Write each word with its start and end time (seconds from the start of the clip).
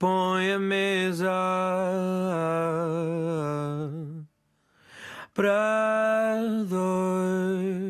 põe 0.00 0.52
a 0.52 0.58
mesa 0.58 1.30
para 5.34 6.40
dois. 6.66 7.89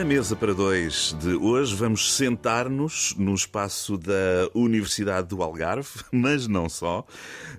Na 0.00 0.06
mesa 0.06 0.34
para 0.34 0.54
dois 0.54 1.14
de 1.20 1.34
hoje 1.34 1.76
vamos 1.76 2.14
sentar-nos 2.14 3.14
no 3.18 3.34
espaço 3.34 3.98
da 3.98 4.48
Universidade 4.54 5.28
do 5.28 5.42
Algarve, 5.42 5.90
mas 6.10 6.48
não 6.48 6.70
só. 6.70 7.04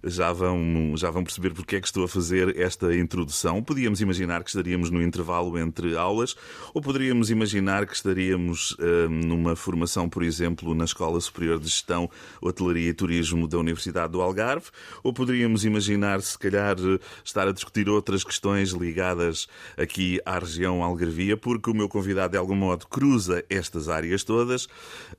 Já 0.04 0.34
vão, 0.34 0.96
já 0.98 1.12
vão 1.12 1.24
perceber 1.24 1.54
porque 1.54 1.76
é 1.76 1.80
que 1.80 1.86
estou 1.86 2.04
a 2.04 2.08
fazer 2.08 2.60
esta 2.60 2.96
introdução. 2.96 3.62
Podíamos 3.62 4.02
imaginar 4.02 4.44
que 4.44 4.50
estaríamos 4.50 4.90
no 4.90 5.04
intervalo 5.04 5.56
entre 5.60 5.96
aulas, 5.96 6.36
ou 6.74 6.82
poderíamos 6.82 7.30
imaginar 7.30 7.86
que 7.86 7.94
estaríamos 7.94 8.76
hum, 8.80 9.22
numa 9.28 9.56
formação, 9.56 10.10
por 10.10 10.24
exemplo, 10.24 10.74
na 10.74 10.86
Escola 10.86 11.22
Superior 11.22 11.60
de 11.60 11.68
Gestão, 11.68 12.10
Hotelaria 12.42 12.90
e 12.90 12.94
Turismo 12.94 13.48
da 13.48 13.60
Universidade 13.60 14.14
do 14.14 14.20
Algarve, 14.20 14.72
ou 15.04 15.14
poderíamos 15.14 15.64
imaginar, 15.64 16.20
se 16.24 16.40
calhar, 16.40 16.76
estar 17.24 17.48
a 17.48 17.52
discutir 17.52 17.88
outras 17.88 18.24
questões 18.24 18.72
ligadas 18.72 19.48
aqui 19.78 20.20
à 20.26 20.40
região 20.40 20.84
Algarvia, 20.84 21.38
porque 21.38 21.70
o 21.70 21.76
meu 21.76 21.88
convidado 21.88 22.31
de 22.32 22.38
algum 22.38 22.56
modo 22.56 22.88
cruza 22.88 23.44
estas 23.50 23.90
áreas 23.90 24.24
todas. 24.24 24.68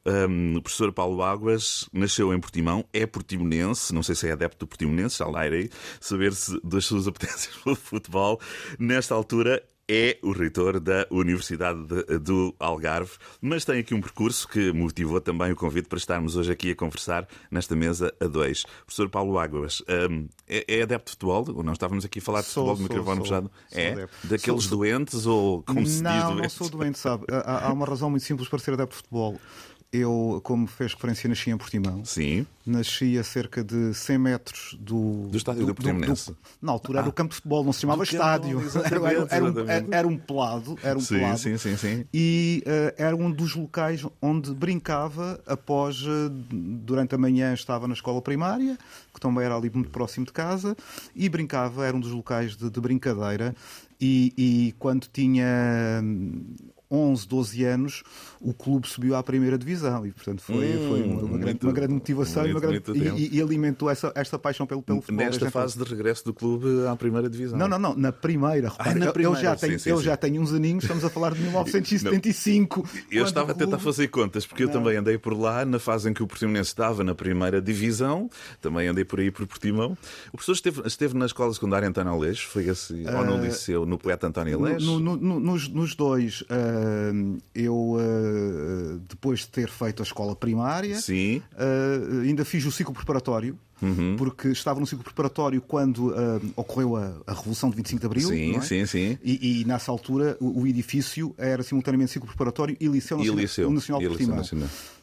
Um, 0.05 0.57
o 0.57 0.63
professor 0.63 0.93
Paulo 0.93 1.23
Águas 1.23 1.89
nasceu 1.93 2.33
em 2.35 2.41
Portimão, 2.41 2.85
é 2.93 3.07
portimonense, 3.07 3.95
não 3.95 4.03
sei 4.03 4.15
se 4.15 4.29
é 4.29 4.33
adepto 4.33 4.61
do 4.61 4.67
portimonense, 4.67 5.19
já 5.19 5.27
lá 5.27 5.47
irei 5.47 5.71
saber 6.01 6.33
se 6.33 6.59
das 6.65 6.85
suas 6.85 7.07
apetências 7.09 7.55
pelo 7.57 7.77
futebol. 7.77 8.41
Nesta 8.79 9.15
altura 9.15 9.63
é 9.89 10.19
o 10.23 10.33
reitor 10.33 10.81
da 10.81 11.07
Universidade 11.11 11.81
do 12.21 12.55
Algarve, 12.59 13.13
mas 13.41 13.65
tem 13.65 13.81
aqui 13.81 13.95
um 13.95 14.01
percurso 14.01 14.49
que 14.49 14.73
motivou 14.73 15.21
também 15.21 15.53
o 15.53 15.57
convite 15.57 15.89
para 15.89 15.99
estarmos 15.99 16.37
hoje 16.37 16.53
aqui 16.53 16.71
a 16.71 16.75
conversar 16.75 17.27
nesta 17.51 17.75
mesa 17.75 18.15
a 18.21 18.27
dois. 18.27 18.65
Professor 18.85 19.09
Paulo 19.09 19.39
Águas, 19.39 19.83
um, 20.11 20.29
é, 20.49 20.65
é, 20.69 20.83
adepto 20.83 21.07
de 21.07 21.13
futebol? 21.13 21.63
Não 21.63 21.73
estávamos 21.73 22.05
aqui 22.05 22.21
a 22.21 22.23
falar 22.23 22.41
de 22.41 22.47
sou, 22.47 22.67
futebol 22.67 22.77
do 22.77 22.83
microfone 22.83 23.21
fechado? 23.23 23.51
É? 23.73 23.93
Adepto. 23.93 24.27
Daqueles 24.29 24.65
sou, 24.65 24.79
doentes 24.79 25.27
ou 25.27 25.63
como 25.63 25.87
se 25.87 26.03
não, 26.03 26.11
diz 26.13 26.23
doentes? 26.23 26.37
doentes? 26.37 26.59
Não, 26.59 26.69
sou 26.69 26.79
doente, 26.79 26.99
sabe? 26.99 27.25
Há, 27.31 27.69
há 27.69 27.73
uma 27.73 27.87
razão 27.87 28.11
muito 28.11 28.25
simples 28.25 28.49
para 28.49 28.59
ser 28.59 28.75
adepto 28.75 28.97
de 28.97 28.97
futebol. 29.03 29.41
Eu, 29.93 30.41
como 30.43 30.67
fez 30.67 30.95
referência, 30.95 31.29
nasci 31.29 31.51
em 31.51 31.57
Portimão. 31.59 32.03
Sim. 32.03 32.47
Nasci 32.65 33.19
a 33.19 33.23
cerca 33.23 33.63
de 33.63 33.93
100 33.93 34.19
metros 34.19 34.77
do... 34.81 35.29
Do 35.29 35.37
estádio 35.37 35.61
do, 35.61 35.67
do 35.67 35.75
Portimonense. 35.75 36.35
Na 36.63 36.73
altura 36.73 37.01
ah. 37.01 37.03
era 37.03 37.11
o 37.11 37.13
campo 37.13 37.29
de 37.31 37.37
futebol, 37.37 37.63
não 37.63 37.75
se 37.75 37.81
chamava 37.83 37.99
do 37.99 38.05
estádio. 38.05 38.63
Era, 38.85 38.87
era, 38.87 39.27
era, 39.31 39.45
um, 39.45 39.93
era, 39.93 40.09
um, 40.09 40.17
pelado. 40.17 40.79
Era 40.83 40.97
um 40.97 41.01
sim, 41.03 41.19
pelado. 41.19 41.39
sim, 41.39 41.59
sim, 41.59 41.77
sim. 41.77 42.07
E 42.13 42.65
uh, 42.67 42.95
era 42.97 43.15
um 43.15 43.31
dos 43.31 43.55
locais 43.55 44.03
onde 44.23 44.55
brincava 44.55 45.39
após, 45.47 46.01
uh, 46.01 46.31
durante 46.31 47.15
a 47.15 47.19
manhã 47.19 47.53
estava 47.53 47.87
na 47.87 47.93
escola 47.93 48.23
primária, 48.23 48.79
que 49.13 49.21
também 49.21 49.45
era 49.45 49.55
ali 49.55 49.69
muito 49.69 49.91
próximo 49.91 50.25
de 50.25 50.33
casa, 50.33 50.75
e 51.15 51.29
brincava, 51.29 51.87
era 51.87 51.95
um 51.95 52.01
dos 52.01 52.13
locais 52.13 52.57
de, 52.57 52.71
de 52.71 52.81
brincadeira. 52.81 53.55
E, 54.01 54.33
e, 54.37 54.75
quando 54.81 55.07
tinha 55.13 56.03
11, 56.91 57.29
12 57.29 57.65
anos, 57.65 58.03
o 58.43 58.53
clube 58.53 58.89
subiu 58.89 59.15
à 59.15 59.23
primeira 59.23 59.57
divisão 59.57 60.05
e, 60.05 60.13
portanto, 60.13 60.43
foi, 60.43 60.77
hum, 60.77 60.89
foi 60.89 61.03
uma, 61.03 61.23
uma, 61.23 61.39
grande, 61.39 61.59
uma, 61.63 61.73
grande, 61.73 61.95
motivação 61.95 62.43
muito, 62.43 62.61
grande, 62.61 62.83
e, 63.17 63.37
e, 63.37 63.41
alimentou 63.41 63.89
essa, 63.89 64.13
esta 64.15 64.39
paixão 64.39 64.67
pelo, 64.67 64.83
pelo 64.83 65.01
futebol. 65.01 65.25
Nesta 65.25 65.51
fase 65.51 65.79
de 65.79 65.85
regresso 65.85 66.25
do 66.25 66.35
clube 66.35 66.67
à 66.89 66.97
primeira 66.97 67.31
divisão. 67.31 67.59
Não, 67.59 67.69
não, 67.69 67.79
não, 67.79 67.95
na 67.95 68.11
primeira. 68.11 68.69
Repare, 68.69 68.91
ah, 68.91 68.95
na 68.95 69.13
primeira. 69.13 69.39
Eu, 69.39 69.43
já, 69.43 69.57
tenho, 69.57 69.79
sim, 69.79 69.91
eu 69.91 69.99
sim. 69.99 70.05
já 70.05 70.17
tenho 70.17 70.43
uns 70.43 70.53
aninhos, 70.53 70.85
estamos 70.85 71.05
a 71.05 71.11
falar 71.11 71.35
de 71.35 71.41
1975. 71.43 72.89
eu 73.11 73.25
estava 73.25 73.47
clube... 73.47 73.63
a 73.63 73.67
tentar 73.67 73.79
fazer 73.79 74.09
contas, 74.09 74.45
porque 74.45 74.65
não. 74.65 74.71
eu 74.71 74.79
também 74.79 74.97
andei 74.97 75.17
por 75.19 75.39
lá 75.39 75.65
na 75.65 75.79
fase 75.79 76.11
em 76.11 76.13
que 76.13 76.23
o 76.23 76.27
Portimonense 76.27 76.71
estava 76.71 77.05
na 77.05 77.15
primeira 77.15 77.63
divisão, 77.63 78.29
também 78.61 78.89
andei 78.89 79.05
por 79.05 79.21
aí 79.21 79.31
por 79.31 79.47
Portimão. 79.47 79.97
O 80.29 80.33
professor 80.33 80.53
esteve, 80.53 80.83
esteve 80.87 81.17
na 81.17 81.27
escola 81.27 81.53
secundária 81.53 81.89
António 81.89 82.13
Aleixo, 82.13 82.49
foi 82.49 82.69
esse, 82.69 82.93
uh, 82.93 83.19
ou 83.19 83.25
no 83.25 83.45
liceu, 83.45 83.87
no 83.87 83.99
poeta 83.99 84.27
António 84.27 84.59
Aleixo? 84.59 84.85
No, 84.85 84.99
no, 84.99 85.17
no, 85.17 85.41
nos, 85.41 85.69
nos, 85.69 85.95
dois. 85.95 86.43
Uh, 86.43 87.39
eu, 87.55 87.75
uh, 87.75 88.32
depois 89.09 89.41
de 89.41 89.49
ter 89.49 89.69
feito 89.69 90.03
a 90.03 90.05
escola 90.05 90.35
primária, 90.35 90.99
uh, 90.99 92.21
ainda 92.21 92.45
fiz 92.45 92.65
o 92.65 92.73
ciclo 92.73 92.95
preparatório. 92.95 93.59
Uhum. 93.81 94.15
Porque 94.17 94.49
estava 94.49 94.79
no 94.79 94.87
ciclo 94.87 95.03
preparatório 95.03 95.61
quando 95.61 96.11
uh, 96.11 96.41
ocorreu 96.55 96.97
a, 96.97 97.21
a, 97.27 97.35
Revolução 97.35 97.69
de 97.69 97.75
25 97.75 98.01
de 98.01 98.07
Abril. 98.07 98.29
Sim, 98.29 98.57
é? 98.57 98.61
sim, 98.61 98.87
sim. 98.87 99.19
E, 99.25 99.63
e, 99.63 99.65
nessa 99.65 99.91
altura 99.91 100.37
o, 100.41 100.61
o, 100.61 100.67
edifício 100.69 101.35
era 101.37 101.65
simultaneamente 101.65 102.13
ciclo 102.13 102.29
preparatório 102.29 102.77
e 102.79 102.87
Liceu 102.87 103.19
Nacional, 103.19 103.41
e 103.41 103.43
liceu, 103.43 103.71
Nacional 103.73 104.01
de 104.01 104.09
Portimão. 104.09 104.43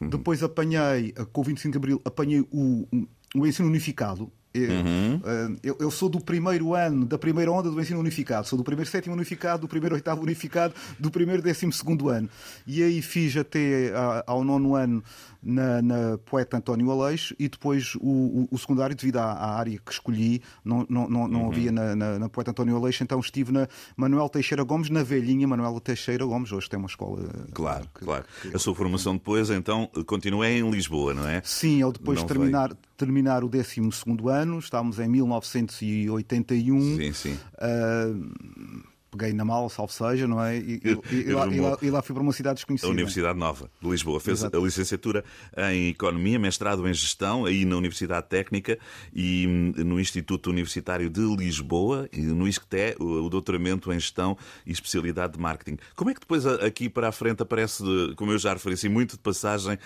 Uhum. 0.00 0.08
Depois 0.08 0.42
apanhei, 0.42 1.12
com 1.30 1.42
o 1.42 1.44
25 1.44 1.72
de 1.72 1.76
Abril, 1.76 2.00
apanhei 2.06 2.40
o, 2.50 2.88
o 3.34 3.46
ensino 3.46 3.68
unificado, 3.68 4.32
Uhum. 4.52 5.56
Eu, 5.62 5.76
eu, 5.78 5.90
sou 5.90 6.08
do 6.08 6.20
primeiro 6.20 6.74
ano, 6.74 7.06
da 7.06 7.16
primeira 7.16 7.52
onda 7.52 7.70
do 7.70 7.80
ensino 7.80 8.00
unificado. 8.00 8.48
Sou 8.48 8.56
do 8.56 8.64
primeiro 8.64 8.90
sétimo 8.90 9.14
unificado, 9.14 9.62
do 9.62 9.68
primeiro 9.68 9.94
oitavo 9.94 10.22
unificado, 10.22 10.74
do 10.98 11.10
primeiro 11.10 11.40
décimo 11.40 11.72
segundo 11.72 12.08
ano. 12.08 12.28
E 12.66 12.82
aí 12.82 13.00
fiz 13.00 13.36
até 13.36 13.92
ao 14.26 14.42
nono 14.42 14.74
ano 14.74 15.04
na, 15.42 15.80
na 15.80 16.18
Poeta 16.18 16.56
António 16.56 16.90
Aleixo 16.90 17.34
e 17.38 17.48
depois 17.48 17.94
o, 17.96 18.00
o, 18.00 18.48
o 18.50 18.58
secundário, 18.58 18.94
devido 18.94 19.18
à, 19.18 19.32
à, 19.32 19.58
área 19.58 19.78
que 19.78 19.92
escolhi, 19.92 20.42
não, 20.64 20.86
não, 20.88 21.08
não, 21.08 21.28
não 21.28 21.42
uhum. 21.42 21.50
havia 21.50 21.72
na, 21.72 21.96
na, 21.96 22.18
na, 22.18 22.28
Poeta 22.28 22.50
António 22.50 22.76
Aleixo, 22.76 23.02
então 23.02 23.18
estive 23.20 23.52
na 23.52 23.66
Manuel 23.96 24.28
Teixeira 24.28 24.62
Gomes, 24.62 24.90
na 24.90 25.02
velhinha 25.02 25.48
Manuela 25.48 25.80
Teixeira 25.80 26.24
Gomes. 26.24 26.52
Hoje 26.52 26.68
tem 26.68 26.78
uma 26.78 26.88
escola. 26.88 27.22
Claro, 27.52 27.88
que, 27.94 28.04
claro. 28.04 28.24
Que... 28.42 28.54
A 28.54 28.58
sua 28.58 28.74
formação 28.74 29.14
depois, 29.14 29.50
então, 29.50 29.88
continua 30.06 30.48
em 30.48 30.68
Lisboa, 30.70 31.14
não 31.14 31.26
é? 31.26 31.40
Sim, 31.44 31.80
eu 31.80 31.92
depois 31.92 32.20
de 32.20 32.26
terminar, 32.26 32.72
terminar 33.00 33.42
o 33.42 33.48
12 33.48 33.80
ano, 34.28 34.58
estávamos 34.58 34.98
em 34.98 35.08
1981. 35.08 36.96
Sim, 36.96 37.12
sim. 37.14 37.38
Uh, 37.54 38.82
peguei 39.10 39.32
na 39.32 39.44
mala, 39.44 39.68
salvo 39.68 39.92
seja, 39.92 40.26
não 40.28 40.42
é? 40.42 40.56
E, 40.58 40.80
e, 40.84 41.14
e, 41.28 41.32
lá, 41.32 41.44
lá, 41.44 41.78
e, 41.82 41.90
lá, 41.90 42.02
fui 42.02 42.14
para 42.14 42.22
uma 42.22 42.32
cidade 42.32 42.56
desconhecida. 42.56 42.88
A 42.88 42.92
Universidade 42.92 43.38
Nova 43.38 43.70
de 43.80 43.88
Lisboa. 43.88 44.20
Fez 44.20 44.40
Exato. 44.40 44.56
a 44.56 44.60
licenciatura 44.60 45.24
em 45.72 45.88
Economia, 45.88 46.38
mestrado 46.38 46.86
em 46.86 46.94
Gestão, 46.94 47.44
aí 47.44 47.64
na 47.64 47.76
Universidade 47.76 48.28
Técnica 48.28 48.78
e 49.14 49.46
no 49.46 49.98
Instituto 49.98 50.50
Universitário 50.50 51.10
de 51.10 51.20
Lisboa, 51.36 52.08
e 52.12 52.20
no 52.20 52.46
ISCTE, 52.46 52.96
o 52.98 53.28
doutoramento 53.28 53.92
em 53.92 53.98
Gestão 53.98 54.36
e 54.64 54.72
especialidade 54.72 55.34
de 55.34 55.40
Marketing. 55.40 55.78
Como 55.96 56.10
é 56.10 56.14
que 56.14 56.20
depois 56.20 56.46
aqui 56.46 56.88
para 56.88 57.08
a 57.08 57.12
frente 57.12 57.42
aparece, 57.42 57.82
como 58.16 58.32
eu 58.32 58.38
já 58.38 58.52
referi, 58.52 58.74
assim, 58.74 58.88
muito 58.88 59.12
de 59.12 59.22
passagem 59.22 59.78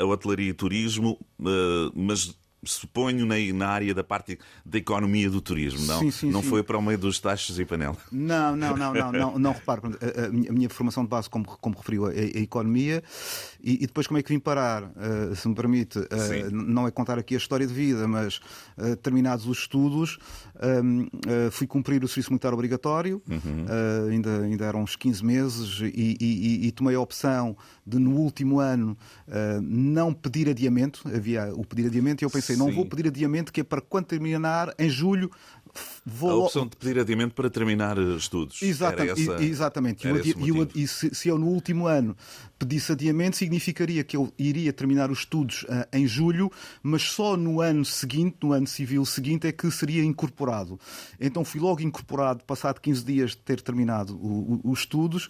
a 0.00 0.04
hotelaria 0.04 0.50
e 0.50 0.54
turismo, 0.54 1.18
mas 1.94 2.34
suponho, 2.66 3.26
na, 3.26 3.34
na 3.54 3.68
área 3.68 3.94
da 3.94 4.04
parte 4.04 4.38
da 4.64 4.78
economia 4.78 5.30
do 5.30 5.40
turismo, 5.40 5.86
não? 5.86 6.00
Sim, 6.00 6.10
sim, 6.10 6.30
não 6.30 6.42
sim. 6.42 6.48
foi 6.48 6.62
para 6.62 6.78
o 6.78 6.82
meio 6.82 6.98
dos 6.98 7.20
taxos 7.20 7.58
e 7.58 7.64
panela. 7.64 7.96
Não, 8.10 8.56
não, 8.56 8.76
não, 8.76 8.94
não, 8.94 9.12
não, 9.12 9.38
não 9.38 9.52
repare, 9.64 9.80
a, 9.84 10.26
a, 10.26 10.28
minha, 10.28 10.50
a, 10.50 10.52
minha, 10.52 10.68
formação 10.68 11.04
de 11.04 11.10
base, 11.10 11.28
como, 11.28 11.44
como 11.44 11.76
referiu, 11.76 12.08
é 12.08 12.20
a 12.20 12.40
economia, 12.40 13.02
e, 13.62 13.84
e, 13.84 13.86
depois 13.86 14.06
como 14.06 14.18
é 14.18 14.22
que 14.22 14.32
vim 14.32 14.38
parar, 14.38 14.84
uh, 14.84 15.34
se 15.34 15.48
me 15.48 15.54
permite, 15.54 15.98
uh, 15.98 16.06
não 16.52 16.86
é 16.86 16.90
contar 16.90 17.18
aqui 17.18 17.34
a 17.34 17.38
história 17.38 17.66
de 17.66 17.72
vida, 17.72 18.06
mas 18.06 18.40
uh, 18.76 18.96
terminados 18.96 19.46
os 19.46 19.58
estudos, 19.58 20.18
um, 20.84 21.08
fui 21.50 21.66
cumprir 21.66 22.04
o 22.04 22.08
serviço 22.08 22.30
militar 22.30 22.52
obrigatório, 22.52 23.22
uhum. 23.28 23.66
ainda, 24.10 24.40
ainda 24.42 24.64
eram 24.64 24.82
uns 24.82 24.96
15 24.96 25.24
meses, 25.24 25.80
e, 25.80 26.16
e, 26.20 26.66
e, 26.66 26.72
tomei 26.72 26.94
a 26.94 27.00
opção 27.00 27.56
de, 27.86 27.98
no 27.98 28.12
último 28.12 28.60
ano, 28.60 28.96
não 29.62 30.12
pedir 30.12 30.48
adiamento, 30.48 31.02
havia 31.12 31.52
o 31.54 31.64
pedir 31.64 31.86
adiamento, 31.86 32.22
e 32.22 32.24
eu 32.24 32.30
pensei, 32.30 32.53
não 32.56 32.66
Sim. 32.68 32.74
vou 32.74 32.86
pedir 32.86 33.08
adiamento, 33.08 33.52
que 33.52 33.60
é 33.60 33.64
para 33.64 33.80
quando 33.80 34.06
terminar, 34.06 34.74
em 34.78 34.88
julho, 34.88 35.30
vou. 36.04 36.30
A 36.30 36.34
opção 36.44 36.66
de 36.66 36.76
pedir 36.76 36.98
adiamento 36.98 37.34
para 37.34 37.50
terminar 37.50 37.98
estudos. 37.98 38.62
Exatamente. 38.62 39.22
Essa, 39.22 39.44
exatamente. 39.44 40.06
Era 40.06 40.18
e, 40.26 40.48
eu, 40.48 40.68
e 40.74 40.86
se, 40.86 41.14
se, 41.14 41.28
eu 41.28 41.38
no 41.38 41.46
último 41.46 41.86
ano 41.86 42.16
pedisse 42.64 42.92
adiamento, 42.92 43.36
significaria 43.36 44.02
que 44.02 44.16
eu 44.16 44.32
iria 44.38 44.72
terminar 44.72 45.10
os 45.10 45.18
estudos 45.18 45.64
uh, 45.64 45.86
em 45.92 46.06
julho, 46.06 46.50
mas 46.82 47.02
só 47.02 47.36
no 47.36 47.60
ano 47.60 47.84
seguinte, 47.84 48.38
no 48.42 48.52
ano 48.52 48.66
civil 48.66 49.04
seguinte, 49.04 49.46
é 49.46 49.52
que 49.52 49.70
seria 49.70 50.02
incorporado. 50.02 50.80
Então 51.20 51.44
fui 51.44 51.60
logo 51.60 51.82
incorporado, 51.82 52.42
passado 52.44 52.80
15 52.80 53.04
dias 53.04 53.30
de 53.32 53.36
ter 53.38 53.60
terminado 53.60 54.16
o, 54.16 54.60
o, 54.64 54.70
os 54.72 54.80
estudos, 54.80 55.28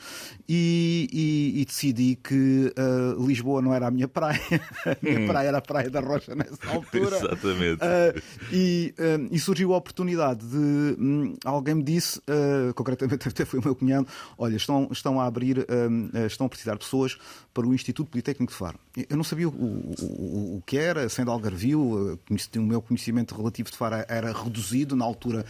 e, 0.49 1.09
e, 1.13 1.61
e 1.61 1.65
decidi 1.65 2.17
que 2.17 2.73
uh, 2.79 3.27
Lisboa 3.27 3.61
não 3.61 3.75
era 3.75 3.89
a 3.89 3.91
minha 3.91 4.07
praia. 4.07 4.41
a 4.87 4.97
minha 5.03 5.21
Hum. 5.21 5.27
praia 5.27 5.49
era 5.49 5.59
a 5.59 5.63
Praia 5.63 5.91
da 5.91 6.01
Rocha 6.01 6.35
nessa 6.35 6.59
altura. 6.71 7.17
Exatamente. 7.17 7.81
Uh, 7.83 8.23
e, 8.53 8.95
e 9.31 9.39
surgiu 9.39 9.75
a 9.75 9.77
oportunidade 9.77 10.47
de. 10.47 10.57
hum, 10.57 11.37
alguém 11.45 11.75
me 11.75 11.83
disse, 11.83 12.19
uh, 12.19 12.73
concretamente 12.75 13.27
até 13.29 13.45
foi 13.45 13.59
o 13.59 13.65
meu 13.65 13.75
cunhado, 13.75 14.07
olha, 14.39 14.57
estão, 14.57 14.89
estão 14.93 15.21
a 15.21 15.27
abrir, 15.27 15.59
uh, 15.59 16.27
estão 16.27 16.47
a 16.47 16.49
precisar 16.49 16.73
de 16.75 16.81
pessoas 16.81 17.17
para 17.53 17.67
o 17.67 17.75
Instituto 17.75 18.11
Politécnico 18.11 18.53
de 18.53 18.59
Faro. 18.59 18.79
Eu 19.09 19.17
não 19.17 19.25
sabia 19.25 19.49
o, 19.49 19.53
o, 19.53 20.56
o- 20.56 20.62
que 20.67 20.76
era, 20.76 21.09
sendo 21.09 21.31
algarvio, 21.31 22.19
conheci- 22.26 22.49
o 22.59 22.62
meu 22.62 22.82
conhecimento 22.82 23.35
relativo 23.35 23.71
de 23.71 23.76
Faro 23.76 23.97
era 24.09 24.32
reduzido, 24.32 24.97
na 24.97 25.05
altura 25.05 25.44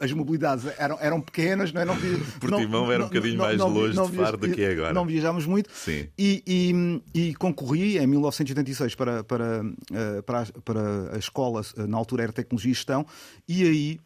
as 0.00 0.10
mobilidades 0.12 0.64
eram, 0.78 0.96
eram 1.00 1.20
pequenas, 1.20 1.72
não 1.72 1.80
é? 1.82 1.84
Não, 1.84 1.94
Portimão 2.40 2.90
era 2.90 3.04
um 3.04 3.08
bocadinho 3.08 3.38
mais 3.38 3.58
longe 3.60 4.10
de 4.10 4.16
Faro 4.16 4.36
do 4.38 4.50
que 4.50 4.62
é 4.62 4.72
agora. 4.72 4.92
Não 4.94 5.04
viajámos 5.06 5.44
muito. 5.46 5.70
Sim. 5.72 6.08
E, 6.18 6.42
e- 6.46 7.02
e 7.28 7.34
concorri 7.34 7.98
em 7.98 8.06
1986 8.06 8.94
para, 8.94 9.22
para, 9.24 9.62
eh, 9.92 10.22
para, 10.22 10.40
a, 10.42 10.46
para 10.64 11.14
a 11.14 11.18
escola, 11.18 11.62
eh, 11.76 11.86
na 11.86 11.96
altura 11.98 12.22
era 12.24 12.32
Tecnologia 12.32 12.70
e 12.70 12.74
Gestão, 12.74 13.06
e 13.46 13.62
aí 13.62 14.00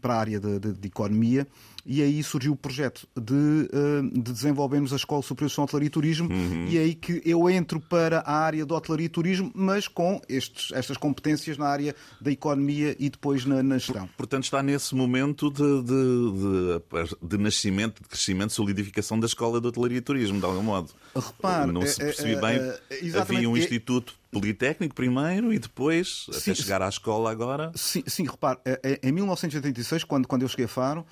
para 0.00 0.14
a 0.14 0.18
área 0.18 0.40
de, 0.40 0.58
de- 0.58 0.72
de 0.72 0.88
economia, 0.88 1.46
e 1.86 2.02
aí 2.02 2.22
surgiu 2.22 2.52
o 2.52 2.56
projeto 2.56 3.06
de, 3.16 3.68
eh, 3.72 4.02
de 4.12 4.32
desenvolvermos 4.32 4.92
a 4.92 4.96
Escola 4.96 5.22
Superior 5.22 5.50
de 5.54 5.60
Hotelaria 5.60 5.86
e 5.86 5.90
Turismo, 5.90 6.28
Uhum. 6.32 6.66
e 6.68 6.76
é 6.76 6.80
aí 6.80 6.94
que 6.94 7.22
eu 7.24 7.48
entro 7.48 7.78
para 7.80 8.18
a 8.20 8.32
área 8.38 8.66
de 8.66 8.72
hotelaria 8.72 9.06
e 9.06 9.08
turismo, 9.08 9.52
mas 9.54 9.86
com 9.86 10.20
estes, 10.28 10.72
estas 10.72 10.96
competências 10.96 11.56
na 11.56 11.66
área 11.66 11.94
da 12.20 12.30
economia 12.32 12.96
e 12.98 13.08
depois 13.08 13.44
na, 13.44 13.62
na 13.62 13.78
gestão. 13.78 14.08
Portanto, 14.16 14.44
está 14.44 14.62
nesse 14.62 14.94
momento 14.94 15.50
de, 15.50 15.62
de, 15.82 15.92
de- 16.40 17.16
de 17.22 17.38
nascimento, 17.38 18.02
de 18.02 18.08
crescimento, 18.08 18.52
solidificação 18.52 19.18
da 19.20 19.26
Escola 19.26 19.60
de 19.60 19.66
Hotelaria 19.68 19.98
e 19.98 20.00
Turismo, 20.00 20.38
de 20.40 20.44
algum 20.44 20.62
modo. 20.62 20.90
Repare, 21.14 21.70
Não 21.72 21.82
se 21.86 22.02
é- 22.02 22.06
percebi 22.06 22.32
é- 22.34 22.40
bem. 22.40 22.56
é-. 22.58 23.18
Havia 23.18 23.48
um 23.48 23.56
É- 23.56 23.60
Instituto 23.60 24.14
Politécnico 24.32 24.94
primeiro 24.94 25.52
e 25.52 25.58
depois, 25.58 26.26
Sim, 26.30 26.50
até 26.50 26.54
chegar 26.54 26.82
à 26.82 26.88
escola 26.88 27.30
agora. 27.30 27.70
Sim, 27.74 28.02
sim 28.06 28.24
repare, 28.26 28.58
eh, 28.66 28.80
eh, 28.82 29.00
em 29.02 29.12
1986, 29.12 30.04
quando, 30.04 30.26
quando 30.28 30.42
eu 30.42 30.48
cheguei 30.48 30.66
a 30.66 30.68
Faro, 30.68 31.06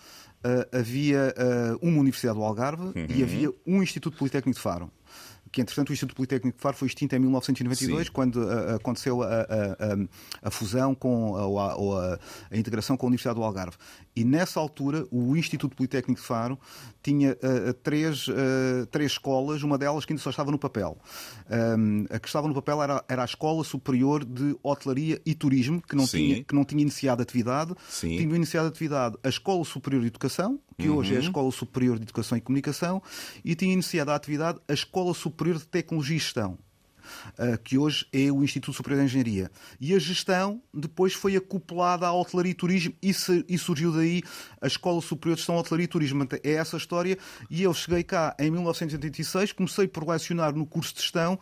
eh, 0.45 0.69
havia 0.79 1.35
eh, 1.37 1.77
uma 1.83 1.99
Universidade 2.01 2.39
do 2.39 2.45
Algarve 2.45 2.93
e 3.09 3.23
havia 3.23 3.51
um 3.67 3.83
Instituto 3.83 4.17
Politécnico 4.19 4.57
de 4.57 4.63
Faro. 4.63 4.91
Que, 5.53 5.61
entretanto, 5.61 5.91
o 5.91 5.93
Instituto 5.93 6.17
Politécnico 6.17 6.57
de 6.59 6.63
Faro 6.63 6.77
foi 6.77 6.89
extinto 6.89 7.15
em 7.15 7.19
1992, 7.21 8.07
Sim. 8.07 8.13
quando 8.13 8.43
eh, 8.51 8.75
aconteceu 8.75 9.23
a, 9.23 9.27
a- 9.27 9.43
a- 9.43 10.49
a 10.49 10.51
fusão 10.51 10.95
com 10.97 11.31
ou 11.31 11.61
a, 11.61 11.77
ou 11.77 11.97
a 12.01 12.19
integração 12.53 12.97
com 12.97 13.07
a 13.07 13.09
Universidade 13.09 13.37
do 13.39 13.45
Algarve. 13.45 13.77
E 14.17 14.25
nessa 14.25 14.61
altura, 14.61 15.07
o 15.11 15.37
Instituto 15.37 15.75
Politécnico 15.77 16.21
de 16.21 16.27
Faro 16.27 16.59
tinha 17.03 17.37
eh, 17.43 17.73
três, 17.83 18.27
eh, 18.29 18.87
três 18.91 19.13
escolas, 19.13 19.63
uma 19.63 19.77
delas 19.77 20.05
que 20.05 20.13
ainda 20.13 20.23
só 20.23 20.31
estava 20.31 20.51
no 20.53 20.59
papel. 20.59 20.97
Um, 21.51 22.07
a 22.09 22.19
que 22.19 22.29
estava 22.29 22.47
no 22.47 22.55
papel 22.55 22.83
era, 22.83 23.05
era 23.09 23.23
a 23.23 23.25
Escola 23.25 23.65
Superior 23.65 24.25
de 24.25 24.57
Hotelaria 24.63 25.21
e 25.27 25.35
Turismo, 25.35 25.83
que 25.83 25.97
não, 25.97 26.07
Sim. 26.07 26.19
tinha, 26.19 26.45
que 26.45 26.55
não 26.55 26.65
tinha 26.65 26.81
iniciado 26.81 27.23
atividade. 27.23 27.75
Sim. 27.89 28.17
Tinha 28.19 28.37
iniciado 28.37 28.69
atividade 28.69 29.17
a 29.23 29.29
Escola 29.29 29.65
Superior 29.65 30.03
de 30.03 30.09
Educação, 30.09 30.61
que 30.79 30.89
hoje 30.89 31.11
Uhum. 31.11 31.17
é 31.17 31.21
a 31.21 31.25
Escola 31.25 31.51
Superior 31.51 31.97
de 31.97 32.05
Educação 32.05 32.39
e 32.39 32.41
Comunicação, 32.41 33.03
e 33.45 33.55
tinha 33.55 33.73
iniciado 33.73 34.11
a 34.11 34.15
atividade 34.15 34.59
a 34.69 34.73
Escola 34.73 35.13
Superior 35.13 35.59
de 35.59 35.67
Tecnologia 35.67 36.17
e 36.17 36.19
Gestão. 36.21 36.57
Uh, 37.39 37.59
que 37.63 37.77
hoje 37.79 38.07
é 38.13 38.31
o 38.33 38.43
Instituto 38.43 38.75
Superior 38.77 39.01
de 39.01 39.07
Engenharia. 39.07 39.51
E 39.81 39.95
a 39.95 39.99
gestão 39.99 40.61
depois 40.73 41.13
foi 41.15 41.37
acoplada 41.37 42.07
à 42.07 42.13
hotelaria 42.13 42.53
e 42.53 42.55
turismo 42.55 42.95
e, 43.03 43.13
se- 43.15 43.45
e 43.49 43.57
surgiu 43.59 43.93
daí 43.93 44.23
a 44.61 44.67
Escola 44.67 45.01
Superior 45.01 45.35
de 45.37 45.41
Gestão, 45.41 45.57
Hotelaria 45.57 45.85
e 45.85 45.89
Turismo. 45.89 46.27
É 46.43 46.53
essa 46.53 46.77
a 46.77 46.79
história. 46.79 47.17
E 47.51 47.63
eu 47.63 47.73
cheguei 47.75 48.03
cá 48.03 48.35
em 48.39 48.51
1986, 48.51 49.53
comecei 49.53 49.87
por 49.89 50.09
lecionar 50.09 50.55
no 50.55 50.67
curso 50.67 50.95
de 50.95 51.01
gestão 51.01 51.39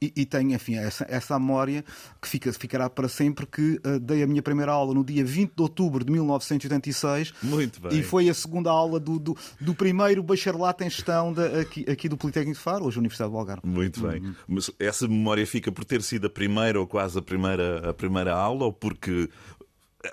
e, 0.00 0.12
e 0.16 0.24
tenho, 0.26 0.52
enfim, 0.54 0.74
essa, 0.76 1.06
essa 1.08 1.38
memória 1.38 1.84
que 2.20 2.28
fica, 2.28 2.52
ficará 2.52 2.88
para 2.90 3.08
sempre 3.08 3.46
que 3.46 3.80
uh, 3.86 3.98
dei 4.00 4.22
a 4.22 4.26
minha 4.26 4.42
primeira 4.42 4.72
aula 4.72 4.94
no 4.94 5.04
dia 5.04 5.24
20 5.24 5.52
de 5.54 5.62
outubro 5.62 6.04
de 6.04 6.10
1986 6.58 7.32
Muito 7.42 7.80
bem. 7.80 7.98
e 7.98 8.02
foi 8.02 8.28
a 8.28 8.34
segunda 8.34 8.70
aula 8.70 8.98
do, 9.00 9.18
do, 9.18 9.36
do 9.60 9.74
primeiro 9.74 10.22
bacharelato 10.22 10.84
em 10.84 10.90
gestão 10.90 11.32
da- 11.32 11.60
aqui, 11.60 11.84
aqui 11.88 12.08
do 12.08 12.16
Politécnico 12.16 12.56
de 12.58 12.62
Faro, 12.62 12.84
hoje 12.86 12.98
Universidade 12.98 13.30
do 13.30 13.36
Algarve. 13.38 13.62
Muito 13.66 14.00
bem. 14.00 14.20
Uhum. 14.20 14.34
Mas 14.48 14.70
essa 14.78 15.03
memória 15.08 15.46
fica 15.46 15.70
por 15.70 15.84
ter 15.84 16.02
sido 16.02 16.26
a 16.26 16.30
primeira 16.30 16.80
ou 16.80 16.86
quase 16.86 17.18
a 17.18 17.22
primeira, 17.22 17.90
a 17.90 17.94
primeira 17.94 18.34
aula 18.34 18.64
ou 18.64 18.72
porque 18.72 19.28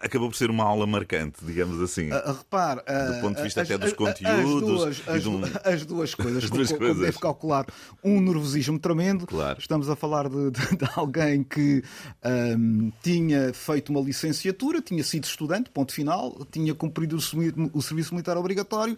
acabou 0.01 0.29
por 0.29 0.35
ser 0.35 0.49
uma 0.49 0.63
aula 0.63 0.85
marcante, 0.87 1.43
digamos 1.43 1.81
assim? 1.81 2.09
Ah, 2.11 2.33
repare, 2.37 2.81
ah, 2.87 3.11
Do 3.11 3.21
ponto 3.21 3.37
de 3.37 3.43
vista 3.43 3.61
as- 3.61 3.69
até 3.71 3.77
dos 3.77 3.93
conteúdos 3.93 4.39
as 4.55 4.61
duas, 4.61 5.07
as, 5.07 5.25
um- 5.25 5.41
as 5.63 5.85
duas 5.85 6.15
coisas, 6.15 6.43
As 6.43 6.49
duas 6.49 6.71
co- 6.71 6.77
coisas. 6.77 6.99
deve 7.01 7.19
calcular 7.19 7.65
um 8.03 8.19
nervosismo 8.21 8.79
tremendo. 8.79 9.25
Claro. 9.27 9.59
Estamos 9.59 9.89
a 9.89 9.95
falar 9.95 10.29
de, 10.29 10.51
de- 10.51 10.77
de 10.77 10.89
alguém 10.95 11.43
que 11.43 11.83
ahm, 12.23 12.91
tinha 13.03 13.53
feito 13.53 13.89
uma 13.89 14.01
licenciatura, 14.01 14.81
tinha 14.81 15.03
sido 15.03 15.23
estudante, 15.25 15.69
ponto 15.69 15.93
final, 15.93 16.45
tinha 16.51 16.73
cumprido 16.73 17.17
o, 17.17 17.77
o 17.77 17.81
serviço 17.81 18.13
militar 18.13 18.37
obrigatório 18.37 18.97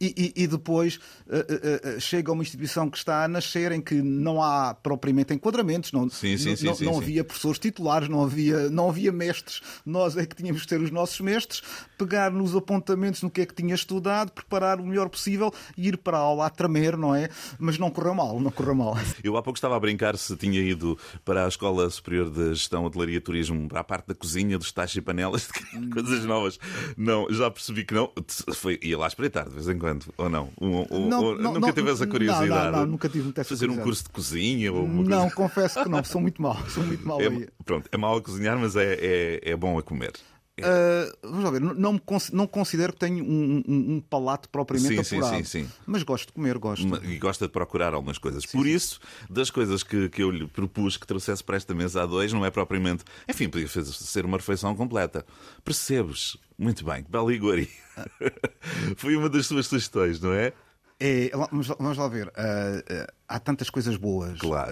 e, 0.00 0.32
e- 0.36 0.42
e 0.44 0.46
depois 0.46 0.98
ah, 1.30 1.36
ah, 1.38 1.96
ah, 1.96 2.00
chega 2.00 2.30
a 2.30 2.34
uma 2.34 2.42
instituição 2.42 2.88
que 2.90 2.98
está 2.98 3.24
a 3.24 3.28
nascer 3.28 3.72
em 3.72 3.80
que 3.80 3.94
não 4.02 4.42
há 4.42 4.74
propriamente 4.74 5.32
enquadramentos, 5.32 5.92
não, 5.92 6.08
Sim, 6.10 6.36
sim, 6.36 6.50
não, 6.64 6.74
sim, 6.74 6.84
não- 6.84 6.98
havia 6.98 7.24
professores 7.24 7.58
titulares, 7.58 8.08
não 8.08 8.22
havia, 8.22 8.68
não 8.70 8.88
havia 8.88 9.12
mestres, 9.12 9.60
nós 9.84 10.16
é 10.16 10.26
que 10.26 10.33
tínhamos 10.34 10.62
que 10.62 10.68
ter 10.68 10.80
os 10.80 10.90
nossos 10.90 11.20
mestres, 11.20 11.62
pegar 11.98 12.30
nos 12.30 12.54
apontamentos 12.54 13.22
no 13.22 13.30
que 13.30 13.40
é 13.42 13.46
que 13.46 13.54
tinha 13.54 13.74
estudado, 13.74 14.30
preparar 14.32 14.80
o 14.80 14.86
melhor 14.86 15.08
possível 15.08 15.52
e 15.76 15.88
ir 15.88 15.96
para 15.98 16.16
a 16.18 16.20
aula 16.20 16.46
a 16.46 16.50
tremer, 16.50 16.96
não 16.96 17.14
é? 17.14 17.28
Mas 17.58 17.78
não 17.78 17.90
correu 17.90 18.14
mal, 18.14 18.38
não 18.40 18.50
correu 18.50 18.74
mal. 18.74 18.96
Eu 19.22 19.36
há 19.36 19.42
pouco 19.42 19.56
estava 19.56 19.76
a 19.76 19.80
brincar 19.80 20.16
se 20.16 20.36
tinha 20.36 20.60
ido 20.60 20.98
para 21.24 21.44
a 21.44 21.48
Escola 21.48 21.88
Superior 21.90 22.30
de 22.30 22.54
Gestão, 22.54 22.84
Hotelaria 22.84 23.16
e 23.16 23.20
Turismo, 23.20 23.68
para 23.68 23.80
a 23.80 23.84
parte 23.84 24.08
da 24.08 24.14
cozinha, 24.14 24.58
dos 24.58 24.72
tachos 24.72 24.96
e 24.96 25.00
panelas, 25.00 25.48
de 25.72 25.88
coisas 25.88 26.24
novas. 26.24 26.58
Não, 26.96 27.26
já 27.30 27.50
percebi 27.50 27.84
que 27.84 27.94
não. 27.94 28.10
Foi, 28.54 28.78
ia 28.82 28.98
lá 28.98 29.06
espreitar 29.06 29.48
de 29.48 29.54
vez 29.54 29.68
em 29.68 29.78
quando, 29.78 30.06
ou 30.16 30.28
não? 30.28 30.50
Um- 30.60 31.08
Não, 31.08 31.22
ou- 31.24 31.34
não, 31.38 31.54
nunca 31.54 31.66
não, 31.66 31.72
teve 31.72 31.90
essa 31.90 32.06
curiosidade? 32.06 32.72
não, 32.72 32.80
não, 32.80 32.86
nunca 32.86 33.08
tive 33.08 33.24
muita 33.24 33.44
Fazer 33.44 33.68
um 33.70 33.76
curso 33.76 34.04
de 34.04 34.10
cozinha 34.10 34.72
ou 34.72 34.86
Não, 34.88 35.20
coisa... 35.20 35.34
confesso 35.34 35.82
que 35.82 35.88
não, 35.88 36.02
sou 36.04 36.20
muito 36.20 36.40
mal, 36.40 36.56
sou 36.68 36.82
muito 36.82 37.06
mal 37.06 37.18
aí. 37.18 37.44
É, 37.44 37.48
pronto, 37.64 37.88
é 37.92 37.96
mau 37.96 38.16
a 38.16 38.22
cozinhar, 38.22 38.58
mas 38.58 38.74
é, 38.76 38.94
é, 39.00 39.50
é 39.50 39.56
bom 39.56 39.78
a 39.78 39.82
comer. 39.82 40.12
Uh, 40.60 41.12
vamos 41.28 41.44
lá 41.44 41.50
ver, 41.50 41.60
não, 41.60 42.00
não, 42.32 42.46
considero 42.46 42.92
que 42.92 42.98
tenho 43.00 43.24
um, 43.24 43.62
um- 43.66 43.94
um 43.96 44.00
palato 44.00 44.48
propriamente 44.48 44.96
Sim, 44.98 45.02
sim, 45.02 45.16
apurado. 45.16 45.36
sim, 45.38 45.64
sim. 45.64 45.70
Mas 45.84 46.04
gosto 46.04 46.26
de 46.28 46.32
comer, 46.32 46.56
gosto. 46.58 47.04
E 47.04 47.18
gosta 47.18 47.46
de 47.46 47.52
procurar 47.52 47.92
algumas 47.92 48.18
coisas. 48.18 48.46
Por 48.46 48.64
isso, 48.64 49.00
das 49.28 49.50
coisas 49.50 49.82
que, 49.82 50.08
que 50.08 50.22
eu 50.22 50.30
lhe 50.30 50.46
propus 50.46 50.96
que 50.96 51.06
trouxesse 51.08 51.42
para 51.42 51.56
esta 51.56 51.74
mesa 51.74 52.02
a 52.04 52.06
dois, 52.06 52.32
não 52.32 52.44
é 52.46 52.50
propriamente. 52.52 53.02
Enfim, 53.28 53.48
podia 53.48 53.68
fazer- 53.68 53.92
ser 53.92 54.24
uma 54.24 54.36
refeição 54.36 54.76
completa. 54.76 55.26
Percebes? 55.64 56.36
Muito 56.56 56.84
bem, 56.84 57.04
bela 57.08 57.34
iguaria. 57.34 57.66
Foi 58.96 59.16
uma 59.16 59.28
das 59.28 59.46
suas 59.46 59.66
sugestões, 59.66 60.20
não 60.20 60.32
é? 60.32 60.52
É, 61.00 61.30
vamos, 61.34 61.66
lá- 61.66 61.76
vamos 61.80 61.98
lá 61.98 62.06
ver. 62.06 62.32
ah, 62.36 62.82
ah, 62.88 63.12
há 63.28 63.40
tantas 63.40 63.68
coisas 63.70 63.96
boas. 63.96 64.38
Claro. 64.38 64.70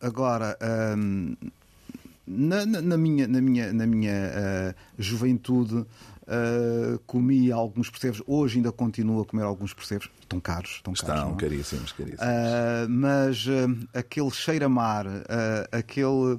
Agora, 0.00 0.56
na, 2.28 2.66
na- 2.66 2.82
na 2.82 2.96
minha, 2.96 3.26
na 3.26 3.40
minha, 3.40 3.72
na 3.72 3.86
minha 3.86 4.12
ah, 4.12 4.74
juventude, 4.98 5.84
ah, 6.26 6.98
comi 7.06 7.50
alguns 7.50 7.88
percebes. 7.90 8.22
Hoje 8.26 8.58
ainda 8.58 8.70
continuo 8.70 9.22
a 9.22 9.24
comer 9.24 9.42
alguns 9.44 9.72
percebes. 9.72 10.08
Estão 10.20 10.40
caros. 10.40 10.72
Estão, 10.76 10.92
caros. 10.92 11.22
Estão 11.22 11.32
é? 11.32 11.36
caríssimos, 11.36 11.92
caríssimos. 11.92 12.22
Ah, 12.22 12.86
mas 12.88 13.46
ah, 13.48 13.98
aquele 13.98 14.30
cheiro 14.30 14.66
a 14.66 14.68
mar, 14.68 15.06
aquele. 15.72 16.38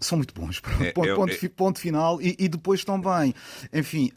são 0.00 0.18
muito 0.18 0.34
bons. 0.34 0.60
É, 0.80 0.92
ponto, 0.92 1.08
é- 1.08 1.14
ponto 1.14 1.32
é- 1.32 1.36
fi- 1.36 1.48
ponto 1.48 1.78
final. 1.78 2.20
E, 2.20 2.34
e 2.38 2.48
depois 2.48 2.84
também, 2.84 3.32
enfim, 3.72 4.10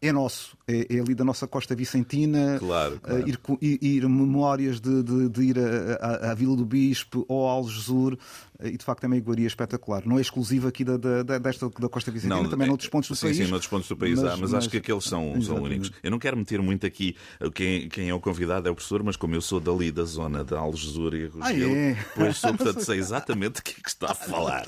é 0.00 0.12
nosso. 0.12 0.56
É, 0.68 0.96
é 0.96 1.00
ali 1.00 1.14
da 1.14 1.24
nossa 1.24 1.46
Costa 1.46 1.74
Vicentina. 1.74 2.56
Claro, 2.58 3.00
claro. 3.00 3.24
ir, 3.60 3.78
ir, 3.82 4.08
memórias 4.08 4.80
de, 4.80 5.02
de- 5.02 5.28
de 5.28 5.42
ir 5.42 5.56
à 6.00 6.32
Vila 6.34 6.56
do 6.56 6.64
Bispo 6.64 7.24
ou 7.28 7.46
ao 7.48 7.58
Algesur. 7.58 8.16
Ah, 8.64 8.68
E 8.68 8.76
de 8.76 8.84
facto 8.84 9.04
é 9.04 9.06
uma 9.06 9.16
iguaria 9.16 9.46
espetacular. 9.46 10.02
Não 10.06 10.18
é 10.18 10.20
exclusiva 10.20 10.68
aqui 10.68 10.84
da, 10.84 10.96
da- 10.96 11.38
desta 11.38 11.68
da 11.78 11.88
Costa 11.88 12.10
Vicentina, 12.10 12.48
também 12.48 12.64
é- 12.66 12.68
noutros 12.68 12.88
pontos 12.88 13.08
do 13.08 13.14
sim, 13.16 13.26
país. 13.26 13.36
Sim, 13.36 13.46
noutros 13.48 13.68
pontos 13.68 13.88
do 13.88 13.96
país 13.96 14.18
há, 14.22 14.36
mas, 14.36 14.54
acho 14.54 14.68
que 14.70 14.78
aqueles 14.78 15.04
são, 15.04 15.40
são 15.42 15.62
únicos. 15.62 15.92
Eu 16.02 16.10
não 16.10 16.18
quero 16.18 16.36
meter 16.36 16.60
muito 16.62 16.86
aqui 16.86 17.16
uh, 17.40 17.50
quem, 17.50 17.88
quem 17.88 18.08
é 18.08 18.14
o 18.14 18.20
convidado 18.20 18.66
é 18.68 18.70
o 18.70 18.74
professor, 18.74 19.02
mas 19.02 19.16
como 19.16 19.34
eu 19.34 19.40
sou 19.40 19.60
dali 19.60 19.90
da 19.92 20.04
zona 20.04 20.42
da 20.44 20.58
Algesura 20.58 21.16
e 21.18 21.30
Ah, 21.40 21.48
Rogel, 21.48 21.70
é? 21.74 22.06
pois 22.14 22.36
sou, 22.38 22.54
portanto 22.54 22.80
sei 22.82 22.98
exatamente 22.98 23.60
o 23.60 23.62
que 23.62 23.72
é 23.72 23.82
que 23.82 23.88
está 23.88 24.12
a 24.12 24.14
falar. 24.14 24.64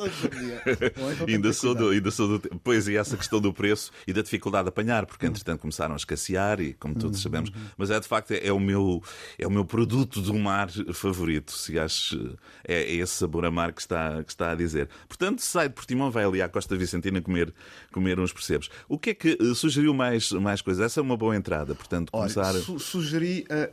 Ainda, 1.26 1.52
sou 1.52 1.74
do, 1.74 1.88
ainda 1.90 2.10
sou 2.10 2.38
do. 2.38 2.58
Pois, 2.60 2.88
e 2.88 2.96
essa 2.96 3.16
questão 3.16 3.40
do 3.40 3.52
preço 3.52 3.90
e 4.06 4.12
da 4.12 4.22
dificuldade 4.22 4.64
de 4.64 4.68
apanhar, 4.70 5.04
Hum. 5.04 5.06
porque 5.06 5.26
entretanto 5.26 5.60
começaram 5.60 5.94
a 5.94 5.96
escassear 5.96 6.60
e, 6.60 6.72
como 6.74 6.94
todos 6.94 7.20
sabemos, 7.20 7.50
mas 7.76 7.90
é 7.90 7.98
de 8.00 8.06
facto 8.06 8.32
é 8.32 8.52
o 8.52 8.58
meu, 8.60 9.02
é 9.38 9.46
o 9.46 9.50
meu 9.50 9.64
produto 9.64 10.20
do 10.20 10.34
mar 10.34 10.68
favorito, 10.92 11.52
se 11.52 11.78
acho. 11.78 12.36
É, 12.66 12.82
é 12.82 12.94
esse 12.96 13.12
sabor 13.14 13.44
a 13.44 13.50
mar 13.50 13.72
que 13.72 13.80
está, 13.86 14.22
que 14.22 14.30
está 14.30 14.50
a 14.52 14.54
dizer. 14.54 14.88
Portanto, 15.08 15.40
sai 15.40 15.68
de 15.68 15.74
Portimão, 15.74 16.10
vai 16.10 16.24
ali 16.24 16.42
à 16.42 16.48
Costa 16.48 16.76
Vicentina 16.76 17.20
comer, 17.22 17.52
comer 17.92 18.20
uns 18.20 18.32
percebes. 18.32 18.68
O 18.88 18.98
que 18.98 19.10
é 19.10 19.14
que 19.14 19.38
eh, 19.40 19.54
sugeriu 19.54 19.94
mais, 19.94 20.30
mais 20.32 20.60
coisas? 20.60 20.84
Essa 20.84 21.00
é 21.00 21.02
uma 21.02 21.16
boa 21.16 21.34
entrada, 21.34 21.74
portanto, 21.74 22.10
Olha, 22.12 22.32
começar. 22.32 22.52
su- 22.60 22.78
sugeri. 22.78 23.44
ah, 23.50 23.68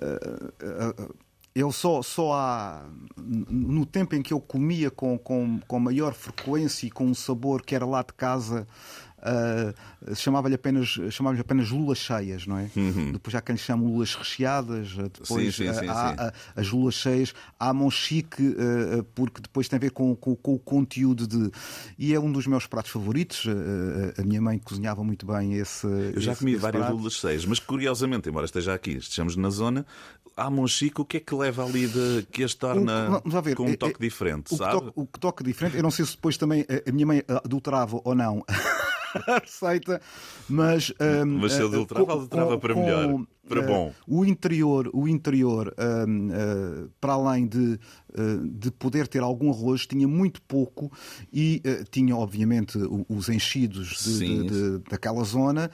ah, 0.00 1.08
eu 1.54 1.72
só, 1.72 2.02
só 2.02 2.34
há. 2.34 2.86
No 3.16 3.86
tempo 3.86 4.14
em 4.14 4.20
que 4.22 4.30
eu 4.32 4.40
comia 4.40 4.90
com, 4.90 5.16
com, 5.18 5.58
com 5.66 5.80
maior 5.80 6.12
frequência 6.12 6.86
e 6.86 6.90
com 6.90 7.06
um 7.06 7.14
sabor 7.14 7.62
que 7.62 7.74
era 7.74 7.86
lá 7.86 8.02
de 8.02 8.12
casa. 8.12 8.66
Uh, 9.26 10.14
chamava-lhe 10.14 10.54
apenas, 10.54 10.88
chamava 11.10 11.40
apenas 11.40 11.70
lulas 11.70 11.98
cheias, 11.98 12.46
não 12.46 12.58
é? 12.58 12.70
Depois 13.12 13.34
há 13.34 13.40
quem 13.40 13.54
lhe 13.54 13.60
chama 13.60 13.82
lulas 13.84 14.14
recheadas, 14.14 14.92
uh, 14.92 15.02
depois 15.08 15.54
Sim, 15.54 15.64
sim, 15.66 15.72
sim, 15.74 15.88
há 15.88 16.08
sim. 16.08 16.14
uh, 16.14 16.60
as 16.60 16.68
lulas 16.70 16.94
cheias, 16.94 17.34
há 17.58 17.72
mão 17.72 17.90
chique, 17.90 18.42
uh, 18.42 19.02
porque 19.14 19.40
depois 19.40 19.68
tem 19.68 19.76
a 19.76 19.80
ver 19.80 19.90
com, 19.90 20.14
com- 20.16 20.36
com 20.36 20.54
o 20.54 20.58
conteúdo 20.58 21.26
de. 21.26 21.50
E 21.98 22.14
é 22.14 22.20
um 22.20 22.30
dos 22.30 22.46
meus 22.46 22.66
pratos 22.66 22.90
favoritos. 22.90 23.44
Uh, 23.46 24.20
a 24.20 24.22
minha 24.22 24.40
mãe 24.40 24.58
cozinhava 24.58 25.02
muito 25.04 25.26
bem 25.26 25.54
esse. 25.54 25.86
Eu 25.86 26.20
já 26.20 26.32
esse- 26.32 26.38
comi 26.40 26.52
esse 26.52 26.60
várias 26.60 26.82
prato. 26.84 26.96
lulas 26.96 27.14
cheias, 27.14 27.44
mas 27.44 27.58
curiosamente, 27.58 28.28
embora 28.28 28.46
esteja 28.46 28.74
aqui, 28.74 28.92
estejamos 28.92 29.36
na 29.36 29.50
zona, 29.50 29.84
há 30.36 30.50
Monchique, 30.50 31.00
o 31.00 31.04
que 31.04 31.16
é 31.16 31.20
que 31.20 31.34
leva 31.34 31.64
ali 31.64 31.86
de 31.86 32.26
que 32.30 32.44
as 32.44 32.54
torna 32.54 33.20
O- 33.24 33.42
ver, 33.42 33.54
com 33.56 33.64
um 33.64 33.70
é- 33.70 33.76
toque 33.76 33.96
é- 33.96 34.06
diferente, 34.08 34.46
o 34.46 34.48
que 34.50 34.56
sabe? 34.56 34.72
toque- 34.72 34.92
o 34.94 35.06
que 35.06 35.20
toque 35.20 35.42
diferente, 35.44 35.76
eu 35.76 35.82
não 35.82 35.90
sei 35.90 36.04
se 36.04 36.12
depois 36.12 36.36
também 36.36 36.64
a, 36.68 36.88
a 36.88 36.92
minha 36.92 37.06
mãe 37.06 37.22
adulterava 37.44 38.00
ou 38.04 38.14
não 38.14 38.44
a 39.26 39.38
receita, 39.40 40.00
mas. 40.48 40.90
hum, 41.24 41.38
Mas 41.40 41.52
se 41.52 41.60
eh, 41.62 41.64
adulterava, 41.64 42.06
com- 42.06 42.12
adulterava 42.12 42.52
com- 42.54 42.58
para 42.60 42.74
melhor, 42.74 43.26
para 43.48 43.60
eh, 43.62 43.66
bom. 43.66 43.92
O 44.06 44.24
interior, 44.24 44.90
o 44.92 45.06
interior 45.08 45.74
eh, 45.78 46.88
para 47.00 47.12
além 47.14 47.46
de, 47.46 47.78
eh, 48.14 48.38
de 48.44 48.70
poder 48.70 49.06
ter 49.08 49.22
algum 49.22 49.50
arroz, 49.50 49.86
tinha 49.86 50.06
muito 50.08 50.40
pouco 50.42 50.90
e 51.32 51.60
eh, 51.64 51.84
tinha, 51.90 52.16
obviamente, 52.16 52.78
os 53.08 53.28
enchidos 53.28 54.04
de- 54.18 54.44
de- 54.46 54.78
daquela 54.90 55.22
zona. 55.24 55.70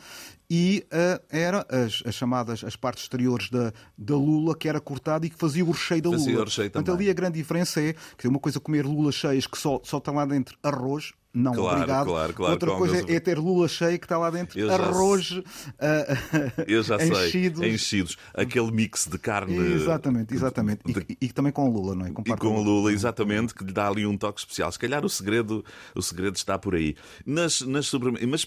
E 0.50 0.84
eh, 0.90 1.20
era 1.30 1.66
as, 1.70 2.02
as 2.04 2.14
chamadas 2.14 2.62
as 2.62 2.76
partes 2.76 3.04
exteriores 3.04 3.48
da, 3.48 3.72
da 3.96 4.14
lula 4.16 4.54
que 4.54 4.68
era 4.68 4.80
cortada 4.82 5.24
e 5.24 5.30
que 5.30 5.36
fazia 5.36 5.64
o 5.64 5.70
recheio 5.70 6.02
da 6.02 6.10
Fazia 6.10 6.26
lula. 6.32 6.42
o 6.42 6.44
recheio 6.44 6.70
Portanto, 6.70 6.86
também. 6.92 7.06
ali 7.06 7.10
a 7.10 7.14
grande 7.14 7.38
diferença 7.38 7.80
é 7.80 7.94
que 8.18 8.28
uma 8.28 8.38
coisa 8.38 8.58
é 8.58 8.60
comer 8.60 8.84
lulas 8.84 9.14
cheias 9.14 9.46
que 9.46 9.56
só, 9.56 9.80
só 9.82 9.96
está 9.96 10.12
lá 10.12 10.26
dentro 10.26 10.58
arroz. 10.62 11.12
Não, 11.34 11.52
Claro, 11.54 11.76
obrigado. 11.76 12.06
claro, 12.06 12.32
claro, 12.34 12.52
Outra 12.52 12.70
com 12.72 12.76
coisa 12.78 13.10
é 13.10 13.18
ter 13.18 13.38
lula 13.38 13.66
cheia 13.66 13.96
que 13.98 14.04
está 14.04 14.18
lá 14.18 14.28
dentro 14.28 14.58
Eu 14.58 14.68
já 14.68 14.74
arroz 14.74 15.40
ah, 15.80 16.62
Eu 16.68 16.82
já 16.82 16.98
sei, 16.98 17.08
enchidos. 17.28 17.62
enchidos. 17.62 18.16
Aquele 18.34 18.70
mix 18.70 19.06
de 19.06 19.18
carne. 19.18 19.56
Exatamente, 19.56 20.34
exatamente. 20.34 20.82
de- 20.84 21.06
E, 21.20 21.26
e 21.26 21.32
também 21.32 21.50
com 21.50 21.68
lula, 21.70 21.94
não 21.94 22.04
é? 22.06 22.10
E 22.10 22.36
com 22.36 22.56
a 22.56 22.60
lula, 22.60 22.92
exatamente, 22.92 23.54
que 23.54 23.64
lhe 23.64 23.72
dá 23.72 23.88
ali 23.88 24.04
um 24.06 24.16
toque 24.16 24.40
especial. 24.40 24.70
Se 24.70 24.78
calhar 24.78 25.04
o 25.04 25.08
segredo, 25.08 25.64
o 25.94 26.02
segredo 26.02 26.36
está 26.36 26.58
por 26.58 26.74
aí. 26.74 26.94
Nas, 27.24 27.62
nas 27.62 27.86
sobremesas, 27.86 28.28
mas 28.28 28.46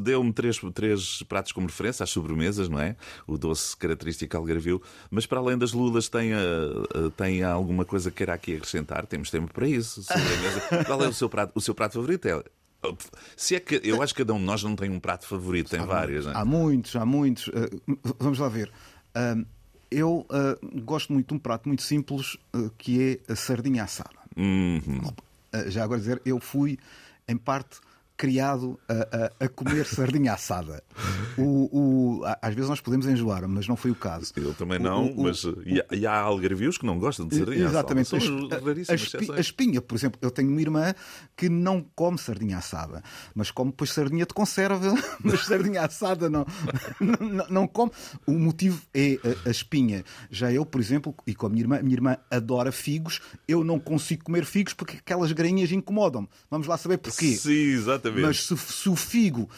deu-me 0.00 0.32
três, 0.32 0.60
três 0.74 1.22
pratos 1.24 1.50
como 1.52 1.66
referência 1.66 2.04
às 2.04 2.10
sobremesas, 2.10 2.68
não 2.68 2.78
é? 2.78 2.94
O 3.26 3.36
doce 3.36 3.76
característico 3.76 4.36
algarvio. 4.36 4.80
Mas 5.10 5.26
para 5.26 5.38
além 5.40 5.58
das 5.58 5.72
lulas, 5.72 6.08
tem, 6.08 6.32
ah, 6.34 6.38
ah, 6.94 7.10
tem 7.16 7.42
alguma 7.42 7.84
coisa 7.84 8.10
que 8.10 8.18
queira 8.18 8.34
aqui 8.34 8.54
acrescentar? 8.56 9.06
Temos 9.06 9.30
tempo 9.30 9.52
para 9.52 9.66
isso. 9.68 10.02
Qual 10.86 11.02
é 11.02 11.08
o 11.08 11.12
seu 11.12 11.28
prato, 11.28 11.52
o 11.54 11.60
seu 11.60 11.74
prato 11.80 11.94
favorito? 11.94 12.28
É, 12.28 12.44
se 13.36 13.56
é 13.56 13.60
que 13.60 13.80
eu 13.82 14.02
acho 14.02 14.14
que 14.14 14.20
cada 14.20 14.34
um 14.34 14.38
de 14.38 14.44
nós 14.44 14.62
não 14.62 14.76
tem 14.76 14.90
um 14.90 15.00
prato 15.00 15.26
favorito, 15.26 15.70
tem 15.70 15.80
vários, 15.80 16.26
não 16.26 16.32
é? 16.32 16.36
Há 16.36 16.44
muitos, 16.44 16.94
há 16.94 17.06
muitos. 17.06 17.50
Ah, 17.54 18.04
vamos 18.18 18.38
lá 18.38 18.48
ver. 18.48 18.70
Ah, 19.14 19.36
eu 19.90 20.26
ah, 20.28 20.58
gosto 20.82 21.12
muito 21.12 21.28
de 21.28 21.34
um 21.34 21.38
prato 21.38 21.68
muito 21.68 21.82
simples 21.82 22.36
ah, 22.52 22.70
que 22.76 23.20
é 23.28 23.32
a 23.32 23.36
sardinha 23.36 23.84
assada. 23.84 24.20
Uhum. 24.36 25.00
Já 25.66 25.82
agora 25.84 25.98
dizer, 25.98 26.22
eu 26.24 26.38
fui, 26.38 26.78
em 27.26 27.36
parte, 27.36 27.80
criado 28.20 28.78
a, 28.86 28.92
a- 29.40 29.44
a 29.46 29.48
comer 29.48 29.86
sardinha 29.86 30.34
assada. 30.34 30.82
O, 31.38 32.20
o- 32.20 32.24
às 32.42 32.54
vezes 32.54 32.68
nós 32.68 32.78
podemos 32.78 33.06
enjoar, 33.06 33.48
mas 33.48 33.66
não 33.66 33.76
foi 33.76 33.90
o 33.90 33.94
caso. 33.94 34.30
Eu 34.36 34.52
também 34.52 34.78
não, 34.78 35.06
o- 35.06 35.22
mas 35.22 35.42
e 35.64 35.80
há, 35.80 35.86
e 35.96 36.06
há 36.06 36.18
algarvios 36.20 36.76
que 36.76 36.84
não 36.84 36.98
gostam 36.98 37.26
de 37.26 37.36
sardinha. 37.36 37.64
Exatamente. 37.64 38.08
São 38.10 38.18
A- 38.18 38.92
a- 38.92 38.94
espi- 38.94 39.40
espinha, 39.40 39.80
por 39.80 39.94
exemplo, 39.96 40.18
eu 40.20 40.30
tenho 40.30 40.50
uma 40.50 40.60
irmã 40.60 40.94
que 41.34 41.48
não 41.48 41.82
come 41.94 42.18
sardinha 42.18 42.58
assada, 42.58 43.02
mas 43.34 43.50
come 43.50 43.70
depois 43.70 43.90
sardinha 43.90 44.26
de 44.26 44.34
conserva, 44.34 44.92
mas 45.24 45.46
sardinha 45.46 45.80
assada 45.82 46.28
não, 46.28 46.44
não, 47.00 47.46
não- 47.48 47.66
come. 47.68 47.90
O 48.26 48.32
motivo 48.32 48.82
é 48.92 49.18
a, 49.44 49.48
a 49.48 49.50
espinha. 49.50 50.04
Já 50.30 50.52
eu, 50.52 50.66
por 50.66 50.78
exemplo, 50.78 51.14
e 51.26 51.34
com 51.34 51.46
a 51.46 51.48
minha 51.48 51.62
irmã, 51.62 51.78
a 51.78 51.82
minha 51.82 51.94
irmã 51.94 52.18
adora 52.30 52.70
figos, 52.70 53.20
eu 53.48 53.64
não 53.64 53.78
consigo 53.78 54.24
comer 54.24 54.44
figos 54.44 54.74
porque 54.74 54.98
aquelas 54.98 55.32
grainhas 55.32 55.72
incomodam-me. 55.72 56.28
Vamos 56.50 56.66
lá 56.66 56.76
saber 56.76 56.98
porquê. 56.98 57.34
Sim, 57.34 57.52
exatamente. 57.72 58.09
Mas 58.12 58.44
se, 58.46 58.56
se 58.56 58.88
o 58.88 58.96
figo 58.96 59.48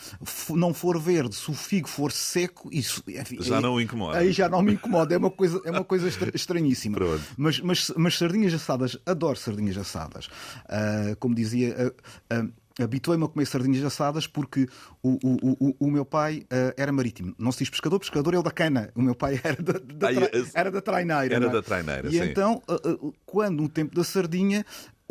não 0.51 0.73
for 0.75 0.99
verde, 1.01 1.35
se 1.35 1.51
o 1.51 1.55
figo 1.55 1.89
for 1.89 2.11
seco, 2.13 2.69
isso 2.73 3.03
enfim, 3.09 3.39
Já 3.43 3.57
aí- 3.57 3.63
não 3.63 3.81
incomoda. 3.81 4.19
Aí 4.19 4.33
já 4.33 4.49
não 4.49 4.63
me 4.63 4.73
incomoda, 4.75 5.15
é 5.15 5.19
uma 5.19 5.31
coisa, 5.31 5.61
é 5.65 5.71
uma 5.71 5.85
coisa 5.85 6.09
estra- 6.09 6.31
estranhíssima. 6.35 6.99
Mas, 7.37 7.61
mas, 7.61 7.93
mas 7.97 8.19
sardinhas 8.19 8.53
assadas, 8.55 8.99
adoro 9.07 9.37
sardinhas 9.39 9.77
assadas. 9.79 10.29
Ah, 10.69 11.17
como 11.19 11.35
dizia. 11.35 11.95
ah, 12.31 12.35
ah, 12.39 12.47
Habituei-me 12.81 13.23
a 13.25 13.29
comer 13.29 13.45
sardinhas 13.45 13.85
assadas 13.85 14.27
porque 14.27 14.67
o, 15.03 15.19
o, 15.23 15.57
o, 15.69 15.77
o 15.79 15.91
meu 15.91 16.07
pai 16.07 16.43
ah, 16.51 16.73
era 16.75 16.91
marítimo. 16.91 17.35
Não 17.39 17.53
se 17.53 17.59
diz 17.59 17.69
pescador, 17.69 17.99
pescador 17.99 18.33
é 18.33 18.39
o 18.39 18.43
da 18.43 18.51
cana. 18.51 18.89
O 18.95 19.03
meu 19.03 19.15
pai 19.15 19.39
era 19.45 19.63
da, 19.63 19.75
da, 19.75 20.09
tra- 20.11 20.31
era 20.55 20.71
da 20.71 20.81
traineira. 20.81 21.35
Era 21.35 21.47
é? 21.47 21.51
da 21.51 21.61
traineira, 21.63 22.09
E 22.09 22.13
sim. 22.13 22.25
então, 22.31 22.63
ah, 22.67 22.79
ah, 22.83 23.11
quando 23.27 23.61
no 23.61 23.69
tempo 23.69 23.95
da 23.95 24.03
sardinha, 24.03 24.65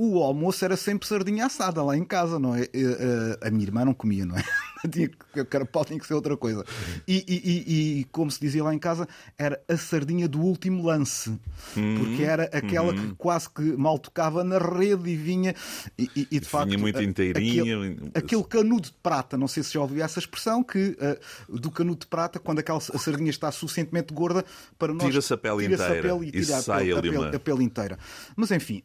o 0.03 0.23
almoço 0.23 0.63
era 0.65 0.75
sempre 0.75 1.07
sardinha 1.07 1.45
assada 1.45 1.83
lá 1.83 1.95
em 1.97 2.03
casa, 2.03 2.39
não 2.39 2.55
é? 2.55 2.63
Eh, 2.73 3.37
A 3.41 3.49
minha 3.51 3.63
irmã 3.63 3.85
não 3.85 3.93
comia, 3.93 4.25
não 4.25 4.37
é? 4.37 4.43
Que- 4.91 5.11
carapau 5.45 5.85
tinha 5.85 5.99
que 5.99 6.07
ser 6.07 6.15
outra 6.15 6.35
coisa. 6.35 6.65
E, 7.07 7.23
e- 7.27 7.51
e- 7.51 7.99
e, 7.99 8.03
como 8.05 8.31
se 8.31 8.39
dizia 8.41 8.63
lá 8.63 8.73
em 8.73 8.79
casa, 8.79 9.07
era 9.37 9.61
a 9.69 9.77
sardinha 9.77 10.27
do 10.27 10.41
último 10.41 10.83
lance. 10.83 11.29
Hum, 11.77 11.97
Porque 11.99 12.23
era 12.23 12.45
aquela 12.45 12.91
que 12.91 13.13
quase 13.15 13.47
que 13.47 13.61
mal 13.77 13.99
tocava 13.99 14.43
na 14.43 14.57
rede 14.57 15.07
e 15.07 15.15
vinha. 15.15 15.53
E, 15.99 16.09
e- 16.15 16.27
e, 16.31 16.39
de 16.39 16.47
facto. 16.47 16.79
muito 16.79 16.97
a- 16.97 17.03
inteirinha. 17.03 17.61
Aquele, 17.61 18.11
aquele 18.15 18.43
canudo 18.43 18.81
de 18.87 18.93
prata, 19.03 19.37
não 19.37 19.47
sei 19.47 19.61
se 19.61 19.71
já 19.75 19.81
ouviu 19.81 20.03
essa 20.03 20.17
expressão, 20.17 20.63
que 20.63 20.97
eh, 20.99 21.19
do 21.47 21.69
canudo 21.69 21.99
de 21.99 22.07
prata, 22.07 22.39
quando 22.39 22.57
aquela 22.57 22.79
a 22.79 22.97
sardinha 22.97 23.29
está 23.29 23.51
suficientemente 23.51 24.11
gorda 24.11 24.43
para 24.79 24.91
nós. 24.95 25.03
Tira-se 25.05 25.31
a 25.31 25.37
pele 25.37 25.61
tira-se 25.65 25.83
inteira 25.83 26.01
pele 26.17 26.27
e 26.27 26.31
tira 26.31 26.57
a 26.57 26.61
sai 26.63 26.79
pele- 26.85 26.93
a 26.93 26.97
ali 26.97 27.09
pele- 27.11 27.17
uma- 27.23 27.35
a 27.35 27.39
pele 27.39 27.63
inteira. 27.63 27.99
Mas 28.35 28.49
enfim. 28.49 28.81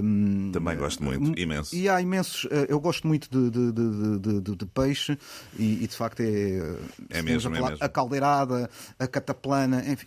hum, 0.00 0.51
Também 0.52 0.76
gosto 0.76 1.02
muito, 1.02 1.38
imenso. 1.38 1.74
E 1.74 1.88
há 1.88 2.00
imensos. 2.00 2.46
eh, 2.50 2.66
Eu 2.68 2.78
gosto 2.80 3.06
muito 3.06 3.28
de, 3.30 3.50
de- 3.50 3.72
de- 3.72 4.40
de- 4.40 4.56
de- 4.56 4.66
peixe 4.66 5.18
e, 5.58 5.84
e, 5.84 5.86
de 5.86 5.96
facto 5.96 6.20
é. 6.20 6.24
É 6.26 7.18
estamos 7.18 7.24
mesmo, 7.24 7.54
a 7.54 7.58
é 7.58 7.62
mesmo. 7.62 7.76
A 7.84 7.88
caldeirada, 7.88 8.70
a 8.98 9.06
cataplana, 9.06 9.82
enfim. 9.86 10.06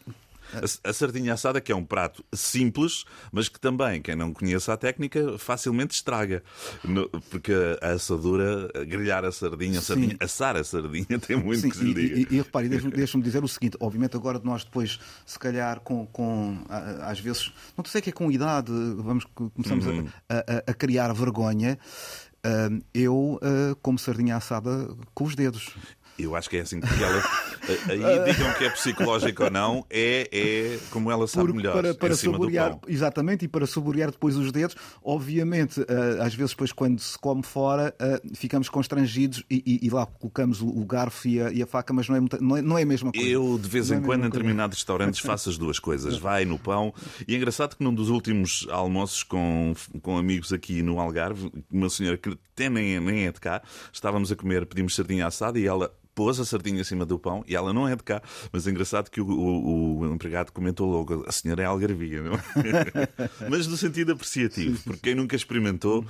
A, 0.54 0.90
a 0.90 0.94
sardinha 0.94 1.34
assada, 1.34 1.60
que 1.60 1.72
é 1.72 1.76
um 1.76 1.84
prato 1.84 2.24
simples, 2.34 3.04
mas 3.32 3.50
que 3.50 3.60
também, 3.60 4.02
quem 4.02 4.16
não 4.16 4.32
conhece 4.34 4.70
a 4.72 4.78
técnica, 4.78 5.38
facilmente 5.38 5.96
estraga. 5.96 6.44
No- 6.84 7.10
porque 7.30 7.52
a 7.82 7.92
assadura, 7.92 8.70
a 8.76 8.84
grelhar 8.84 9.26
a 9.26 9.32
sardinha, 9.32 9.80
a 9.80 9.82
sardinha, 9.82 10.16
assar 10.20 10.56
a 10.56 10.64
sardinha, 10.64 11.18
tem 11.20 11.36
muito 11.36 11.62
Sim, 11.62 11.70
que 11.70 11.78
se 11.78 11.84
lhe 11.84 11.92
e, 11.92 11.94
diga. 11.94 12.34
e, 12.34 12.36
e 12.36 12.38
repare, 12.42 12.70
deixa-me 12.70 12.94
deixa 12.94 13.20
dizer 13.22 13.44
o 13.44 13.48
seguinte: 13.48 13.78
obviamente, 13.80 14.16
agora 14.16 14.40
nós 14.44 14.64
depois, 14.64 15.00
se 15.26 15.40
calhar, 15.40 15.80
com, 15.82 16.06
com 16.08 16.58
às 17.02 17.20
vezes, 17.20 17.52
não 17.78 17.84
sei 17.86 18.02
que 18.02 18.10
é 18.10 18.14
com 18.14 18.32
idade, 18.32 18.72
vamos 18.98 19.26
começamos 19.54 19.88
a- 19.88 19.90
Uhum. 19.92 20.08
a, 20.30 20.36
a- 20.38 20.64
a 20.68 20.74
criar 20.74 21.14
vergonha. 21.14 21.78
ah, 22.44 22.70
eu 22.94 23.40
ah, 23.42 23.76
como 23.82 23.98
sardinha 23.98 24.36
assada 24.36 24.88
com 25.14 25.24
os 25.24 25.36
dedos. 25.36 25.76
Eu 26.18 26.36
acho 26.36 26.50
que 26.50 26.58
é 26.58 26.62
assim, 26.62 26.80
porque 26.80 27.04
ela. 27.04 27.22
Aí 27.90 28.00
digam 28.34 28.54
que 28.54 28.64
é 28.64 28.70
psicológico 28.70 29.44
ou 29.44 29.50
não, 29.52 29.86
é, 29.90 30.30
é 30.32 30.80
como 30.90 31.12
ela 31.12 31.28
sabe 31.28 31.48
Porque 31.48 31.58
melhor. 31.58 31.74
para, 31.74 31.94
para 31.94 32.14
em 32.14 32.16
cima 32.18 32.34
do 32.34 32.38
saborear, 32.44 32.70
pão. 32.72 32.82
exatamente, 32.88 33.46
e 33.46 33.48
para 33.50 33.68
saborear 33.68 34.12
depois 34.12 34.36
os 34.38 34.52
dedos, 34.52 34.76
obviamente, 35.04 35.82
ah, 35.90 36.24
às 36.26 36.34
vezes 36.34 36.52
depois 36.52 36.72
quando 36.72 37.00
se 37.00 37.18
come 37.20 37.44
fora, 37.44 37.94
ah, 38.00 38.22
ficamos 38.34 38.70
constrangidos 38.70 39.44
e, 39.50 39.62
e- 39.66 39.88
e 39.88 39.90
lá 39.90 40.06
colocamos 40.06 40.62
o, 40.62 40.86
garfo 40.86 41.28
e 41.28 41.42
a, 41.42 41.52
e 41.52 41.62
a 41.62 41.68
faca, 41.68 41.94
mas 41.94 42.08
não 42.08 42.16
é, 42.16 42.20
muita- 42.20 42.38
não 42.40 42.58
é, 42.58 42.62
não 42.62 42.78
é 42.78 42.84
a 42.84 42.86
mesma 42.86 43.12
coisa. 43.12 43.28
Eu, 43.28 43.58
de 43.62 43.68
vez 43.68 43.90
Não 43.90 43.98
é 43.98 44.00
em 44.00 44.04
a 44.04 44.06
quando, 44.06 44.22
em 44.26 44.30
determinados 44.30 44.78
restaurantes, 44.78 45.20
faço 45.26 45.50
as 45.50 45.58
duas 45.58 45.80
coisas. 45.80 46.18
Vai 46.18 46.46
no 46.46 46.58
pão. 46.58 46.94
E 47.28 47.34
é 47.34 47.38
engraçado 47.38 47.76
que 47.76 47.84
num 47.84 47.94
dos 47.94 48.10
últimos 48.10 48.66
almoços 48.70 49.22
com, 49.24 49.74
com 50.02 50.18
amigos 50.18 50.54
aqui 50.54 50.82
no 50.82 51.00
Algarve, 51.00 51.52
uma 51.72 51.90
senhora 51.90 52.18
que 52.18 52.30
até 52.54 52.70
nem, 52.70 53.00
nem 53.02 53.26
é 53.28 53.32
de 53.32 53.40
cá, 53.40 53.62
estávamos 53.92 54.32
a 54.32 54.36
comer, 54.36 54.66
pedimos 54.66 54.96
sardinha 54.96 55.28
assada 55.28 55.60
e 55.60 55.66
ela 55.66 55.92
pôs 56.16 56.40
a 56.40 56.46
sardinha 56.46 56.82
em 56.82 56.84
cima 56.84 57.06
do 57.06 57.20
pão 57.20 57.44
e 57.48 57.56
ela 57.56 57.72
não 57.74 57.88
é 57.88 57.96
de 57.96 58.02
cá. 58.04 58.22
Mas 58.52 58.66
é 58.66 58.72
engraçado 58.72 59.12
que 59.12 59.20
o, 59.22 59.28
o- 59.30 60.00
o 60.00 60.14
empregado 60.14 60.52
comentou 60.52 60.90
logo: 60.90 61.24
a 61.28 61.32
senhora 61.32 61.62
é 61.62 61.66
algarvia, 61.66 62.24
não 62.24 62.34
é? 62.36 62.40
Mas 63.52 63.68
no 63.68 63.76
sentido 63.78 64.14
apreciativo, 64.14 64.82
porque 64.84 65.02
quem 65.02 65.16
nunca 65.16 65.36
experimentou. 65.36 66.04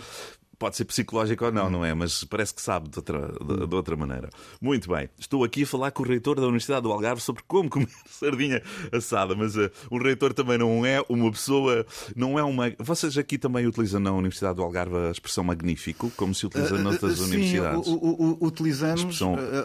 Pode 0.58 0.76
ser 0.78 0.86
psicológico 0.86 1.46
ou 1.46 1.52
não, 1.52 1.70
não 1.70 1.84
é? 1.86 1.94
Mas 1.94 2.24
parece 2.24 2.54
que 2.54 2.62
sabe 2.62 2.90
de 2.90 2.98
outra, 3.00 3.34
de, 3.44 3.68
de 3.68 3.76
outra 3.76 3.96
maneira. 3.96 4.30
Muito 4.62 4.90
bem. 4.90 5.10
Estou 5.20 5.44
aqui 5.44 5.64
a 5.64 5.68
falar 5.68 5.92
com 5.92 6.04
o 6.04 6.06
reitor 6.08 6.36
da 6.38 6.44
Universidade 6.44 6.82
do 6.84 6.92
Algarve 6.92 7.22
sobre 7.22 7.44
como 7.48 7.68
comer 7.72 7.88
sardinha 8.10 8.62
assada. 8.92 9.36
Mas 9.36 9.56
uh, 9.56 9.70
um 9.92 9.98
reitor 9.98 10.34
também 10.34 10.58
não 10.58 10.86
é 10.86 11.04
uma 11.10 11.32
pessoa. 11.32 11.86
Não 12.16 12.40
é 12.40 12.44
uma. 12.44 12.72
Vocês 12.80 13.18
aqui 13.18 13.38
também 13.38 13.68
utilizam 13.68 14.00
na 14.00 14.12
Universidade 14.14 14.56
do 14.56 14.64
Algarve 14.64 14.96
a 14.96 15.12
expressão 15.12 15.44
magnífico, 15.44 16.12
como 16.16 16.34
se 16.34 16.46
utiliza 16.46 16.78
noutras 16.78 17.18
Sim, 17.18 17.26
universidades. 17.26 17.88
o- 17.88 18.38
utilizamos. 18.42 19.20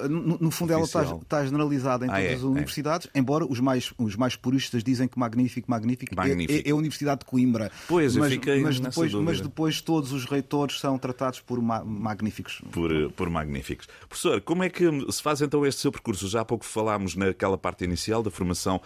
No, 0.08 0.38
no 0.40 0.50
fundo, 0.50 0.72
ela 0.72 0.84
está, 0.84 1.00
oficial. 1.00 1.20
está 1.22 1.44
generalizada 1.44 2.06
em 2.06 2.08
Ah, 2.08 2.14
todas 2.14 2.30
é, 2.30 2.34
as 2.34 2.42
é. 2.42 2.46
universidades, 2.46 3.08
embora 3.14 3.44
os 3.44 3.60
mais, 3.60 3.92
os 3.98 4.16
mais 4.16 4.36
puristas 4.36 4.82
dizem 4.82 5.06
que 5.08 5.18
magnífico, 5.18 5.70
magnífico, 5.70 6.14
é- 6.14 6.16
Magnífico. 6.16 6.66
É, 6.66 6.70
é 6.70 6.72
a 6.72 6.76
Universidade 6.76 7.20
de 7.20 7.26
Coimbra. 7.26 7.70
Pois, 7.88 8.16
eu 8.16 8.22
mas, 8.22 8.32
fiquei 8.32 8.60
mas 8.62 8.80
depois, 8.80 9.12
dúvida. 9.12 9.30
mas 9.30 9.40
depois 9.40 9.80
todos 9.80 10.12
os 10.12 10.24
reitores 10.24 10.79
são 10.80 10.98
tratados 10.98 11.40
por 11.40 11.60
ma 11.60 11.84
magníficos. 11.84 12.60
Por, 12.72 12.90
por 13.12 13.28
magníficos. 13.30 13.86
Professor, 14.08 14.40
como 14.40 14.62
é 14.64 14.68
que 14.70 14.84
se 15.12 15.22
faz 15.22 15.40
então 15.40 15.64
este 15.66 15.80
seu 15.82 15.92
percurso? 15.92 16.26
Já 16.28 16.40
há 16.40 16.44
pouco 16.44 16.64
falámos 16.64 17.14
naquela 17.14 17.56
parte 17.58 17.84
inicial 17.84 18.22
da 18.22 18.30
formação 18.30 18.80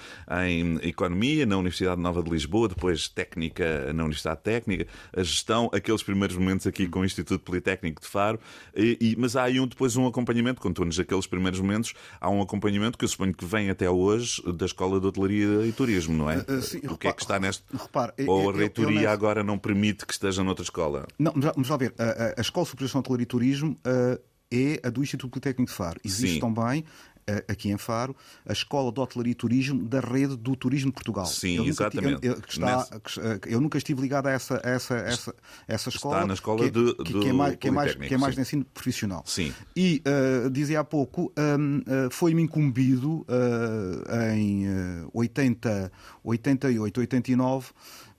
em 0.46 0.76
Economia 0.86 1.46
na 1.46 1.56
Universidade 1.56 2.00
Nova 2.00 2.22
de 2.22 2.30
Lisboa, 2.30 2.68
depois 2.68 3.08
Técnica 3.08 3.92
na 3.92 4.02
Universidade 4.04 4.40
Técnica, 4.42 4.86
a 5.16 5.22
gestão, 5.22 5.70
aqueles 5.72 6.02
primeiros 6.02 6.36
momentos 6.36 6.66
aqui 6.66 6.86
com 6.88 7.00
o 7.00 7.04
Instituto 7.04 7.42
Politécnico 7.44 8.02
de 8.02 8.08
Faro, 8.08 8.38
e, 8.76 8.96
e, 9.00 9.16
mas 9.18 9.36
há 9.36 9.44
aí 9.44 9.60
um, 9.60 9.66
depois 9.66 9.96
um 9.96 10.06
acompanhamento, 10.06 10.60
contou-nos 10.60 10.98
aqueles 10.98 11.26
primeiros 11.26 11.60
momentos, 11.60 11.94
há 12.20 12.28
um 12.30 12.40
acompanhamento 12.42 12.98
que 12.98 13.04
eu 13.04 13.08
suponho 13.08 13.32
que 13.34 13.44
vem 13.44 13.70
até 13.70 13.88
hoje 13.88 14.42
da 14.52 14.66
Escola 14.66 15.00
de 15.00 15.06
Hotelaria 15.06 15.66
e 15.66 15.72
Turismo, 15.72 16.16
não 16.16 16.30
é? 16.30 16.38
Uh, 16.38 16.58
uh, 16.58 16.62
sim, 16.62 16.80
o 16.88 16.96
que 16.96 17.08
é 17.08 17.12
que 17.12 17.22
está 17.22 17.38
neste... 17.38 17.62
Repare, 17.72 18.12
Ou 18.26 18.40
a 18.50 18.52
eu- 18.52 18.56
reitoria 18.58 18.88
eu 18.90 18.94
nesse- 18.94 19.06
agora 19.06 19.42
não 19.42 19.58
permite 19.58 20.06
que 20.06 20.12
esteja 20.12 20.42
noutra 20.42 20.62
escola? 20.64 21.06
Não, 21.18 21.32
mas 21.34 21.44
já- 21.44 21.54
lá 21.74 21.76
ver. 21.88 21.94
A, 21.98 22.04
a- 22.04 22.34
a 22.38 22.40
Escola 22.40 22.66
Superior 22.66 22.90
de 22.90 22.96
Hotelaria 22.98 23.22
e 23.22 23.26
Turismo 23.26 23.78
eh, 23.84 24.20
é 24.52 24.80
a 24.86 24.90
do 24.90 25.02
Instituto 25.02 25.30
Politécnico 25.30 25.70
de 25.70 25.76
Faro. 25.76 26.00
Existe 26.04 26.34
Sim. 26.34 26.40
também, 26.40 26.84
eh, 27.26 27.42
aqui 27.48 27.70
em 27.70 27.78
Faro, 27.78 28.14
a 28.46 28.52
Escola 28.52 28.92
de 28.92 29.00
Hotelaria 29.00 29.32
e 29.32 29.34
Turismo 29.34 29.82
da 29.88 29.98
Rede 29.98 30.36
do 30.36 30.54
Turismo 30.54 30.90
de 30.90 30.94
Portugal. 30.94 31.24
Sim, 31.26 31.52
Eu 31.56 31.58
nunca 31.64 31.70
exatamente. 31.70 32.26
Eu, 32.26 32.34
eu- 32.34 32.40
que 32.42 32.52
está- 32.52 32.86
eh, 33.18 33.40
eu 33.46 33.60
nunca 33.60 33.78
estive 33.78 34.00
ligado 34.02 34.26
a 34.26 34.30
essa, 34.30 34.60
a 34.62 34.68
essa, 34.70 34.94
essa, 34.96 35.34
essa 35.66 35.88
escola. 35.88 36.26
na 36.26 36.34
escola 36.34 36.58
que, 36.60 36.66
é- 36.66 36.70
de- 36.70 36.94
que, 36.96 37.20
que 37.20 37.28
é 37.28 37.32
mais, 37.32 37.56
que 37.56 37.68
é 37.68 37.70
mais, 37.70 37.94
que 37.94 38.14
é 38.14 38.18
mais 38.18 38.34
de 38.34 38.40
ensino 38.42 38.64
profissional. 38.66 39.22
Sim. 39.26 39.52
E 39.74 40.02
eh, 40.04 40.48
dizia 40.50 40.80
há 40.80 40.84
pouco, 40.84 41.32
hum, 41.58 41.80
eh, 41.86 42.08
foi-me 42.10 42.42
incumbido 42.42 43.24
eh, 43.28 44.34
em 44.36 44.66
eh, 44.66 45.06
80, 45.14 45.90
88, 46.22 47.00
89 47.00 47.68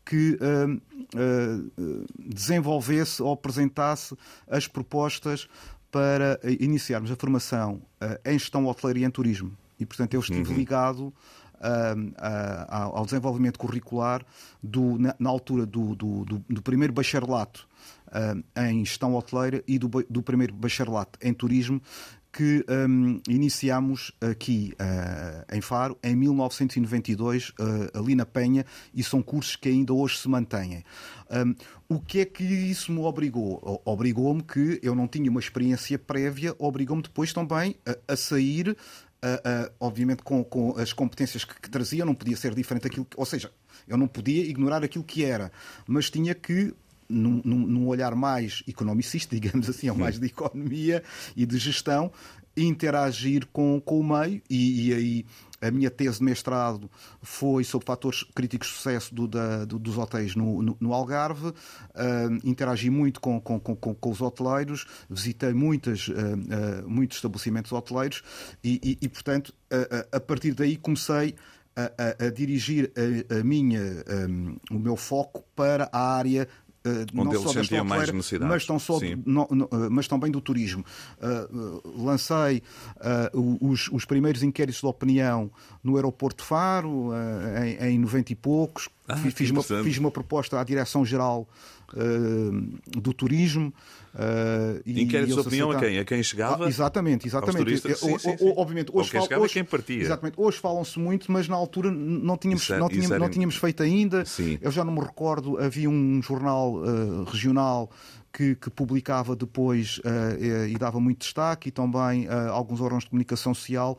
que 0.05 0.37
hum, 0.41 0.79
eh, 1.15 2.05
desenvolvesse 2.19 3.21
ou 3.23 3.33
apresentasse 3.33 4.15
as 4.47 4.67
propostas 4.67 5.47
para 5.91 6.39
iniciarmos 6.59 7.09
a 7.11 7.15
formação 7.15 7.81
eh, 8.01 8.19
em 8.25 8.37
gestão 8.39 8.65
hotelaria 8.67 9.03
e 9.03 9.07
em 9.07 9.09
turismo. 9.11 9.51
E, 9.79 9.85
portanto, 9.85 10.13
eu 10.13 10.19
estive 10.19 10.53
ligado 10.53 11.05
hum, 11.05 12.13
ao 12.69 13.05
desenvolvimento 13.05 13.57
curricular 13.59 14.23
do- 14.61 14.97
na, 14.99 15.15
na 15.17 15.29
altura 15.29 15.65
do, 15.65 15.95
do- 15.95 16.23
do- 16.25 16.45
do 16.49 16.61
primeiro 16.61 16.93
bacharelato 16.93 17.67
hum, 18.35 18.43
em 18.69 18.85
gestão 18.85 19.15
hoteleira 19.15 19.63
e 19.67 19.77
do 19.79 20.21
primeiro 20.21 20.53
bacharelato 20.53 21.17
em 21.21 21.33
turismo 21.33 21.81
que 22.35 22.65
iniciámos 23.29 24.11
aqui 24.19 24.73
ah, 24.77 25.45
em 25.53 25.61
Faro 25.61 25.97
em 26.03 26.13
1992, 26.17 27.53
ah, 27.57 27.97
ali 27.97 28.13
na 28.13 28.25
Penha, 28.25 28.65
e 28.93 29.01
são 29.01 29.21
cursos 29.21 29.55
que 29.55 29.69
ainda 29.69 29.93
hoje 29.93 30.17
se 30.17 30.27
mantêm. 30.27 30.83
Hum, 31.31 31.55
o 31.87 32.01
que 32.01 32.19
é 32.19 32.25
que 32.25 32.43
isso 32.43 32.91
me 32.91 32.99
obrigou? 32.99 33.81
Obrigou-me 33.85 34.43
que 34.43 34.81
eu 34.83 34.93
não 34.93 35.07
tinha 35.07 35.31
uma 35.31 35.39
experiência 35.39 35.97
prévia, 35.97 36.53
obrigou-me 36.59 37.01
depois 37.01 37.31
também 37.31 37.77
a, 37.85 38.13
a 38.13 38.17
sair, 38.17 38.75
ah, 39.21 39.41
ah, 39.45 39.71
obviamente 39.79 40.21
com, 40.21 40.43
com 40.43 40.77
as 40.77 40.91
competências 40.91 41.45
que, 41.45 41.59
que 41.61 41.69
trazia, 41.69 42.03
não 42.03 42.13
podia 42.13 42.35
ser 42.35 42.53
diferente 42.53 42.83
daquilo 42.83 43.05
que. 43.05 43.17
Ou 43.17 43.25
seja, 43.25 43.49
eu 43.87 43.97
não 43.97 44.07
podia 44.07 44.43
ignorar 44.43 44.83
aquilo 44.83 45.05
que 45.05 45.23
era, 45.23 45.51
mas 45.87 46.09
tinha 46.09 46.35
que 46.35 46.73
num, 47.09 47.41
num- 47.43 47.87
olhar 47.87 48.15
mais 48.15 48.63
economicista, 48.67 49.35
digamos 49.39 49.69
assim, 49.69 49.89
ou 49.89 49.95
mais 49.97 50.19
de 50.19 50.25
economia 50.27 51.03
e 51.35 51.45
de 51.45 51.57
gestão, 51.57 52.11
interagir 52.57 53.45
com, 53.51 53.81
com 53.83 53.99
o 53.99 54.03
meio. 54.03 54.41
E, 54.49 54.87
e 54.89 54.93
aí 54.93 55.25
a 55.61 55.71
minha 55.71 55.89
tese 55.89 56.19
de 56.19 56.23
mestrado 56.23 56.89
foi 57.21 57.63
sobre 57.63 57.85
fatores 57.85 58.23
críticos 58.35 58.67
de 58.69 58.73
sucesso 58.75 59.13
do- 59.13 59.27
da- 59.27 59.65
do- 59.65 59.79
dos 59.79 59.97
hotéis 59.97 60.35
no, 60.35 60.61
no- 60.61 60.77
no 60.79 60.93
Algarve. 60.93 61.53
Ah, 61.93 62.27
interagi 62.43 62.89
muito 62.89 63.19
com, 63.19 63.39
com- 63.41 63.59
com- 63.59 63.75
com- 63.75 64.09
os 64.11 64.21
hoteleiros, 64.21 64.85
visitei 65.09 65.53
muitas, 65.53 66.09
ah, 66.09 66.81
ah, 66.81 66.87
muitos 66.87 67.17
estabelecimentos 67.17 67.71
hoteleiros 67.71 68.21
e, 68.63 68.79
e- 68.83 68.97
e, 69.05 69.09
portanto, 69.09 69.53
a- 69.71 70.17
a- 70.17 70.17
partir 70.19 70.53
daí 70.53 70.77
comecei 70.77 71.35
a, 71.75 71.91
a- 72.23 72.25
a 72.27 72.29
dirigir 72.29 72.89
a, 73.39 73.43
minha, 73.43 73.81
um, 74.29 74.55
o 74.71 74.79
meu 74.79 74.95
foco 74.95 75.43
para 75.55 75.89
a 75.91 76.15
área 76.15 76.47
uh, 76.64 76.64
não 77.25 77.31
eles 77.33 77.43
só 77.43 77.53
da 77.79 78.45
mas, 78.47 78.65
tão 78.65 78.79
só, 78.79 78.99
no- 79.25 79.47
no- 79.51 79.65
uh, 79.65 79.89
mas 79.89 80.07
também 80.07 80.31
do 80.31 80.39
turismo. 80.39 80.85
Uh, 81.19 81.57
uh, 81.85 82.03
lancei 82.05 82.61
os, 83.61 83.89
os 83.91 84.05
primeiros 84.05 84.43
inquéritos 84.43 84.81
de 84.81 84.87
opinião 84.87 85.49
no 85.83 85.95
aeroporto 85.95 86.43
de 86.43 86.47
Faro, 86.47 87.11
em, 87.81 87.93
em 87.95 87.99
90 87.99 88.33
e 88.33 88.35
poucos. 88.35 88.89
Ah, 89.07 89.15
fiz, 89.17 89.51
uma, 89.51 89.61
fiz 89.61 89.97
uma 89.97 90.09
proposta 90.11 90.59
à 90.59 90.63
Direção-Geral 90.63 91.47
uh, 91.93 92.99
do 92.99 93.13
Turismo. 93.13 93.73
uh, 94.15 94.81
e 94.85 95.01
Inquéritos 95.03 95.35
de 95.35 95.39
opinião 95.41 95.71
a 95.71 95.75
aceitaram. 95.75 95.93
quem? 95.93 95.99
A 96.01 96.05
quem 96.05 96.23
chegava? 96.23 96.65
Ah, 96.65 96.69
exatamente, 96.69 97.27
exatamente. 97.27 97.57
turistas? 97.57 97.99
Sim, 97.99 98.13
O- 98.15 98.19
sim, 98.19 98.29
o- 98.33 98.37
sim. 98.37 98.53
Obviamente, 98.55 98.89
hoje 98.93 99.09
fal- 99.11 99.39
hoje- 99.41 99.53
quem 99.53 99.63
partia. 99.63 100.01
Exatamente. 100.01 100.35
Hoje 100.39 100.57
falam-se 100.57 100.97
muito, 100.99 101.31
mas 101.31 101.47
na 101.47 101.55
altura 101.55 101.91
não 101.91 102.37
tínhamos, 102.37 102.63
Isso 102.63 102.73
é- 102.73 102.77
não 102.79 102.85
isso 102.87 102.93
tínhamos, 102.95 103.11
era- 103.11 103.19
não 103.19 103.29
tínhamos 103.29 103.55
feito 103.57 103.83
ainda. 103.83 104.23
Sim. 104.25 104.57
Eu 104.61 104.71
já 104.71 104.83
não 104.85 104.93
me 104.93 105.01
recordo, 105.01 105.57
havia 105.57 105.89
um 105.89 106.21
jornal 106.23 106.81
eh, 106.85 107.29
regional 107.31 107.89
que, 108.35 108.55
que 108.55 108.69
publicava 108.69 109.35
depois 109.35 110.01
eh, 110.03 110.37
eh, 110.41 110.69
e 110.69 110.77
dava 110.77 110.99
muito 110.99 111.19
destaque, 111.19 111.69
e 111.69 111.71
também 111.71 112.25
eh, 112.27 112.47
alguns 112.49 112.81
órgãos 112.81 113.03
de 113.05 113.09
comunicação 113.09 113.53
social, 113.53 113.97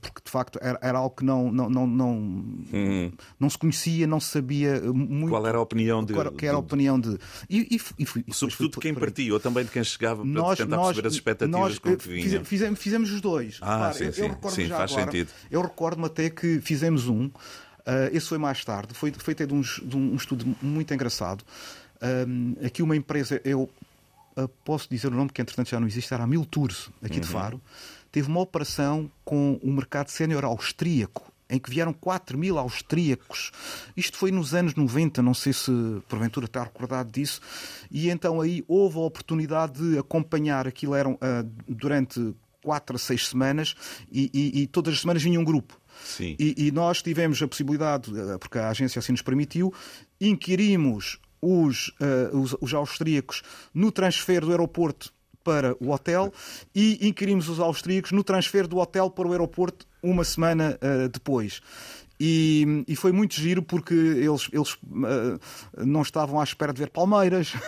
porque 0.00 0.22
de 0.24 0.30
facto 0.30 0.58
era, 0.62 0.78
era 0.80 0.96
algo 0.98 1.14
que 1.14 1.24
não, 1.24 1.52
não, 1.52 1.68
não, 1.68 1.86
não, 1.86 3.12
não 3.38 3.50
se 3.50 3.58
conhecia, 3.58 4.06
não 4.06 4.20
se 4.20 4.30
sabia 4.30 4.80
muito. 4.80 5.26
Hum. 5.26 5.28
Qual 5.28 5.46
era 5.46 5.58
a 5.58 5.60
opinião 5.60 6.04
de. 6.04 6.14
qual 6.14 6.26
era- 6.40 6.52
a 6.54 6.58
opinião 6.58 6.98
de. 6.98 7.18
E, 7.50 7.76
e, 7.76 7.80
e 7.98 8.06
fui- 8.06 8.24
e 8.26 8.32
Sobretudo 8.34 8.70
de 8.72 8.78
quem 8.80 8.94
partia, 8.94 9.32
ou 9.34 9.40
também 9.40 9.64
de 9.64 9.70
quem 9.70 9.84
chegava 9.84 10.22
para 10.22 10.30
Nós, 10.30 10.58
tentar 10.58 10.76
nós, 10.76 10.86
perceber 10.86 11.08
as 11.08 11.14
expectativas 11.14 11.60
nós, 11.60 11.78
com 11.78 11.96
que 11.96 12.08
vinha. 12.08 12.22
fize- 12.22 12.44
Fizemos, 12.44 12.78
fizemos 12.80 13.12
os 13.12 13.20
dois. 13.20 13.58
Ah, 13.60 13.92
sim, 13.92 14.04
eu- 14.04 14.12
sim. 14.12 14.20
eu 14.22 14.28
recordo 14.28 14.54
Sim, 14.54 14.68
faz 14.68 14.92
agora, 14.92 15.06
sentido. 15.12 15.30
Eu 15.50 15.60
recordo-me 15.62 16.06
até 16.06 16.30
que 16.30 16.60
fizemos 16.60 17.06
um, 17.08 17.30
eh, 17.86 18.10
esse 18.12 18.26
foi 18.28 18.38
mais 18.38 18.64
tarde, 18.64 18.94
foi, 18.94 19.12
foi 19.12 19.32
até 19.32 19.44
de, 19.46 19.54
uns- 19.54 19.80
de 19.84 19.96
um 19.96 20.14
estudo 20.16 20.56
muito 20.62 20.92
engraçado. 20.94 21.44
Um, 22.02 22.54
aqui 22.64 22.82
uma 22.82 22.94
empresa, 22.96 23.40
eu 23.44 23.68
eh, 24.36 24.48
posso 24.64 24.88
dizer 24.88 25.08
o 25.08 25.14
nome 25.16 25.30
que 25.30 25.42
entretanto 25.42 25.68
já 25.70 25.80
não 25.80 25.86
existe, 25.86 26.12
era 26.14 26.22
a 26.24 26.26
Mil 26.26 26.44
Tours, 26.44 26.90
aqui 27.02 27.14
Uhum. 27.16 27.20
de 27.20 27.26
Faro, 27.26 27.60
teve 28.12 28.28
uma 28.28 28.40
operação 28.40 29.10
com 29.24 29.58
o 29.62 29.70
mercado 29.72 30.08
sénior 30.10 30.44
austríaco. 30.44 31.32
Em 31.50 31.58
que 31.58 31.70
vieram 31.70 31.94
4 31.94 32.36
mil 32.36 32.58
austríacos. 32.58 33.52
Isto 33.96 34.18
foi 34.18 34.30
nos 34.30 34.52
anos 34.52 34.74
90, 34.74 35.22
não 35.22 35.32
sei 35.32 35.54
se 35.54 35.70
porventura 36.06 36.44
está 36.44 36.62
recordado 36.62 37.10
disso. 37.10 37.40
E 37.90 38.10
então 38.10 38.38
aí 38.42 38.62
houve 38.68 38.98
a 38.98 39.00
oportunidade 39.00 39.80
de 39.80 39.98
acompanhar 39.98 40.68
aquilo, 40.68 40.94
eram 40.94 41.16
ah, 41.22 41.42
durante 41.66 42.34
4 42.62 42.96
a 42.96 42.98
6 42.98 43.28
semanas, 43.28 43.74
e, 44.12 44.30
e- 44.34 44.60
e 44.60 44.66
todas 44.66 44.92
as 44.92 45.00
semanas 45.00 45.22
vinha 45.22 45.40
um 45.40 45.44
grupo. 45.44 45.80
Sim. 46.04 46.36
E, 46.38 46.66
e 46.66 46.70
nós 46.70 47.00
tivemos 47.00 47.40
a 47.42 47.48
possibilidade, 47.48 48.12
eh, 48.14 48.36
porque 48.36 48.58
a 48.58 48.68
agência 48.68 48.98
assim 48.98 49.12
nos 49.12 49.22
permitiu, 49.22 49.72
inquirimos 50.20 51.18
os, 51.40 51.92
eh, 52.00 52.30
os, 52.32 52.56
os 52.60 52.74
austríacos 52.74 53.42
no 53.74 53.90
transfer 53.92 54.40
do 54.40 54.50
aeroporto 54.50 55.12
para 55.44 55.74
o 55.80 55.90
hotel 55.92 56.32
e 56.74 56.98
inquirimos 57.08 57.48
os 57.48 57.58
austríacos 57.60 58.12
no 58.12 58.22
transfer 58.22 58.66
do 58.66 58.78
hotel 58.78 59.10
para 59.10 59.26
o 59.28 59.32
aeroporto 59.32 59.86
uma 60.02 60.24
semana 60.24 60.76
eh, 60.80 61.08
depois. 61.08 61.60
E, 62.20 62.84
e 62.88 62.96
foi 62.96 63.12
muito 63.12 63.34
giro 63.34 63.62
porque 63.62 63.94
eles, 63.94 64.48
eles 64.52 64.76
eh, 65.06 65.84
não 65.86 66.02
estavam 66.02 66.40
à 66.40 66.44
espera 66.44 66.72
de 66.72 66.80
ver 66.80 66.90
palmeiras. 66.90 67.52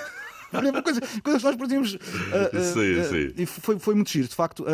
Coisa, 0.83 1.01
coisas 1.23 1.43
que 1.43 1.47
nós 1.47 1.57
perdíamos. 1.57 1.95
eh, 1.95 2.51
eh, 2.55 2.61
Sim, 2.61 3.05
sim. 3.05 3.35
e 3.41 3.47
foi, 3.47 3.79
foi 3.79 3.95
muito 3.95 4.11
giro, 4.11 4.27
de 4.27 4.35
facto. 4.35 4.65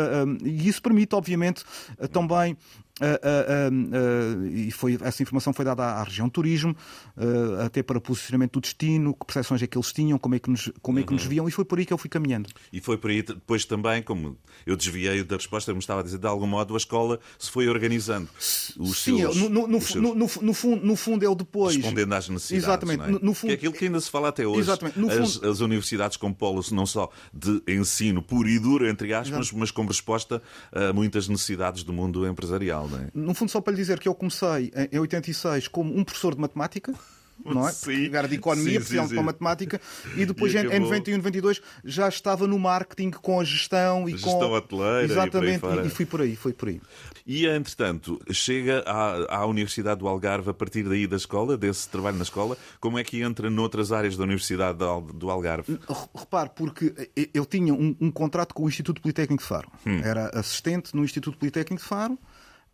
e 0.43 0.67
isso 0.67 0.81
permite, 0.81 1.13
obviamente, 1.13 1.63
também. 2.11 2.57
Ah, 2.99 3.19
ah, 3.23 3.69
ah, 3.69 4.47
e 4.49 4.71
foi, 4.71 4.97
essa 5.01 5.21
informação 5.23 5.53
foi 5.53 5.63
dada 5.65 5.83
à, 5.83 6.01
à 6.01 6.03
região 6.03 6.27
de 6.27 6.33
turismo, 6.33 6.75
ah, 7.15 7.65
até 7.65 7.83
para 7.83 7.99
posicionamento 8.01 8.53
do 8.53 8.61
destino, 8.61 9.13
que 9.13 9.25
percepções 9.25 9.61
é 9.61 9.67
que 9.67 9.77
eles 9.77 9.91
tinham, 9.93 10.17
como 10.17 10.35
é 10.35 10.39
que, 10.39 10.49
nos, 10.49 10.71
como 10.81 10.99
é 10.99 11.03
que 11.03 11.13
nos 11.13 11.23
Uhum. 11.23 11.29
viam, 11.29 11.47
e 11.47 11.51
foi 11.51 11.65
por 11.65 11.79
aí 11.79 11.85
que 11.85 11.93
eu 11.93 11.97
fui 11.97 12.09
caminhando. 12.09 12.49
E 12.71 12.79
foi 12.81 12.97
por 12.97 13.09
aí 13.11 13.21
depois 13.21 13.65
também, 13.65 14.01
como 14.01 14.37
eu 14.65 14.75
desviei 14.75 15.23
da 15.23 15.35
resposta, 15.35 15.71
me 15.73 15.79
estava 15.79 16.01
a 16.01 16.03
dizer, 16.03 16.17
de 16.17 16.27
algum 16.27 16.47
modo 16.47 16.73
a 16.73 16.77
escola 16.77 17.19
se 17.37 17.51
foi 17.51 17.67
organizando. 17.67 18.27
Os 18.37 18.97
Sim, 19.03 19.19
seus, 19.19 19.35
no, 19.37 19.67
no, 19.67 19.81
seus- 19.81 19.95
no, 20.01 20.15
no, 20.15 20.29
no 20.41 20.53
fundo, 20.53 20.85
no 20.85 20.95
fundo, 20.95 21.25
ele 21.25 21.35
depois. 21.35 21.75
respondendo 21.75 22.13
às 22.13 22.29
necessidades. 22.29 22.63
Exatamente. 22.67 23.03
é? 23.03 23.23
No- 23.23 23.33
fundo- 23.33 23.49
que 23.49 23.51
é 23.51 23.55
aquilo 23.55 23.73
que 23.73 23.85
ainda 23.85 23.99
se 23.99 24.09
fala 24.09 24.29
até 24.29 24.45
hoje. 24.47 24.61
Exatamente. 24.61 24.99
No 24.99 25.09
as, 25.11 25.35
fundo- 25.35 25.49
as 25.49 25.59
universidades 25.59 26.17
com 26.17 26.33
polos 26.33 26.71
não 26.71 26.85
só 26.85 27.09
de 27.33 27.61
ensino 27.67 28.21
puro 28.21 28.47
e 28.49 28.57
duro, 28.59 28.87
entre 28.87 29.13
aspas, 29.13 29.51
mas 29.51 29.71
com 29.71 29.85
resposta 29.85 30.41
a 30.71 30.91
muitas 30.93 31.27
necessidades 31.27 31.83
do 31.83 31.93
mundo 31.93 32.25
empresarial. 32.27 32.86
Não 32.89 32.97
é? 32.99 33.07
No 33.13 33.33
fundo, 33.33 33.49
só 33.51 33.61
para 33.61 33.71
lhe 33.73 33.77
dizer 33.77 33.99
que 33.99 34.07
eu 34.07 34.15
comecei 34.15 34.71
em 34.75 34.95
em 34.97 34.99
86 34.99 35.67
como 35.67 35.95
um 35.97 36.03
professor 36.03 36.33
de 36.35 36.41
matemática. 36.41 36.93
não 37.45 37.67
é? 37.67 37.71
Sim. 37.71 37.85
Porque 38.05 38.17
era 38.17 38.27
de 38.27 38.33
economia, 38.35 38.81
sim, 38.81 38.95
para 39.09 39.21
matemática, 39.21 39.79
e 40.15 40.25
depois 40.25 40.51
E 40.53 40.57
em, 40.57 40.61
em 40.61 40.65
acabou- 40.69 40.87
91, 40.89 41.17
92 41.17 41.61
já 41.85 42.09
estava 42.09 42.47
no 42.47 42.57
marketing 42.57 43.11
com 43.11 43.39
a 43.39 43.43
gestão 43.43 44.09
e 44.09 44.13
Gestão 44.13 44.39
com. 44.39 44.51
hoteleira 44.53 45.01
e 45.01 45.05
aí 45.05 45.11
Exatamente, 45.11 45.59
fora. 45.59 45.83
e, 45.83 45.87
e 45.87 45.89
fui 45.91 46.05
por 46.07 46.21
aí, 46.21 46.35
foi 46.35 46.51
por 46.51 46.69
aí. 46.69 46.81
E, 47.27 47.45
entretanto, 47.45 48.19
chega 48.31 48.83
à, 48.87 49.35
à 49.41 49.45
Universidade 49.45 49.99
do 49.99 50.07
Algarve 50.07 50.49
a 50.49 50.53
partir 50.53 50.81
daí 50.81 51.05
da 51.05 51.15
escola, 51.17 51.55
desse 51.55 51.87
trabalho 51.89 52.17
na 52.17 52.23
escola. 52.23 52.57
Como 52.79 52.97
é 52.97 53.03
que 53.03 53.21
entra 53.21 53.51
noutras 53.51 53.91
áreas 53.91 54.17
da 54.17 54.23
Universidade 54.23 54.79
do 54.79 54.85
Al- 54.85 55.01
do 55.01 55.29
Algarve? 55.29 55.73
Re- 55.73 55.95
Repare, 56.15 56.49
porque 56.55 56.91
eu 57.35 57.45
tinha 57.45 57.71
um, 57.71 57.95
um 58.01 58.09
contrato 58.09 58.55
com 58.55 58.63
o 58.63 58.67
Instituto 58.67 58.99
Politécnico 58.99 59.43
de 59.43 59.47
Faro. 59.47 59.69
Hum. 59.85 59.99
Era 60.03 60.29
assistente 60.33 60.95
no 60.95 61.03
Instituto 61.03 61.37
Politécnico 61.37 61.83
de 61.83 61.87
Faro. 61.87 62.17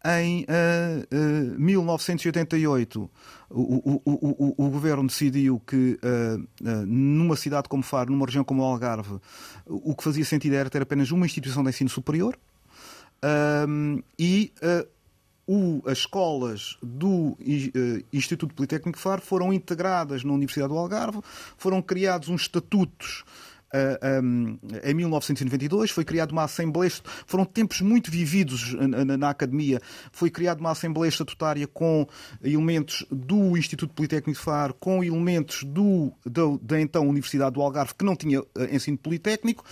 Em 0.05 0.45
eh, 0.49 1.07
eh, 1.09 1.55
1988, 1.57 3.09
o, 3.49 3.61
o, 3.61 4.01
o, 4.05 4.65
o, 4.65 4.69
governo 4.69 5.07
decidiu 5.07 5.61
que 5.65 5.97
eh, 6.03 6.37
eh, 6.65 6.83
numa 6.85 7.37
cidade 7.37 7.69
como 7.69 7.83
Faro, 7.83 8.11
numa 8.11 8.25
região 8.25 8.43
como 8.43 8.63
o 8.63 8.65
Algarve, 8.65 9.17
o 9.65 9.95
que 9.95 10.03
fazia 10.03 10.25
sentido 10.25 10.55
era 10.55 10.69
ter 10.69 10.81
apenas 10.81 11.09
uma 11.11 11.25
instituição 11.25 11.63
de 11.63 11.69
ensino 11.69 11.89
superior. 11.89 12.37
Um, 13.65 14.03
e 14.19 14.51
uh, 14.61 14.85
o- 15.47 15.89
as 15.89 15.99
escolas 15.99 16.77
do 16.83 17.09
uh, 17.09 17.37
Instituto 18.11 18.53
Politécnico 18.53 18.99
Faro 18.99 19.21
foram 19.21 19.53
integradas 19.53 20.25
na 20.25 20.33
Universidade 20.33 20.73
do 20.73 20.77
Algarve, 20.77 21.21
foram 21.57 21.81
criados 21.81 22.27
uns 22.27 22.41
estatutos. 22.41 23.23
Em 24.83 24.93
1992 24.93 25.91
foi 25.91 26.03
criada 26.05 26.31
uma 26.31 26.43
Assembleia, 26.43 26.91
foram 27.25 27.45
tempos 27.45 27.81
muito 27.81 28.12
vividos 28.12 28.73
na, 28.73 29.17
na- 29.17 29.29
academia. 29.29 29.79
Foi 30.12 30.29
criada 30.29 30.59
uma 30.59 30.71
Assembleia 30.71 31.09
Estatutária 31.09 31.67
com 31.67 32.07
elementos 32.43 33.05
do 33.12 33.57
Instituto 33.57 33.93
Politécnico 33.93 34.38
de 34.38 34.43
Faro, 34.43 34.73
com 34.79 35.03
elementos 35.03 35.63
do, 35.63 36.12
da, 36.25 36.41
da 36.62 36.79
então 36.81 37.07
Universidade 37.07 37.53
do 37.55 37.62
Algarve, 37.62 37.95
que 37.95 38.05
não 38.05 38.15
tinha 38.15 38.41
uh, 38.41 38.45
ensino 38.71 38.97
politécnico, 38.97 39.63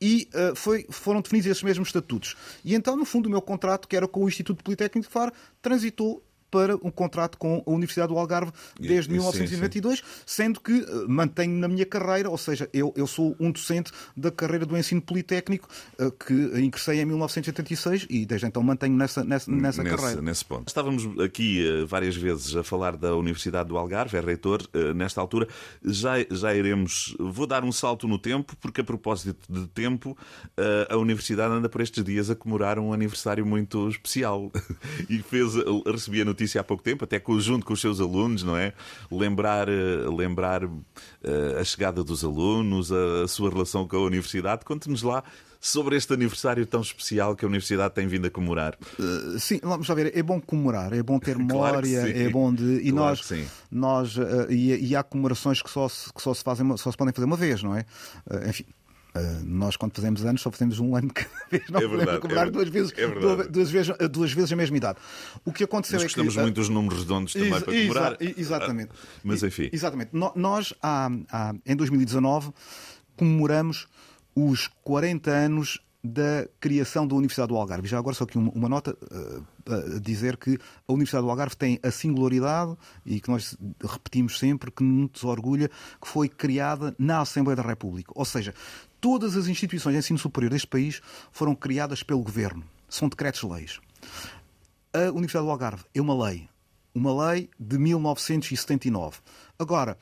e 0.00 0.28
uh, 0.34 0.54
foi- 0.54 0.86
foram 0.90 1.20
definidos 1.20 1.50
esses 1.50 1.62
mesmos 1.62 1.88
estatutos. 1.88 2.36
E 2.64 2.74
então, 2.74 2.96
no 2.96 3.04
fundo, 3.04 3.26
o 3.26 3.30
meu 3.30 3.42
contrato, 3.42 3.88
que 3.88 3.96
era 3.96 4.06
com 4.06 4.22
o 4.24 4.28
Instituto 4.28 4.62
Politécnico 4.62 5.08
de 5.08 5.12
Faro, 5.12 5.32
transitou 5.60 6.22
para 6.50 6.76
um 6.76 6.90
contrato 6.90 7.36
com 7.38 7.62
a 7.66 7.70
Universidade 7.70 8.12
do 8.12 8.18
Algarve 8.18 8.52
desde 8.78 9.12
E- 9.12 9.16
e 9.16 9.20
sim, 9.20 9.28
1992, 9.28 10.02
sendo 10.26 10.60
que 10.60 10.72
uh, 10.72 11.08
mantenho 11.08 11.58
na 11.58 11.68
minha 11.68 11.86
carreira, 11.86 12.30
ou 12.30 12.38
seja, 12.38 12.68
eu, 12.72 12.92
eu 12.96 13.06
sou 13.06 13.36
um 13.38 13.50
docente 13.50 13.92
da 14.16 14.30
carreira 14.30 14.64
do 14.66 14.76
ensino 14.76 15.00
politécnico 15.00 15.68
uh, 15.98 16.10
que 16.10 16.32
ingressei 16.60 17.00
em 17.00 17.04
1986 17.04 18.06
e 18.08 18.26
desde 18.26 18.46
então 18.46 18.62
mantenho 18.62 18.96
nessa, 18.96 19.24
nessa, 19.24 19.50
nessa 19.50 19.82
nesse, 19.82 19.96
carreira. 19.96 20.22
nesse 20.22 20.44
ponto. 20.44 20.68
Estávamos 20.68 21.18
aqui 21.20 21.66
eh, 21.66 21.84
várias 21.84 22.16
vezes 22.16 22.54
a 22.56 22.62
falar 22.64 22.96
da 22.96 23.14
Universidade 23.14 23.68
do 23.68 23.76
Algarve, 23.76 24.16
é 24.16 24.20
reitor, 24.20 24.62
eh, 24.72 24.92
nesta 24.94 25.20
altura. 25.20 25.46
Já, 25.84 26.14
já 26.30 26.54
iremos. 26.54 27.14
Vou 27.18 27.46
dar 27.46 27.64
um 27.64 27.72
salto 27.72 28.06
no 28.08 28.18
tempo, 28.18 28.56
porque 28.60 28.80
a 28.80 28.84
propósito 28.84 29.36
de 29.48 29.66
tempo, 29.68 30.16
eh, 30.56 30.88
a 30.90 30.96
Universidade 30.96 31.52
anda 31.54 31.68
por 31.68 31.80
estes 31.80 32.02
dias 32.04 32.30
a 32.30 32.34
comemorar 32.34 32.78
um 32.78 32.92
aniversário 32.92 33.44
muito 33.46 33.88
especial. 33.88 34.50
E 35.08 35.18
fez, 35.22 35.52
recebi 35.86 36.20
a 36.20 36.24
notícia 36.38 36.60
há 36.60 36.64
pouco 36.64 36.82
tempo, 36.82 37.04
até 37.04 37.20
junto 37.40 37.66
com 37.66 37.72
os 37.72 37.80
seus 37.80 38.00
alunos, 38.00 38.44
não 38.44 38.56
é? 38.56 38.72
Lembrar, 39.10 39.68
eh, 39.68 39.72
lembrar 40.16 40.62
eh, 40.64 41.58
a 41.60 41.64
chegada 41.64 42.04
dos 42.04 42.24
alunos, 42.24 42.92
a, 42.92 43.24
a 43.24 43.28
sua 43.28 43.50
relação 43.50 43.86
com 43.86 43.96
a 43.96 44.00
Universidade. 44.00 44.64
Conte-nos 44.64 45.02
lá. 45.02 45.24
Sobre 45.60 45.96
este 45.96 46.14
aniversário 46.14 46.64
tão 46.64 46.80
especial 46.80 47.34
que 47.34 47.44
a 47.44 47.48
Universidade 47.48 47.92
tem 47.92 48.06
vindo 48.06 48.28
a 48.28 48.30
comemorar. 48.30 48.78
Uh, 48.96 49.40
Sim, 49.40 49.58
vamos 49.60 49.88
lá 49.88 49.94
ver, 49.96 50.16
é 50.16 50.22
bom 50.22 50.40
comemorar, 50.40 50.92
é 50.92 51.02
bom 51.02 51.18
ter 51.18 51.34
Claro 51.48 51.48
memória, 51.48 52.02
sim. 52.02 52.12
é 52.12 52.28
bom 52.28 52.54
de. 52.54 52.62
E 52.76 52.92
Claro 52.92 53.18
nós, 53.18 53.32
nós 53.68 54.16
uh, 54.16 54.46
e, 54.48 54.90
e 54.90 54.94
há 54.94 55.02
comemorações 55.02 55.60
que 55.60 55.68
só 55.68 55.88
se, 55.88 56.12
que 56.12 56.22
só 56.22 56.32
se 56.32 56.44
fazem, 56.44 56.76
só 56.76 56.92
se 56.92 56.96
podem 56.96 57.12
fazer 57.12 57.24
uma 57.26 57.36
vez, 57.36 57.60
não 57.60 57.74
é? 57.74 57.84
Uh, 58.30 58.48
enfim. 58.48 58.66
Uh, 59.14 59.44
nós, 59.44 59.76
quando 59.76 59.94
fazemos 59.94 60.24
anos, 60.24 60.40
só 60.40 60.50
fazemos 60.50 60.78
um 60.78 60.94
ano 60.96 61.10
cada 61.14 61.28
vez. 61.50 61.62
Não 61.70 61.78
É 61.78 61.82
podemos 61.82 61.96
verdade, 61.98 62.20
comemorar 62.20 62.46
é 62.48 62.50
duas, 62.50 62.68
vezes, 62.68 62.92
é 62.96 63.06
duas, 63.08 63.48
duas 63.48 63.70
vezes, 63.70 63.88
uh, 64.00 64.08
duas 64.08 64.32
vezes 64.32 64.52
a 64.52 64.56
mesma 64.56 64.76
idade. 64.76 64.98
O 65.44 65.52
que 65.52 65.64
aconteceu 65.64 65.96
Nós 65.98 66.04
é 66.04 66.08
que. 66.08 66.14
gostamos 66.14 66.36
uh, 66.36 66.40
muito 66.42 66.54
dos 66.54 66.68
números 66.68 66.98
redondos 67.00 67.32
também 67.32 67.50
para 67.50 67.62
comemorar. 67.62 68.16
exa- 68.20 68.34
exatamente. 68.40 68.90
Ah, 68.92 69.20
Mas 69.24 69.42
enfim. 69.42 69.68
Exatamente. 69.72 70.10
Nós, 70.12 70.74
há- 70.82 71.10
há- 71.30 71.54
em 71.66 71.76
2019, 71.76 72.52
comemoramos 73.16 73.86
os 74.34 74.68
40 74.84 75.30
anos 75.30 75.80
da 76.02 76.46
criação 76.60 77.06
da 77.08 77.16
Universidade 77.16 77.48
do 77.48 77.56
Algarve. 77.56 77.88
Já 77.88 77.98
agora 77.98 78.14
só 78.14 78.22
aqui 78.22 78.38
uma, 78.38 78.52
uma 78.52 78.68
nota 78.68 78.96
a 79.66 79.98
dizer 79.98 80.36
que 80.36 80.56
a 80.86 80.92
Universidade 80.92 81.24
do 81.24 81.30
Algarve 81.30 81.56
tem 81.56 81.78
a 81.82 81.90
singularidade 81.90 82.76
e 83.04 83.20
que 83.20 83.28
nós 83.28 83.56
repetimos 83.84 84.38
sempre 84.38 84.70
que 84.70 84.82
nos 84.84 85.24
orgulha 85.24 85.68
que 86.00 86.06
foi 86.08 86.28
criada 86.28 86.94
na 86.98 87.20
Assembleia 87.20 87.56
da 87.56 87.62
República. 87.64 88.12
Ou 88.14 88.24
seja, 88.24 88.54
todas 89.00 89.36
as 89.36 89.46
instituições 89.46 89.94
de 89.94 89.98
ensino 89.98 90.18
superior 90.18 90.50
deste 90.50 90.66
país 90.66 91.00
foram 91.30 91.54
criadas 91.54 92.02
pelo 92.02 92.22
governo. 92.22 92.64
São 92.88 93.08
decretos-leis. 93.08 93.80
A 94.92 95.10
Universidade 95.10 95.44
do 95.44 95.50
Algarve 95.50 95.84
é 95.94 96.00
uma 96.00 96.26
lei. 96.26 96.48
Uma 96.94 97.30
lei 97.30 97.50
de 97.58 97.78
1979. 97.78 99.18
Agora, 99.58 99.98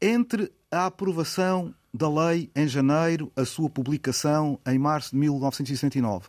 entre 0.00 0.52
a 0.70 0.86
aprovação 0.86 1.74
da 1.96 2.08
lei 2.10 2.50
em 2.54 2.68
janeiro, 2.68 3.32
a 3.34 3.44
sua 3.44 3.70
publicação 3.70 4.60
em 4.66 4.78
março 4.78 5.12
de 5.12 5.16
1969, 5.16 6.26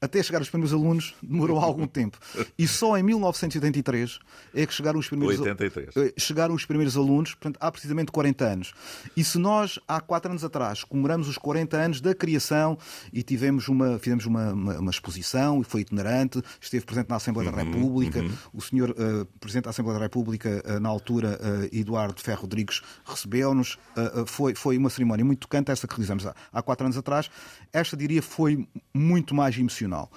até 0.00 0.22
chegar 0.22 0.42
os 0.42 0.50
primeiros 0.50 0.74
alunos, 0.74 1.14
demorou 1.22 1.58
algum 1.58 1.86
tempo. 1.86 2.18
E 2.58 2.68
só 2.68 2.98
em 2.98 3.02
1983 3.02 4.18
é 4.54 4.66
que 4.66 4.74
chegaram 4.74 4.98
os 5.00 5.08
primeiros 5.08 5.40
83. 5.40 5.96
eh, 5.96 6.12
chegaram 6.18 6.54
os 6.54 6.66
primeiros 6.66 6.96
alunos, 6.96 7.34
portanto, 7.34 7.56
há 7.60 7.72
precisamente 7.72 8.12
40 8.12 8.44
anos. 8.44 8.74
E 9.16 9.24
se 9.24 9.38
nós, 9.38 9.78
há 9.88 10.00
4 10.00 10.30
anos 10.30 10.44
atrás, 10.44 10.84
comemoramos 10.84 11.28
os 11.28 11.38
40 11.38 11.76
anos 11.78 12.00
da 12.02 12.14
criação 12.14 12.76
e 13.10 13.22
tivemos 13.22 13.68
uma, 13.68 13.98
fizemos 13.98 14.26
uma, 14.26 14.52
uma, 14.52 14.78
uma 14.80 14.90
exposição 14.90 15.62
e 15.62 15.64
foi 15.64 15.80
itinerante, 15.80 16.42
esteve 16.60 16.84
presente 16.84 17.08
na 17.08 17.16
Assembleia 17.16 17.50
da 17.50 17.62
República, 17.62 18.22
o 18.52 18.60
senhor 18.60 18.90
eh, 18.90 19.26
Presidente 19.40 19.64
da 19.64 19.70
Assembleia 19.70 19.98
da 19.98 20.04
República, 20.04 20.62
eh, 20.62 20.78
na 20.78 20.90
altura, 20.90 21.40
eh, 21.72 21.78
Eduardo 21.78 22.20
Ferro 22.20 22.42
Rodrigues, 22.42 22.82
recebeu-nos. 23.06 23.75
Eh, 23.96 24.24
foi, 24.26 24.54
foi 24.54 24.76
uma 24.76 24.90
cerimónia 24.90 25.24
muito 25.24 25.40
tocante, 25.40 25.70
essa 25.70 25.86
que 25.86 25.94
realizamos 25.94 26.26
há, 26.26 26.34
há 26.52 26.62
4 26.62 26.86
anos 26.86 26.96
atrás. 26.96 27.30
Esta, 27.72 27.96
diria, 27.96 28.22
foi 28.22 28.68
muito 28.94 29.34
mais 29.34 29.56
emocional, 29.58 30.10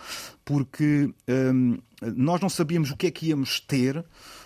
porque 0.43 1.13
hum, 1.27 1.77
nós 2.01 2.41
não 2.41 2.49
sabíamos 2.49 2.91
o 2.91 2.97
que 2.97 3.07
é 3.07 3.11
que 3.11 3.27
íamos 3.27 3.59
ter. 3.59 4.03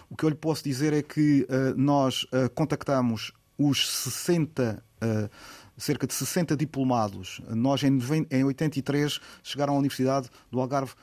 O 0.10 0.16
que 0.16 0.24
eu 0.24 0.30
lhe 0.30 0.36
posso 0.36 0.64
dizer 0.64 0.94
é 0.94 1.02
que 1.02 1.46
eh, 1.50 1.74
nós 1.76 2.26
contactámos 2.54 3.32
os 3.58 3.90
60, 4.04 4.84
eh, 5.02 5.30
cerca 5.78 6.08
de 6.08 6.14
60 6.14 6.56
diplomados. 6.56 7.42
Nós, 7.50 7.84
em, 7.84 8.00
em 8.30 8.44
83, 8.44 9.20
chegaram 9.44 9.76
à 9.76 9.78
Universidade 9.78 10.30
do 10.52 10.60
Algarve 10.60 10.94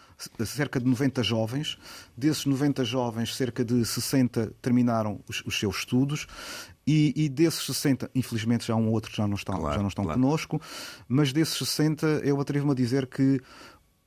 cerca 0.44 0.80
de 0.80 0.86
90 0.86 1.22
jovens. 1.22 1.78
Desses 2.16 2.46
90 2.46 2.84
jovens, 2.84 3.34
cerca 3.34 3.64
de 3.64 3.84
60 3.84 4.52
terminaram 4.60 5.20
os, 5.28 5.42
os 5.46 5.58
seus 5.58 5.78
estudos. 5.78 6.26
E, 6.92 7.12
e 7.24 7.28
desses 7.28 7.64
60, 7.66 8.10
infelizmente 8.14 8.66
já 8.66 8.74
um 8.74 8.86
ou 8.88 8.92
outro 8.94 9.14
já 9.14 9.28
não 9.28 9.36
estão, 9.36 9.56
Claro, 9.58 9.74
já 9.76 9.80
não 9.82 9.88
estão 9.88 10.04
claro. 10.04 10.20
connosco, 10.20 10.60
mas 11.06 11.32
desses 11.32 11.56
60 11.56 12.06
eu 12.24 12.40
atrevo-me 12.40 12.72
a 12.72 12.74
dizer 12.74 13.06
que 13.06 13.40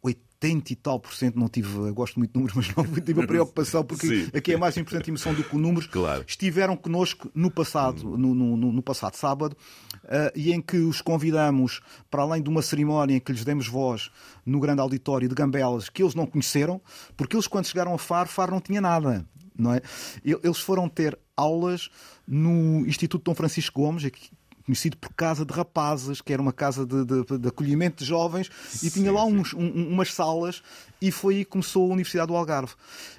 80 0.02 0.74
e 0.74 0.76
tal 0.76 1.00
por 1.00 1.14
cento 1.14 1.40
não 1.40 1.48
tive, 1.48 1.90
gosto 1.94 2.20
muito 2.20 2.34
de 2.34 2.38
números, 2.40 2.56
mas 2.76 2.76
não 2.76 2.84
tive 3.02 3.22
a 3.22 3.28
preocupação, 3.28 3.86
porque 3.86 4.06
Sim. 4.08 4.30
aqui 4.38 4.52
é 4.52 4.58
mais 4.58 4.76
importante 4.76 5.10
a 5.10 5.12
emoção 5.12 5.34
do 5.34 5.44
que 5.44 5.56
o 5.56 5.60
números. 5.60 5.88
Claro. 5.88 6.26
Estiveram 6.28 6.76
connosco 6.76 7.32
no 7.34 7.50
passado, 7.50 8.04
no, 8.04 8.34
no- 8.36 8.58
no- 8.58 8.72
no 8.74 8.82
passado 8.84 9.16
sábado, 9.16 9.56
eh, 10.04 10.34
e 10.36 10.52
em 10.52 10.62
que 10.62 10.76
os 10.78 11.00
convidamos, 11.02 11.80
para 12.12 12.24
além 12.24 12.44
de 12.44 12.50
uma 12.50 12.62
cerimónia 12.62 13.16
em 13.16 13.20
que 13.22 13.32
lhes 13.32 13.46
demos 13.46 13.68
voz 13.70 14.12
no 14.46 14.60
grande 14.60 14.82
auditório 14.82 15.30
de 15.30 15.36
Gambelas, 15.36 15.88
que 15.88 16.04
eles 16.04 16.16
não 16.16 16.26
conheceram, 16.26 16.82
porque 17.16 17.36
eles, 17.38 17.48
quando 17.48 17.66
chegaram 17.66 17.94
a 17.94 17.98
Faro, 17.98 18.28
Faro 18.28 18.52
não 18.52 18.60
tinha 18.60 18.82
nada. 18.82 19.26
Não 19.56 19.72
é? 19.72 19.82
Eles 20.26 20.58
foram 20.60 20.90
ter 20.90 21.18
aulas 21.36 21.90
no 22.28 22.86
Instituto 22.86 23.24
Dom 23.24 23.36
Francisco 23.36 23.82
Gomes, 23.82 24.06
aqui- 24.06 24.30
conhecido 24.66 24.96
por 24.96 25.12
Casa 25.14 25.46
de 25.46 25.54
Rapazes, 25.54 26.22
que 26.22 26.32
era 26.32 26.42
uma 26.42 26.54
casa 26.54 26.86
de, 26.86 27.04
de- 27.04 27.38
de 27.38 27.48
acolhimento 27.50 28.02
de 28.02 28.06
jovens, 28.10 28.50
e 28.82 28.90
tinha 28.90 29.12
lá 29.12 29.26
uns- 29.26 29.54
um- 29.54 29.90
umas 29.90 30.14
salas, 30.14 30.64
e 31.08 31.12
foi 31.12 31.36
aí 31.38 31.46
que 31.46 31.52
começou 31.52 31.90
a 31.90 31.94
Universidade 31.94 32.28
do 32.28 32.36
Algarve. 32.36 32.74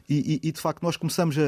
E, 0.08 0.34
e- 0.44 0.48
e, 0.48 0.52
de 0.52 0.60
facto 0.60 0.82
nós 0.82 0.96
começamos 0.98 1.36
a, 1.38 1.42
a- 1.42 1.44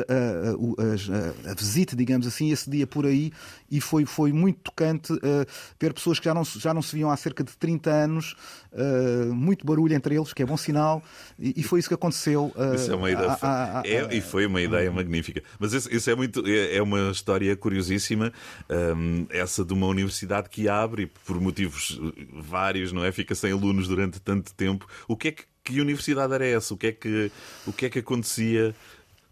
a- 1.48 1.50
a- 1.50 1.54
visita, 1.54 1.94
digamos 1.94 2.26
assim, 2.26 2.50
esse 2.50 2.70
dia 2.70 2.86
por 2.86 3.04
aí, 3.04 3.30
e 3.70 3.80
foi, 3.80 4.06
foi 4.06 4.32
muito 4.32 4.60
tocante 4.62 5.12
eh, 5.22 5.46
ver 5.78 5.92
pessoas 5.92 6.18
que 6.18 6.24
já 6.24 6.32
não, 6.32 6.44
se- 6.44 6.58
já 6.58 6.72
não 6.72 6.80
se 6.80 6.96
viam 6.96 7.10
há 7.10 7.16
cerca 7.18 7.44
de 7.44 7.54
30 7.56 7.90
anos, 7.90 8.34
eh, 8.72 9.26
muito 9.26 9.66
barulho 9.66 9.94
entre 9.94 10.14
eles, 10.16 10.32
que 10.32 10.42
é 10.42 10.46
bom 10.46 10.56
sinal, 10.56 11.02
e, 11.38 11.52
e 11.60 11.62
foi 11.62 11.80
isso 11.80 11.88
que 11.88 11.94
aconteceu. 11.94 12.50
eh, 12.56 12.76
Isso 12.76 12.90
é 12.92 12.94
uma 12.96 13.10
ideia. 13.10 13.36
a- 13.42 13.82
é- 13.84 14.16
e 14.16 14.20
foi 14.22 14.46
uma 14.46 14.60
ideia 14.62 14.90
magnífica. 14.90 15.42
Mas 15.58 15.72
isso, 15.74 15.94
isso 15.94 16.08
é 16.10 16.14
muito 16.14 16.42
é, 16.46 16.76
é 16.76 16.82
uma 16.82 17.10
história 17.10 17.54
curiosíssima. 17.56 18.32
hum, 18.70 19.26
essa 19.30 19.64
de 19.64 19.72
uma 19.74 19.86
universidade 19.86 20.48
que 20.48 20.68
abre 20.68 21.02
e 21.02 21.06
por 21.06 21.38
motivos 21.40 22.00
vários, 22.32 22.90
não 22.92 23.04
é? 23.04 23.12
Fica 23.12 23.34
sem 23.34 23.52
alunos 23.52 23.86
durante 23.88 24.20
tanto 24.20 24.52
tempo. 24.54 24.86
O 25.08 25.16
que 25.16 25.28
é 25.28 25.32
que, 25.32 25.44
que 25.72 25.80
universidade 25.80 26.32
era 26.32 26.46
essa? 26.46 26.72
O 26.74 26.76
que 26.76 26.86
é 26.88 26.92
que, 26.92 27.30
o 27.66 27.72
que, 27.72 27.86
é 27.86 27.90
que 27.90 27.98
acontecia? 28.00 28.74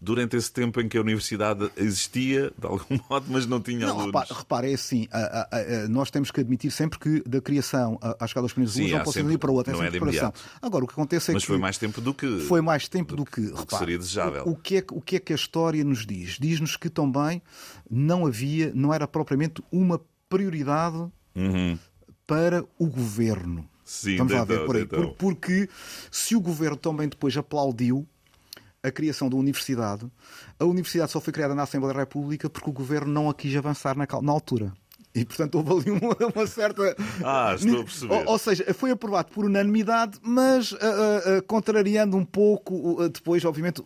durante 0.01 0.35
esse 0.35 0.51
tempo 0.51 0.79
em 0.81 0.87
que 0.87 0.97
a 0.99 1.01
universidade 1.01 1.71
existia, 1.75 2.51
de 2.59 2.67
algum 2.67 2.99
modo, 3.09 3.25
mas 3.29 3.47
não 3.47 3.59
tinha 3.59 3.87
Não, 3.87 4.01
alunos. 4.01 4.29
repare, 4.29 4.69
é 4.69 4.75
assim, 4.75 5.07
a- 5.11 5.47
a- 5.51 5.57
a- 5.57 5.87
nós 5.87 6.11
temos 6.11 6.29
que 6.29 6.41
admitir 6.41 6.69
sempre 6.69 6.99
que 6.99 7.23
da 7.27 7.41
criação 7.41 7.97
à 8.19 8.27
chegada 8.27 8.45
aos 8.45 8.53
primeiros 8.53 8.75
alunos 8.77 8.91
não 8.91 8.99
pode 9.03 9.13
sempre- 9.13 9.29
dia 9.29 9.39
para 9.39 9.49
o 9.51 9.53
outro, 9.55 9.71
é 9.71 9.75
é 9.75 9.77
sempre 9.79 9.91
de 9.93 9.99
preparação. 9.99 10.33
Agora, 10.61 10.83
o 10.83 10.87
que 10.87 10.93
acontece 10.93 11.31
é 11.31 11.33
Mas 11.33 11.43
que 11.43 11.47
foi 11.47 11.57
mais 11.57 11.77
tempo 11.79 12.01
do 12.01 12.13
que. 12.13 12.39
foi 12.41 12.61
mais 12.61 12.87
tempo 12.87 13.15
do 13.15 13.25
que, 13.25 13.41
que 13.49 13.55
repare, 13.55 13.77
seria 13.79 13.97
desejável. 13.97 14.43
O, 14.45 14.51
o 14.51 14.55
que 14.55 14.75
é, 14.77 14.81
que- 14.81 14.93
o 14.93 15.01
que 15.01 15.15
é 15.15 15.19
que 15.19 15.33
a 15.33 15.35
história 15.35 15.83
nos 15.83 16.05
diz? 16.05 16.37
Diz-nos 16.39 16.77
que 16.77 16.89
também 16.89 17.41
não 17.89 18.27
havia, 18.27 18.71
não 18.75 18.93
era 18.93 19.07
propriamente 19.07 19.63
uma 19.71 19.99
prioridade 20.29 20.97
Uhum. 21.33 21.79
para 22.27 22.63
o 22.77 22.85
governo. 22.85 23.67
Sim, 23.85 24.17
Vamos 24.17 24.33
lá 24.33 24.39
então, 24.41 24.57
ver 24.57 24.65
por 24.65 24.75
aí. 24.75 24.81
então. 24.81 24.99
Por- 25.03 25.13
Porque 25.15 25.69
se 26.11 26.35
o 26.35 26.41
governo 26.41 26.75
também 26.75 27.07
depois 27.07 27.37
aplaudiu 27.37 28.05
a 28.81 28.91
criação 28.91 29.29
da 29.29 29.35
universidade, 29.35 30.05
a 30.59 30.65
universidade 30.65 31.11
só 31.11 31.21
foi 31.21 31.31
criada 31.31 31.53
na 31.55 31.63
Assembleia 31.63 31.93
da 31.93 31.99
República 32.01 32.49
porque 32.49 32.69
o 32.69 32.73
governo 32.73 33.11
não 33.13 33.29
a 33.29 33.33
quis 33.33 33.55
avançar 33.55 33.95
na, 33.95 34.07
na 34.21 34.31
altura. 34.31 34.73
E, 35.15 35.23
portanto, 35.23 35.55
houve 35.55 35.89
ali 35.89 35.91
uma, 35.91 36.15
uma 36.35 36.45
certa. 36.45 36.95
Ah, 37.23 37.55
estou 37.57 37.79
a 37.79 37.83
perceber. 37.85 38.13
Ou, 38.13 38.31
ou 38.33 38.37
seja, 38.37 38.73
foi 38.73 38.91
aprovado 38.91 39.31
por 39.31 39.45
unanimidade, 39.45 40.19
mas 40.21 40.73
ah, 40.73 40.77
ah, 41.37 41.41
contrariando 41.47 42.17
um 42.17 42.25
pouco, 42.25 43.01
ah, 43.01 43.07
depois, 43.07 43.45
obviamente, 43.45 43.81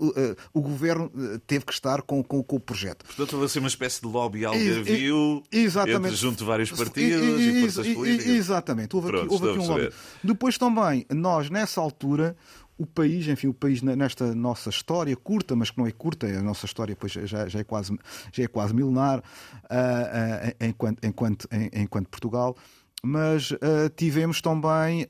o- 0.54 0.60
governo 0.60 1.12
teve 1.46 1.66
que 1.66 1.74
estar 1.74 2.02
com, 2.02 2.24
com, 2.24 2.42
com 2.44 2.56
o 2.56 2.60
projeto. 2.60 3.06
Portanto, 3.06 3.34
houve 3.34 3.46
assim 3.46 3.60
uma 3.60 3.68
espécie 3.68 4.02
de 4.02 4.08
lobby 4.08 4.44
algarvio 4.46 5.44
exatamente. 5.52 5.98
entre 6.08 6.16
junto 6.16 6.38
de 6.40 6.44
vários 6.46 6.72
partidos 6.72 7.22
E- 7.22 7.42
e, 7.44 7.58
e- 7.58 7.62
forças 7.62 7.88
políticas. 7.94 8.34
Exatamente. 8.34 8.96
Houve 8.96 9.08
Pronto, 9.10 9.26
aqui, 9.26 9.34
houve 9.34 9.50
aqui 9.50 9.60
um 9.60 9.68
lobby. 9.68 9.90
Depois 10.24 10.58
também, 10.58 11.06
nós, 11.12 11.50
nessa 11.50 11.80
altura, 11.80 12.36
o 12.80 12.86
país, 12.86 13.28
enfim, 13.28 13.48
o 13.48 13.54
país 13.54 13.82
ne- 13.82 13.96
nesta 13.96 14.34
nossa 14.34 14.70
história 14.70 15.16
curta, 15.16 15.56
mas 15.56 15.70
que 15.70 15.78
não 15.78 15.86
é 15.86 15.92
curta, 15.92 16.26
a 16.26 16.42
nossa 16.42 16.66
história 16.66 16.96
pois, 16.96 17.12
já, 17.12 17.48
já 17.48 17.60
é, 17.60 17.64
quase, 17.64 17.96
já 18.32 18.44
é 18.44 18.48
quase 18.48 18.74
milenar, 18.74 19.22
ah, 19.70 20.54
ah, 20.60 20.66
enquanto, 20.66 21.06
enquanto, 21.06 21.48
enquanto 21.74 22.08
Portugal. 22.10 22.56
Mas 23.02 23.54
ah, 23.54 23.90
tivemos 23.96 24.42
também 24.42 25.06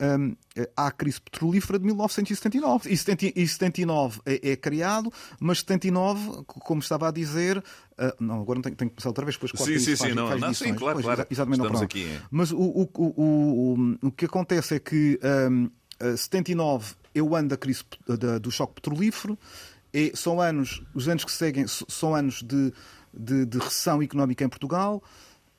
ah, 0.75 0.87
a 0.87 0.91
crise 0.91 1.19
petrolífera 1.19 1.79
de 1.79 1.85
1979. 1.85 2.87
E 2.93 2.95
70 2.95 3.25
e 3.35 3.47
79 3.47 4.21
é, 4.27 4.51
é 4.51 4.55
criado, 4.55 5.11
mas 5.39 5.59
79, 5.61 6.43
como 6.45 6.81
estava 6.81 7.07
a 7.07 7.11
dizer, 7.11 7.63
ah, 7.97 8.15
não, 8.19 8.41
agora 8.41 8.57
não 8.57 8.61
tenho, 8.61 8.75
tenho 8.75 8.89
que 8.91 8.95
começar 8.95 9.09
outra 9.09 9.25
vez, 9.25 9.37
depois 9.37 9.51
Sim, 9.67 9.79
sim, 9.79 9.95
faz- 9.95 10.09
sim, 10.11 10.15
não, 10.15 10.29
não, 10.29 10.37
sim, 10.37 10.45
edições. 10.45 10.75
claro, 10.77 10.93
Pois, 10.97 11.05
claro. 11.05 11.21
exa- 11.21 11.27
exatamente, 11.31 11.57
não, 11.59 11.65
Estamos 11.65 11.81
aqui, 11.81 12.05
é. 12.05 12.21
Mas 12.29 12.51
o, 12.51 12.59
o, 12.59 12.89
o, 12.95 13.97
o, 14.03 14.11
que 14.11 14.25
acontece 14.25 14.75
é 14.75 14.79
que 14.79 15.19
a 15.23 15.49
79 16.17 16.95
é 17.13 17.21
o 17.21 17.35
ano 17.35 17.49
da 17.49 17.57
crise 17.57 17.83
da- 18.07 18.37
do 18.37 18.51
choque 18.51 18.75
petrolífero, 18.75 19.37
e 19.93 20.11
são 20.15 20.39
anos, 20.39 20.83
os 20.93 21.07
anos 21.07 21.25
que 21.25 21.31
seguem 21.31 21.65
são 21.67 22.13
anos 22.15 22.43
de, 22.43 22.71
de, 23.13 23.45
de 23.45 23.57
recessão 23.57 24.01
económica 24.01 24.43
em 24.43 24.49
Portugal. 24.49 25.01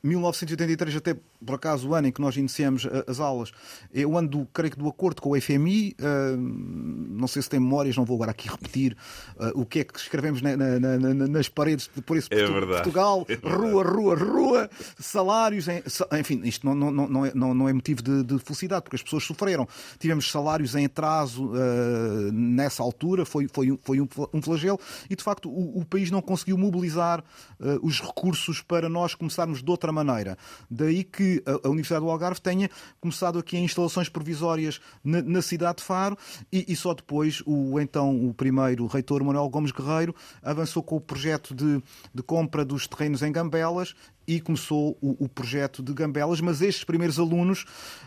1983, 0.03 0.96
até 0.96 1.16
por 1.44 1.55
acaso 1.55 1.88
o 1.88 1.94
ano 1.94 2.09
em 2.09 2.12
que 2.12 2.20
nós 2.20 2.37
iniciamos 2.37 2.87
a- 2.87 3.11
as 3.11 3.20
aulas, 3.20 3.50
é 3.94 4.05
o 4.07 4.16
ano 4.16 4.29
do, 4.29 4.46
creio 4.53 4.72
que, 4.72 4.79
do 4.79 4.88
acordo 4.88 5.20
com 5.22 5.31
o 5.31 5.37
FMI. 5.40 5.94
hum, 6.00 7.07
não 7.11 7.26
sei 7.29 7.42
se 7.42 7.48
tem 7.48 7.61
memórias, 7.61 7.96
não 7.96 8.05
vou 8.05 8.16
agora 8.16 8.31
aqui 8.31 8.48
repetir 8.48 8.96
uh, 9.37 9.61
o 9.61 9.66
que 9.66 9.81
é 9.81 9.85
que 9.85 9.98
escrevemos 9.98 10.40
na- 10.42 10.57
na- 10.57 10.79
na- 10.79 10.98
na- 10.98 11.26
nas 11.29 11.48
paredes 11.48 11.88
de 11.94 12.00
por 12.03 12.16
esse 12.16 12.29
É. 12.31 12.46
Portugal, 12.46 13.26
É 13.29 13.35
rua, 13.35 13.83
rua, 13.85 14.14
rua, 14.16 14.70
salários, 14.98 15.68
em- 15.68 15.83
enfim, 16.18 16.40
isto 16.44 16.66
não, 16.66 16.74
não, 16.90 17.09
não, 17.09 17.26
é, 17.26 17.33
não, 17.35 17.55
não 17.55 17.68
é 17.68 17.72
motivo 17.72 18.03
de, 18.03 18.22
de 18.22 18.38
felicidade, 18.38 18.83
porque 18.83 18.96
as 18.96 19.03
pessoas 19.03 19.24
sofreram. 19.24 19.66
Tivemos 19.98 20.31
salários 20.31 20.74
em 20.74 20.87
atraso 20.87 21.50
ah, 21.55 22.31
nessa 22.33 22.83
altura, 22.83 23.24
foi, 23.24 23.48
foi, 23.53 23.70
um, 23.72 23.79
foi 23.83 24.00
um, 24.00 24.09
um 24.33 24.42
flagelo, 24.42 24.79
e 25.09 25.14
de 25.16 25.22
facto 25.22 25.48
o, 25.50 25.81
o 25.81 25.85
país 25.85 26.11
não 26.11 26.22
conseguiu 26.22 26.57
mobilizar 26.57 27.22
ah, 27.61 27.79
os 27.83 28.00
recursos 28.00 28.61
para 28.62 28.88
nós 28.88 29.14
começarmos 29.14 29.62
de 29.62 29.70
outra 29.70 29.92
maneira. 29.92 30.37
Daí 30.70 31.05
que 31.05 31.30
a, 31.47 31.66
a 31.66 31.71
Universidade 31.71 32.05
do 32.05 32.11
Algarve 32.11 32.40
tenha 32.40 32.71
começado 33.01 33.38
aqui 33.38 33.57
em 33.57 33.64
instalações 33.64 34.09
provisórias 34.09 34.81
na, 35.03 35.23
na 35.23 35.43
cidade 35.43 35.79
de 35.79 35.85
Faro, 35.85 36.16
e, 36.53 36.64
e 36.69 36.77
só 36.77 36.95
depois 36.95 37.43
o 37.47 37.79
então 37.81 38.29
o 38.29 38.35
primeiro 38.35 38.87
reitor 38.87 39.23
Manuel 39.25 39.49
Gomes 39.49 39.73
Guerreiro 39.73 40.14
avançou 40.43 40.83
com 40.83 40.97
o 40.97 41.01
projeto 41.01 41.55
de, 41.55 41.83
de 42.14 42.23
compra 42.23 42.64
dos 42.64 42.87
terrenos 42.87 43.23
em 43.23 43.33
Gambelas 43.33 43.95
e 44.27 44.40
começou 44.40 44.97
o, 45.01 45.25
o 45.25 45.29
projeto 45.29 45.83
de 45.83 45.93
Gambelas, 45.93 46.40
mas 46.40 46.62
estes 46.62 46.85
primeiros 46.85 47.19
alunos 47.19 47.64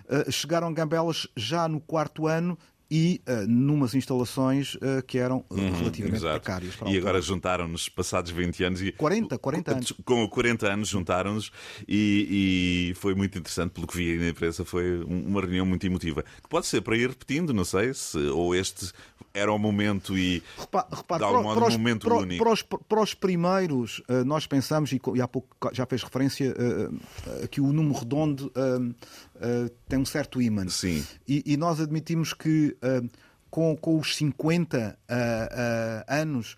eh, 0.07 0.31
chegaram 0.31 0.67
a 0.67 0.71
Gambelas 0.71 1.27
já 1.35 1.67
no 1.67 1.81
quarto 1.81 2.27
ano 2.27 2.57
e 2.95 3.19
uh, 3.27 3.47
numas 3.47 3.95
instalações 3.95 4.75
uh, 4.75 5.01
que 5.07 5.17
eram 5.17 5.37
uh, 5.49 5.55
relativamente 5.55 6.03
Uhum, 6.03 6.15
Exato. 6.15 6.41
precárias. 6.41 6.75
E 6.85 6.95
agora 6.97 7.19
juntaram-nos, 7.19 7.89
passados 7.89 8.29
20 8.29 8.63
anos. 8.65 8.81
E, 8.83 8.91
40, 8.91 9.35
40 9.39 9.71
anos. 9.71 9.93
Com 10.05 10.27
40 10.29 10.67
anos 10.71 10.89
juntaram-nos 10.89 11.51
e, 11.87 12.91
e 12.91 12.93
foi 12.95 13.15
muito 13.15 13.35
interessante, 13.39 13.71
pelo 13.71 13.87
que 13.87 13.97
vi 13.97 14.11
aí 14.11 14.19
na 14.19 14.29
imprensa, 14.29 14.63
foi 14.63 14.99
um- 15.05 15.25
uma 15.27 15.41
reunião 15.41 15.65
muito 15.65 15.83
emotiva. 15.87 16.21
Que 16.43 16.47
pode 16.47 16.67
ser 16.67 16.81
para 16.81 16.95
ir 16.95 17.09
repetindo, 17.09 17.51
não 17.51 17.65
sei, 17.65 17.93
se, 17.95 18.17
ou 18.27 18.53
este 18.53 18.91
era 19.33 19.51
o 19.51 19.57
momento 19.57 20.15
e 20.15 20.43
Repa- 20.59 20.87
repare, 20.91 21.19
de 21.23 21.25
algum 21.25 21.41
modo 21.43 21.65
os- 21.65 21.73
um 21.73 21.77
momento 21.79 22.05
para- 22.07 22.17
único. 22.17 22.43
Para 22.43 22.53
os, 22.53 22.61
para 22.61 23.01
os 23.01 23.13
primeiros, 23.15 24.03
eh, 24.07 24.23
nós 24.23 24.45
pensamos, 24.45 24.91
e 24.91 25.01
e 25.15 25.21
há 25.21 25.27
pouco 25.27 25.47
já 25.73 25.87
fez 25.87 26.03
referência, 26.03 26.53
eh, 26.55 26.89
eh, 27.41 27.47
que 27.47 27.59
o 27.59 27.73
número 27.73 27.97
redondo 27.97 28.51
eh, 29.43 29.65
eh, 29.65 29.71
tem 29.87 29.99
um 29.99 30.05
certo 30.05 30.41
ímã. 30.41 30.67
Sim. 30.69 31.05
E, 31.27 31.43
e 31.45 31.57
nós 31.57 31.79
admitimos 31.79 32.33
que 32.33 32.75
eh, 32.81 33.01
com, 33.49 33.75
com 33.77 33.99
os 33.99 34.15
50 34.15 34.97
ah, 35.07 35.15
ah, 36.07 36.15
anos 36.21 36.55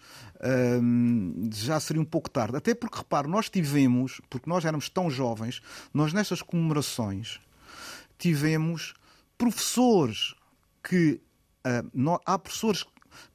já 1.52 1.80
seria 1.80 2.02
um 2.02 2.06
pouco 2.06 2.30
tarde. 2.30 2.56
Até 2.56 2.74
porque, 2.74 2.98
repare, 3.00 3.28
nós 3.28 3.50
tivemos, 3.50 4.22
porque 4.30 4.50
nós 4.50 4.64
éramos 4.64 4.88
tão 4.88 5.10
jovens, 5.10 5.62
nós 5.94 6.14
nestas 6.14 6.42
comemorações 6.42 7.40
tivemos 8.18 8.94
professores 9.38 10.36
que. 10.82 11.20
ah, 11.64 11.84
nó- 11.94 12.20
há 12.26 12.40
professores 12.40 12.86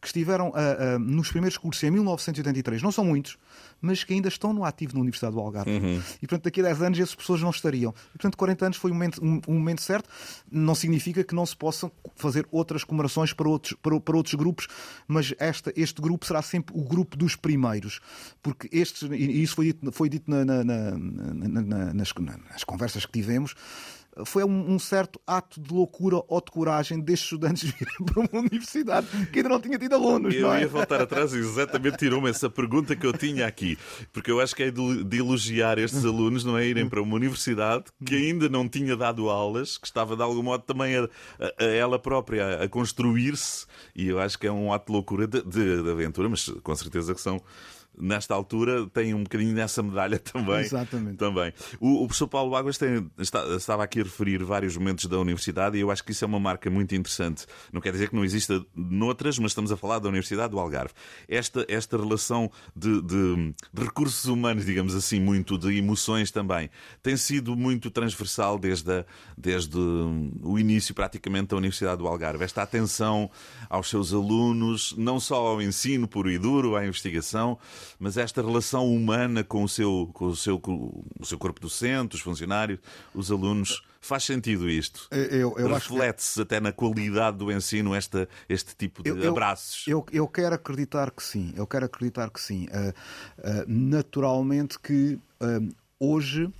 que 0.00 0.06
estiveram 0.06 0.52
ah, 0.54 0.94
ah, 0.94 0.98
nos 0.98 1.30
primeiros 1.30 1.58
cursos 1.58 1.82
em 1.82 1.90
1983, 1.90 2.82
não 2.82 2.92
são 2.92 3.04
muitos, 3.04 3.36
mas 3.80 4.04
que 4.04 4.12
ainda 4.14 4.28
estão 4.28 4.52
no 4.52 4.64
ativo 4.64 4.94
na 4.94 5.00
Universidade 5.00 5.34
do 5.34 5.40
Algarve. 5.40 5.70
E, 6.16 6.26
portanto, 6.26 6.44
daqui 6.44 6.60
a 6.60 6.64
10 6.64 6.82
anos 6.82 6.98
esses 6.98 7.14
pessoas 7.14 7.40
não 7.40 7.50
estariam. 7.50 7.94
E, 8.08 8.12
portanto, 8.18 8.36
40 8.36 8.66
anos 8.66 8.76
foi 8.78 8.90
um 8.90 8.94
momento, 8.94 9.24
um- 9.24 9.40
um 9.48 9.54
momento 9.54 9.80
certo. 9.82 10.08
Não 10.50 10.74
significa 10.74 11.24
que 11.24 11.34
não 11.34 11.46
se 11.46 11.56
possam 11.56 11.90
fazer 12.16 12.46
outras 12.50 12.84
comemorações 12.84 13.32
para 13.32 13.48
outros, 13.48 13.74
para, 13.82 13.98
para 14.00 14.16
outros 14.16 14.34
grupos, 14.34 14.66
mas 15.08 15.32
esta, 15.38 15.72
este 15.76 16.00
grupo 16.02 16.26
será 16.26 16.42
sempre 16.42 16.76
o 16.78 16.82
grupo 16.84 17.16
dos 17.16 17.36
primeiros. 17.36 18.00
Porque 18.42 18.68
estes, 18.72 19.02
e 19.10 19.42
isso 19.42 19.54
foi 19.54 19.66
dito, 19.66 19.92
foi 19.92 20.08
dito 20.08 20.30
na- 20.30 20.44
na- 20.44 20.64
na- 20.64 21.92
nas, 21.94 22.12
nas 22.14 22.64
conversas 22.64 23.06
que 23.06 23.12
tivemos, 23.12 23.54
foi 24.24 24.44
um, 24.44 24.72
um 24.74 24.78
certo 24.78 25.20
ato 25.26 25.60
de 25.60 25.72
loucura 25.72 26.20
ou 26.28 26.40
de 26.40 26.50
coragem 26.50 27.00
destes 27.00 27.26
estudantes 27.26 27.62
virem 27.70 27.94
para 28.04 28.20
uma 28.20 28.40
universidade 28.40 29.06
que 29.32 29.38
ainda 29.38 29.48
não 29.48 29.60
tinha 29.60 29.78
tido 29.78 29.94
alunos. 29.94 30.34
Eu 30.34 30.52
é? 30.52 30.60
ia 30.62 30.68
voltar 30.68 31.00
atrás 31.00 31.32
e 31.32 31.38
exatamente 31.38 31.96
tirou-me 31.96 32.28
essa 32.28 32.50
pergunta 32.50 32.94
que 32.96 33.06
eu 33.06 33.12
tinha 33.12 33.46
aqui. 33.46 33.78
Porque 34.12 34.30
eu 34.30 34.40
acho 34.40 34.54
que 34.54 34.64
é 34.64 34.70
de 34.70 35.16
elogiar 35.18 35.78
estes 35.78 36.04
alunos, 36.04 36.44
não 36.44 36.58
é? 36.58 36.66
Irem 36.66 36.88
para 36.88 37.00
uma 37.00 37.14
universidade 37.14 37.84
que 38.04 38.14
ainda 38.16 38.48
não 38.48 38.68
tinha 38.68 38.96
dado 38.96 39.30
aulas, 39.30 39.78
que 39.78 39.86
estava 39.86 40.16
de 40.16 40.22
algum 40.22 40.42
modo 40.42 40.64
também 40.64 40.96
a, 40.96 41.04
a- 41.04 41.08
a 41.60 41.64
ela 41.64 41.98
própria 41.98 42.60
a, 42.60 42.64
a 42.64 42.68
construir-se. 42.68 43.66
E 43.94 44.08
eu 44.08 44.18
acho 44.18 44.38
que 44.38 44.46
é 44.46 44.52
um 44.52 44.72
ato 44.72 44.86
de 44.86 44.92
loucura 44.92 45.26
de, 45.26 45.42
de- 45.42 45.82
de 45.82 45.90
aventura, 45.90 46.28
mas 46.28 46.48
com 46.62 46.74
certeza 46.74 47.14
que 47.14 47.20
são. 47.20 47.40
Nesta 47.98 48.34
altura 48.34 48.86
tem 48.86 49.12
um 49.12 49.22
bocadinho 49.24 49.52
nessa 49.54 49.82
medalha 49.82 50.18
também. 50.20 50.60
Exatamente. 50.60 51.16
Também. 51.18 51.52
O, 51.78 52.02
o 52.02 52.06
professor 52.06 52.28
Paulo 52.28 52.56
Águas 52.56 52.78
tem- 52.78 53.10
está- 53.18 53.44
estava 53.56 53.84
aqui 53.84 54.00
a 54.00 54.04
referir 54.04 54.42
vários 54.42 54.76
momentos 54.76 55.04
da 55.06 55.18
universidade 55.18 55.76
e 55.76 55.80
eu 55.80 55.90
acho 55.90 56.02
que 56.02 56.12
isso 56.12 56.24
é 56.24 56.26
uma 56.26 56.40
marca 56.40 56.70
muito 56.70 56.94
interessante. 56.94 57.46
Não 57.72 57.80
quer 57.80 57.92
dizer 57.92 58.08
que 58.08 58.16
não 58.16 58.24
exista 58.24 58.64
noutras, 58.74 59.38
mas 59.38 59.50
estamos 59.50 59.70
a 59.70 59.76
falar 59.76 59.98
da 59.98 60.08
Universidade 60.08 60.50
do 60.50 60.58
Algarve. 60.58 60.94
Esta, 61.28 61.64
esta 61.68 61.96
relação 61.98 62.50
de, 62.74 63.02
de- 63.02 63.54
de 63.72 63.82
recursos 63.84 64.24
humanos, 64.24 64.64
digamos 64.64 64.94
assim, 64.94 65.20
muito 65.20 65.58
de 65.58 65.76
emoções 65.76 66.30
também, 66.30 66.70
tem 67.02 67.16
sido 67.16 67.54
muito 67.54 67.90
transversal 67.90 68.58
desde, 68.58 68.90
a- 68.90 69.04
desde 69.36 69.76
o 69.78 70.58
início 70.58 70.94
praticamente 70.94 71.48
da 71.48 71.56
Universidade 71.56 71.98
do 71.98 72.06
Algarve. 72.08 72.44
Esta 72.44 72.62
atenção 72.62 73.30
aos 73.68 73.90
seus 73.90 74.12
alunos, 74.14 74.94
não 74.96 75.20
só 75.20 75.34
ao 75.48 75.60
ensino 75.60 76.08
puro 76.08 76.30
e 76.30 76.38
duro, 76.38 76.76
à 76.76 76.86
investigação, 76.86 77.58
mas 77.98 78.16
esta 78.16 78.42
relação 78.42 78.86
humana 78.92 79.42
com 79.44 79.64
o 79.64 79.68
seu, 79.68 80.10
com 80.12 80.26
o 80.26 80.36
seu, 80.36 80.58
com 80.58 81.04
o 81.18 81.24
seu 81.24 81.38
corpo 81.38 81.60
docente, 81.60 82.16
os 82.16 82.20
funcionários, 82.22 82.78
os 83.14 83.30
alunos. 83.30 83.82
Faz 84.02 84.24
sentido 84.24 84.66
isto? 84.70 85.06
Eu- 85.10 85.54
eu 85.58 85.74
acho 85.76 85.88
que- 85.88 85.92
Reflete-se 85.92 86.40
até 86.40 86.58
na 86.58 86.72
qualidade 86.72 87.36
do 87.36 87.52
ensino 87.52 87.94
esta, 87.94 88.26
este 88.48 88.74
tipo 88.74 89.02
de 89.02 89.10
Eu- 89.10 89.30
abraços. 89.30 89.86
Eu, 89.86 90.06
eu 90.10 90.26
quero 90.26 90.54
acreditar 90.54 91.10
que 91.10 91.22
sim. 91.22 91.52
Eu 91.54 91.66
quero 91.66 91.84
acreditar 91.84 92.30
que 92.30 92.40
sim. 92.40 92.66
Ah, 92.72 92.94
ah, 93.44 93.64
naturalmente 93.66 94.78
que 94.78 95.18
ah, 95.40 95.60
hoje 95.98 96.50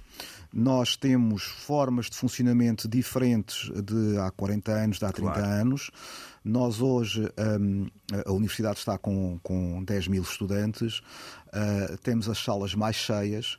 nós 0.52 0.96
temos 0.96 1.42
formas 1.44 2.06
de 2.10 2.16
funcionamento 2.16 2.88
diferentes 2.88 3.70
de 3.84 4.18
há 4.18 4.30
40 4.30 4.72
anos, 4.72 4.98
de 4.98 5.04
há 5.04 5.12
30 5.12 5.32
Claro. 5.32 5.46
anos. 5.48 5.90
Nós 6.44 6.80
hoje, 6.80 7.30
hum, 7.60 7.86
a 8.26 8.32
universidade 8.32 8.78
está 8.78 8.98
com, 8.98 9.38
com 9.42 9.82
10 9.84 10.08
mil 10.08 10.22
estudantes, 10.22 11.02
ah, 11.52 11.96
temos 12.02 12.28
as 12.28 12.38
salas 12.38 12.74
mais 12.74 12.96
cheias, 12.96 13.58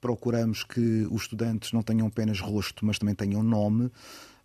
procuramos 0.00 0.62
que 0.62 1.06
os 1.10 1.22
estudantes 1.22 1.72
não 1.72 1.82
tenham 1.82 2.06
apenas 2.06 2.40
rosto, 2.40 2.84
mas 2.84 2.98
também 2.98 3.14
tenham 3.14 3.42
nome. 3.42 3.90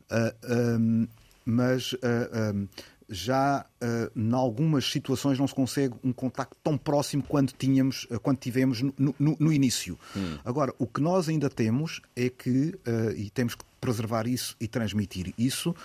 Ah, 0.10 0.34
hum, 0.80 1.08
mas 1.44 1.96
ah, 2.04 2.52
hum, 2.54 2.68
já 3.14 3.66
ah, 3.82 4.12
em 4.16 4.34
algumas 4.34 4.90
situações 4.90 5.38
não 5.38 5.46
se 5.48 5.54
consegue 5.54 5.94
um 6.02 6.14
contacto 6.14 6.56
tão 6.64 6.78
próximo 6.78 7.22
quanto 7.22 7.54
tínhamos, 7.54 8.08
ah, 8.10 8.18
quando 8.18 8.38
tivemos 8.38 8.82
no, 8.82 8.94
no- 9.20 9.36
no 9.38 9.52
início. 9.52 10.00
Agora, 10.46 10.74
o 10.80 10.88
que 10.88 11.02
nós 11.02 11.28
ainda 11.28 11.50
temos 11.50 12.02
é 12.16 12.30
que, 12.30 12.74
ah, 12.86 13.12
e 13.16 13.30
temos 13.30 13.54
que 13.56 13.66
preservar 13.82 14.28
isso 14.28 14.56
e 14.62 14.68
transmitir 14.68 15.34
isso, 15.38 15.76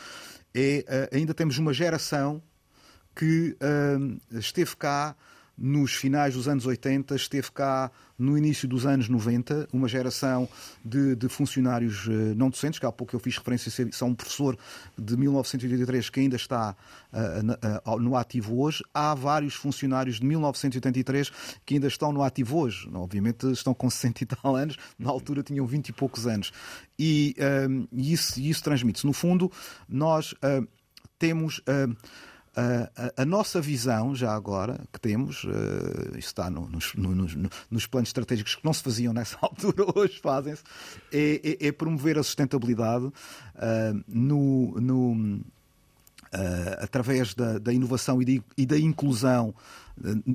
é 0.55 1.09
ainda 1.13 1.35
temos 1.35 1.59
uma 1.59 1.73
geração 1.75 2.41
que 3.15 3.57
hum, 3.99 4.19
esteve 4.33 4.77
cá 4.77 5.17
nos 5.59 5.95
finais 5.95 6.35
dos 6.35 6.47
anos 6.49 6.67
80, 6.67 7.15
esteve 7.17 7.51
cá 7.51 7.91
no 8.19 8.37
início 8.37 8.67
dos 8.69 8.87
anos 8.87 9.09
90, 9.09 9.69
uma 9.73 9.89
geração 9.89 10.49
de, 10.85 11.15
de 11.17 11.29
funcionários 11.29 12.07
eh, 12.09 12.35
não 12.35 12.49
docentes, 12.51 12.79
que 12.79 12.87
há 12.87 12.93
pouco 12.93 13.15
eu 13.15 13.21
fiz 13.21 13.37
referência 13.37 13.89
a 14.01 14.05
um 14.05 14.15
professor 14.15 14.57
de 14.99 15.17
1983 15.17 16.09
que 16.11 16.21
ainda 16.21 16.37
está 16.37 16.75
na- 17.43 17.59
ah, 17.85 17.97
no 17.97 18.17
ativo 18.17 18.61
hoje. 18.61 18.83
Há 18.93 19.15
vários 19.15 19.55
funcionários 19.55 20.21
de 20.21 20.27
1983 20.27 21.31
que 21.65 21.75
ainda 21.75 21.87
estão 21.89 22.13
no 22.13 22.23
ativo 22.23 22.59
hoje. 22.59 22.89
Obviamente 22.93 23.51
estão 23.53 23.73
com 23.75 23.89
60 23.89 24.23
e 24.25 24.27
tal 24.27 24.57
anos, 24.57 24.77
na 24.99 25.11
altura 25.11 25.43
tinham 25.43 25.67
20 25.67 25.89
e 25.89 25.93
poucos 25.93 26.27
anos. 26.27 26.53
E, 26.99 27.35
e 27.93 28.13
isso, 28.13 28.41
isso 28.41 28.63
transmite-se. 28.63 29.07
No 29.07 29.13
fundo, 29.13 29.51
nós 29.89 30.35
temos. 31.19 31.63
A, 32.57 33.23
a- 33.23 33.25
nossa 33.27 33.61
visão, 33.61 34.15
já 34.15 34.35
agora, 34.35 34.81
que 34.93 34.99
temos, 34.99 35.45
eh, 35.47 36.11
isso 36.19 36.29
está 36.29 36.49
no- 36.49 36.67
nos, 36.69 36.95
no- 36.95 37.15
nos- 37.15 37.35
no- 37.35 37.51
nos 37.71 37.87
planos 37.87 38.09
estratégicos 38.09 38.55
que 38.55 38.65
não 38.65 38.73
se 38.73 38.83
faziam 38.83 39.13
nessa 39.13 39.37
altura, 39.43 39.85
hoje 39.95 40.19
fazem-se, 40.21 40.63
é, 41.13 41.41
é- 41.63 41.67
é 41.69 41.73
promover 41.73 42.19
a 42.19 42.23
sustentabilidade 42.23 43.11
ah, 43.57 43.93
no, 44.09 44.81
no, 44.81 45.41
ah, 46.33 46.79
através 46.85 47.35
da, 47.35 47.59
da 47.59 47.73
inovação 47.73 48.21
e, 48.23 48.25
de- 48.25 48.43
e 48.57 48.65
da 48.67 48.79
inclusão, 48.79 49.55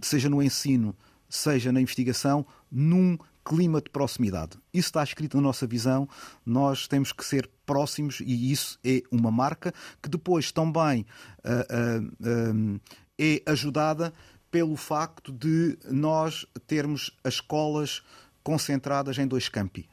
seja 0.02 0.30
no 0.30 0.42
ensino, 0.42 0.96
seja 1.30 1.72
na 1.72 1.82
investigação, 1.82 2.46
num 2.72 3.18
clima 3.44 3.82
de 3.82 3.90
proximidade. 3.90 4.58
Isso 4.74 4.88
está 4.90 5.04
escrito 5.04 5.38
na 5.38 5.44
nossa 5.44 5.66
visão, 5.68 6.08
nós 6.46 6.88
temos 6.88 7.12
que 7.12 7.26
ser 7.26 7.50
próximos 7.66 8.20
e 8.22 8.52
isso 8.52 8.78
é 8.84 9.02
uma 9.12 9.32
marca 9.32 9.74
que 10.02 10.10
depois 10.10 10.52
também 10.52 11.06
ah, 11.44 11.66
ah, 11.70 12.02
ah, 12.24 12.80
é 13.18 13.42
ajudada 13.46 14.14
pelo 14.50 14.76
facto 14.76 15.32
de 15.32 15.78
nós 15.90 16.46
termos 16.68 17.12
as 17.24 17.36
escolas 17.36 18.02
concentradas 18.44 19.18
em 19.18 19.26
dois 19.28 19.48
campi. 19.50 19.88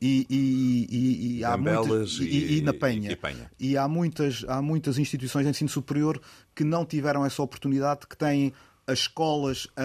E, 0.00 0.26
e- 0.28 0.86
e- 0.90 1.38
e 1.38 1.44
há 1.44 1.56
muitas, 1.56 2.18
e 2.58 2.60
na 2.60 2.74
Penha. 2.74 3.10
e 3.12 3.16
Penha. 3.16 3.50
E 3.58 3.76
há 3.78 3.88
muitas, 3.88 4.44
há 4.46 4.60
muitas 4.60 4.98
instituições 4.98 5.44
de 5.44 5.50
ensino 5.50 5.70
superior 5.70 6.20
que 6.54 6.64
não 6.64 6.84
tiveram 6.84 7.24
essa 7.24 7.42
oportunidade, 7.42 8.06
que 8.06 8.14
têm 8.16 8.52
as 8.86 9.00
escolas 9.00 9.66
ah, 9.76 9.82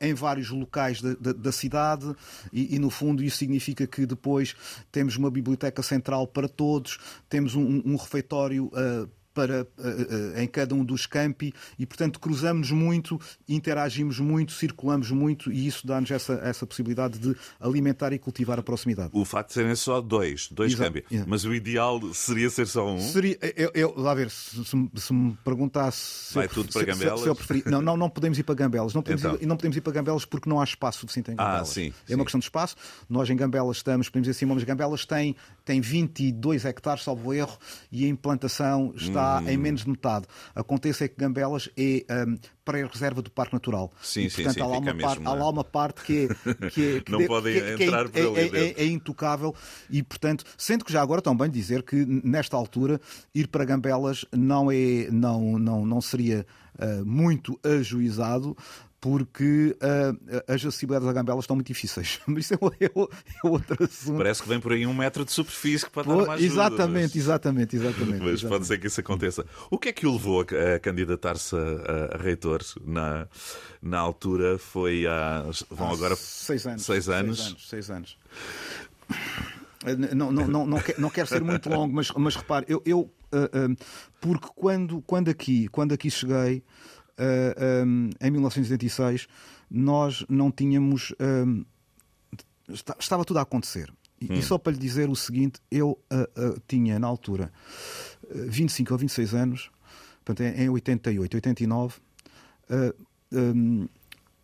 ah, 0.00 0.06
em 0.06 0.14
vários 0.14 0.50
locais 0.50 1.00
da, 1.00 1.14
da- 1.14 1.32
da 1.32 1.52
cidade 1.52 2.14
e, 2.52 2.74
e, 2.74 2.78
no 2.78 2.90
fundo, 2.90 3.22
isso 3.22 3.38
significa 3.38 3.86
que 3.86 4.04
depois 4.06 4.54
temos 4.90 5.16
uma 5.16 5.30
biblioteca 5.30 5.82
central 5.82 6.26
para 6.26 6.48
todos, 6.48 6.98
temos 7.28 7.54
um, 7.54 7.82
um 7.84 7.96
refeitório 7.96 8.70
ah, 8.74 9.06
para, 9.34 9.66
ah, 9.78 9.82
ah, 10.36 10.42
em 10.42 10.46
cada 10.46 10.74
um 10.74 10.84
dos 10.84 11.06
campi 11.06 11.52
e, 11.78 11.86
portanto, 11.86 12.20
cruzamos 12.20 12.70
muito, 12.70 13.20
interagimos 13.48 14.18
muito, 14.18 14.52
circulamos 14.52 15.10
muito 15.10 15.50
e 15.52 15.66
isso 15.66 15.86
dá-nos 15.86 16.10
essa, 16.10 16.34
essa 16.42 16.66
possibilidade 16.66 17.18
de 17.18 17.36
alimentar 17.60 18.12
e 18.12 18.18
cultivar 18.18 18.58
a 18.58 18.62
proximidade. 18.62 19.10
O 19.12 19.24
facto 19.24 19.48
de 19.48 19.54
serem 19.54 19.74
só 19.74 20.00
dois, 20.00 20.48
dois 20.50 20.72
Exato, 20.72 20.84
câmbios. 20.92 21.06
exato. 21.10 21.30
Mas 21.30 21.44
o 21.44 21.54
ideal 21.54 22.00
seria 22.14 22.50
ser 22.50 22.66
só 22.66 22.86
um. 22.88 23.00
Seria, 23.00 23.38
eu, 23.56 23.70
eu- 23.74 23.94
lá 23.96 24.14
ver, 24.14 24.30
se, 24.30 24.64
se 24.64 24.76
me- 24.76 24.90
se 24.96 25.12
me 25.12 25.36
perguntasse 25.44 26.28
se 26.28 26.34
Vai 26.34 26.46
eu, 26.46 26.50
tudo 26.50 26.66
se- 26.66 26.72
para 26.72 26.80
se- 26.80 26.86
Gambelas? 26.86 27.20
se 27.20 27.26
eu 27.28 27.34
preferia. 27.34 27.62
Não, 27.66 27.80
não, 27.82 27.96
não 27.96 28.10
podemos 28.10 28.38
ir 28.38 28.42
para 28.42 28.54
Gambelas. 28.54 28.94
Não 28.94 29.02
podemos, 29.02 29.24
Então. 29.24 29.38
ir, 29.40 29.46
não 29.46 29.56
podemos 29.56 29.76
ir 29.76 29.80
para 29.80 29.92
Gambelas 29.92 30.24
porque 30.24 30.48
não 30.48 30.60
há 30.60 30.64
espaço 30.64 31.00
suficiente 31.00 31.30
em 31.30 31.34
Ah, 31.38 31.44
Gambelas. 31.44 31.68
sim, 31.68 31.88
é 31.88 32.08
sim. 32.08 32.14
uma 32.14 32.24
questão 32.24 32.38
de 32.38 32.44
espaço. 32.46 32.76
Nós 33.08 33.28
em 33.30 33.36
Gambelas 33.36 33.76
estamos, 33.78 34.08
podemos 34.08 34.26
dizer 34.28 34.36
assim, 34.36 34.46
mas 34.52 34.64
Gambelas 34.64 35.04
tem, 35.06 35.36
tem 35.64 35.80
22 35.80 36.64
hectares, 36.64 37.02
salvo 37.04 37.32
erro, 37.32 37.56
e 37.90 38.04
a 38.04 38.08
implantação 38.08 38.92
está 38.96 39.40
Hum. 39.40 39.48
em 39.48 39.56
menos 39.56 39.82
de 39.84 39.90
metade. 39.90 40.26
Acontece 40.54 41.04
é 41.04 41.08
que 41.08 41.14
Gambelas 41.16 41.68
é 41.76 42.04
hum, 42.26 42.38
pré-reserva 42.64 43.22
do 43.22 43.30
Parque 43.30 43.54
Natural. 43.54 43.90
Sim, 44.02 44.22
e, 44.22 44.30
sim, 44.30 44.36
portanto, 44.44 44.54
sim, 44.54 44.60
há, 44.60 44.66
lá 44.66 44.78
uma 44.78 44.94
parte, 44.94 45.18
mesmo, 45.18 45.28
há 45.28 45.32
não 45.34 45.36
é? 45.36 45.40
lá 45.44 45.50
uma 45.50 45.64
parte 45.64 46.02
que 46.02 46.28
é. 46.28 46.68
Que 46.70 46.96
é 46.96 47.00
que 47.02 47.12
Não 47.12 47.18
de- 47.18 47.26
podem 47.26 47.52
que 47.54 47.60
é- 47.60 47.76
que 47.76 47.82
é- 47.82 47.86
entrar 47.86 48.08
por 48.08 48.20
ali 48.38 48.40
é- 48.56 48.58
é- 48.70 48.82
é 48.82 48.86
intocável 48.86 49.54
e, 49.90 50.02
portanto, 50.02 50.44
sendo 50.56 50.84
que 50.84 50.92
já 50.92 51.02
agora 51.02 51.20
também 51.22 51.50
dizer 51.50 51.82
que 51.82 52.04
nesta 52.24 52.56
altura 52.56 53.00
ir 53.34 53.48
para 53.48 53.64
Gambelas 53.64 54.24
não 54.32 54.70
é 54.70 55.08
não 55.10 55.58
não 55.58 55.84
não 55.86 56.00
seria 56.00 56.46
ah, 56.78 57.02
muito 57.04 57.58
ajuizado 57.64 58.56
porque 59.02 59.76
ah, 59.80 60.14
as 60.46 60.64
acessibilidades 60.64 61.08
a 61.08 61.12
Gambelas 61.12 61.42
estão 61.42 61.56
muito 61.56 61.66
difíceis. 61.66 62.20
Mas 62.24 62.44
isso 62.44 62.54
é, 62.54 62.84
é 62.84 62.86
é 62.86 63.48
outro 63.48 63.84
assunto. 63.84 64.16
Parece 64.16 64.42
que 64.44 64.48
vem 64.48 64.60
por 64.60 64.72
aí 64.72 64.86
um 64.86 64.94
metro 64.94 65.24
de 65.24 65.32
superfície 65.32 65.84
que 65.84 65.90
pode 65.90 66.08
dar 66.08 66.14
Pô, 66.14 66.24
mais 66.24 66.40
ajuda, 66.40 66.62
exatamente, 66.62 67.02
mas- 67.02 67.16
exatamente, 67.16 67.76
exatamente, 67.76 68.22
Mas 68.22 68.42
pode 68.44 68.64
ser 68.64 68.78
que 68.78 68.86
isso 68.86 69.00
aconteça. 69.00 69.44
O 69.68 69.76
que 69.76 69.88
é 69.88 69.92
que 69.92 70.06
o 70.06 70.12
levou 70.12 70.42
a, 70.42 70.78
candidatar-se 70.78 71.56
a, 71.56 72.14
a 72.14 72.16
reitor? 72.16 72.62
Na, 72.86 73.26
na 73.82 73.98
altura 73.98 74.56
foi 74.56 75.04
há. 75.04 75.44
Vão 75.68 75.90
agora. 75.90 76.14
seis 76.14 76.64
anos. 76.64 76.84
Seis 76.84 77.08
anos. 77.08 77.38
Seis 77.38 77.50
anos. 77.50 77.68
seis 77.68 77.90
anos. 77.90 78.18
Não, 80.14 80.30
não, 80.30 80.46
não, 80.46 80.66
não, 80.66 80.80
quero, 80.80 81.00
não 81.00 81.10
quero 81.10 81.26
ser 81.26 81.42
muito 81.42 81.68
longo, 81.68 81.92
mas, 81.92 82.08
mas 82.12 82.36
repare, 82.36 82.66
eu, 82.68 82.80
eu 82.86 83.10
ah, 83.32 83.50
ah, 83.52 83.84
porque 84.20 84.46
quando, 84.54 85.02
quando, 85.02 85.28
aqui, 85.28 85.66
quando 85.68 85.92
aqui 85.92 86.08
cheguei, 86.08 86.62
ah, 87.18 87.54
ah, 87.56 88.26
em 88.26 88.30
1986, 88.30 89.26
nós 89.70 90.24
não 90.28 90.50
tínhamos. 90.50 91.12
está- 92.68 92.96
estava 92.98 93.24
tudo 93.24 93.38
a 93.38 93.42
acontecer. 93.42 93.92
E, 94.20 94.38
e 94.38 94.42
só 94.42 94.56
para 94.56 94.72
lhe 94.72 94.78
dizer 94.78 95.10
o 95.10 95.16
seguinte, 95.16 95.60
eu 95.70 95.98
ah, 96.10 96.28
ah, 96.36 96.54
tinha 96.68 96.98
na 96.98 97.06
altura 97.08 97.52
ah, 98.24 98.28
25 98.46 98.92
ou 98.92 98.98
26 98.98 99.34
anos, 99.34 99.70
portanto, 100.24 100.46
em 100.46 100.64
em 100.64 100.68
88, 100.68 101.34
89, 101.34 101.96
ah, 102.70 102.94
um, 103.32 103.88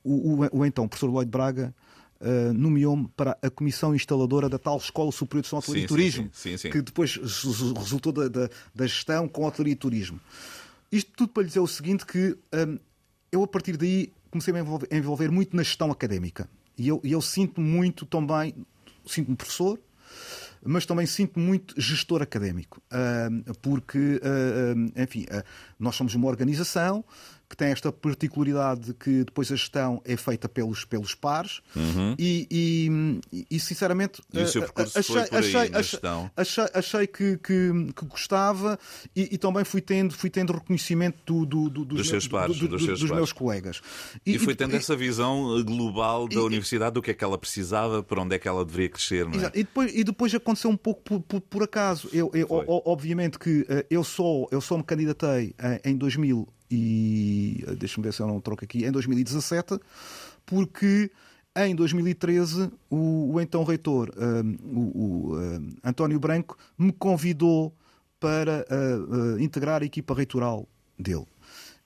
o, 0.02 0.42
o- 0.42 0.58
o 0.60 0.66
então 0.66 0.88
professor 0.88 1.08
Lloyd 1.10 1.30
Braga 1.30 1.72
ah, 2.20 2.52
nomeou-me 2.52 3.06
para 3.16 3.38
a 3.40 3.48
comissão 3.50 3.94
instaladora 3.94 4.48
da 4.48 4.58
tal 4.58 4.78
Escola 4.78 5.12
Superior 5.12 5.42
de 5.42 5.46
Gestão, 5.46 5.58
Hotelaria 5.60 5.84
e 5.84 5.86
Turismo, 5.88 6.24
sim, 6.32 6.50
sim, 6.50 6.56
sim. 6.56 6.70
que 6.70 6.82
depois 6.82 7.14
resu- 7.16 7.72
resultou 7.74 8.10
da, 8.12 8.26
da- 8.28 8.50
da 8.74 8.86
gestão 8.86 9.28
com 9.28 9.44
hotelaria 9.44 9.74
e 9.74 9.76
turismo. 9.76 10.18
Isto 10.90 11.12
tudo 11.16 11.32
para 11.32 11.42
lhe 11.42 11.48
dizer 11.48 11.60
o 11.60 11.66
seguinte, 11.66 12.06
que 12.06 12.36
hum, 12.54 12.78
eu 13.30 13.42
a 13.42 13.46
partir 13.46 13.76
daí 13.76 14.12
comecei 14.30 14.52
a 14.52 14.54
me 14.54 14.60
envolver, 14.60 14.88
envolver 14.90 15.30
muito 15.30 15.56
na 15.56 15.62
gestão 15.62 15.90
académica. 15.90 16.48
E 16.76 16.88
eu, 16.88 17.00
eu 17.04 17.20
sinto 17.20 17.60
muito 17.60 18.06
também, 18.06 18.54
sinto-me 19.06 19.36
professor, 19.36 19.78
mas 20.64 20.86
também 20.86 21.06
sinto 21.06 21.38
muito 21.38 21.80
gestor 21.80 22.22
académico, 22.22 22.82
Hum, 22.92 23.42
porque, 23.60 24.20
hum, 24.76 24.90
enfim, 24.96 25.26
nós 25.78 25.94
somos 25.94 26.14
uma 26.14 26.26
organização 26.26 27.04
que 27.48 27.56
tem 27.56 27.68
esta 27.68 27.90
particularidade 27.90 28.80
de 28.82 28.94
que 28.94 29.24
depois 29.24 29.50
a 29.50 29.56
gestão 29.56 30.02
é 30.04 30.16
feita 30.16 30.48
pelos, 30.48 30.84
pelos 30.84 31.14
pares 31.14 31.60
e, 32.18 32.46
e- 33.32 33.46
e, 33.50 33.58
sinceramente 33.60 34.20
Uhum. 34.34 34.40
E 34.40 34.44
o 34.44 34.48
seu 34.48 34.60
percurso 34.62 35.02
foi 35.02 35.24
por 35.26 35.36
aí, 35.42 35.70
na 35.70 35.80
gestão? 35.82 36.30
achei, 36.36 36.64
achei 36.74 37.06
que, 37.06 37.38
que- 37.38 37.92
que 37.96 38.04
gostava 38.06 38.78
e, 39.16 39.34
e 39.34 39.38
também 39.38 39.64
fui 39.64 39.80
tendo, 39.80 40.12
fui 40.14 40.28
tendo 40.28 40.52
reconhecimento 40.52 41.16
do- 41.24 41.46
do- 41.46 41.70
do- 41.70 41.84
Dos 41.86 41.94
meus- 41.96 42.08
seus 42.08 42.28
pares, 42.28 42.58
do- 42.58 42.68
do- 42.68 42.76
dos 42.76 42.84
seus 42.84 43.00
dos 43.00 43.08
pares. 43.08 43.16
meus 43.20 43.32
colegas. 43.32 43.80
E, 44.26 44.38
foi 44.38 44.54
tendo 44.54 44.74
e- 44.74 44.76
essa 44.76 44.94
visão 44.94 45.62
global 45.64 46.28
da 46.28 46.34
e- 46.34 46.38
universidade, 46.38 46.94
do 46.94 47.02
que 47.02 47.10
é 47.10 47.14
que 47.14 47.24
ela 47.24 47.38
precisava, 47.38 48.02
para 48.02 48.20
onde 48.22 48.34
é 48.34 48.38
que 48.38 48.46
ela 48.48 48.64
deveria 48.64 48.90
crescer, 48.90 49.24
não 49.26 49.40
é? 49.40 49.46
E, 49.54 49.62
depois, 49.64 49.94
e 49.94 50.04
depois 50.04 50.34
aconteceu 50.34 50.70
um 50.70 50.76
pouco 50.76 51.00
por, 51.02 51.20
por- 51.20 51.40
por 51.40 51.62
acaso. 51.62 52.08
Eu, 52.12 52.30
eu- 52.34 52.46
obviamente 52.84 53.38
que 53.38 53.64
eh, 53.68 53.86
eu 53.90 54.04
só, 54.04 54.46
eu 54.50 54.60
só 54.60 54.76
me 54.76 54.82
candidatei 54.84 55.54
eh, 55.58 55.80
em 55.84 55.96
2000 55.96 56.46
e 56.70 57.64
eh, 57.66 57.74
deixa-me 57.74 58.04
ver 58.04 58.12
se 58.12 58.20
eu 58.20 58.26
não 58.26 58.40
troco 58.40 58.64
aqui 58.64 58.84
em 58.84 58.92
2017 58.92 59.78
porque 60.44 61.10
em 61.56 61.74
2013 61.74 62.70
o, 62.90 63.32
o 63.34 63.40
então 63.40 63.64
reitor 63.64 64.10
eh, 64.16 64.42
o, 64.64 64.80
o, 65.30 65.40
eh, 65.40 65.60
António 65.88 66.18
Branco 66.18 66.56
me 66.78 66.92
convidou 66.92 67.74
para 68.20 68.66
eh, 68.68 69.38
eh, 69.38 69.42
integrar 69.42 69.82
a 69.82 69.84
equipa 69.84 70.14
reitoral 70.14 70.68
dele. 70.98 71.26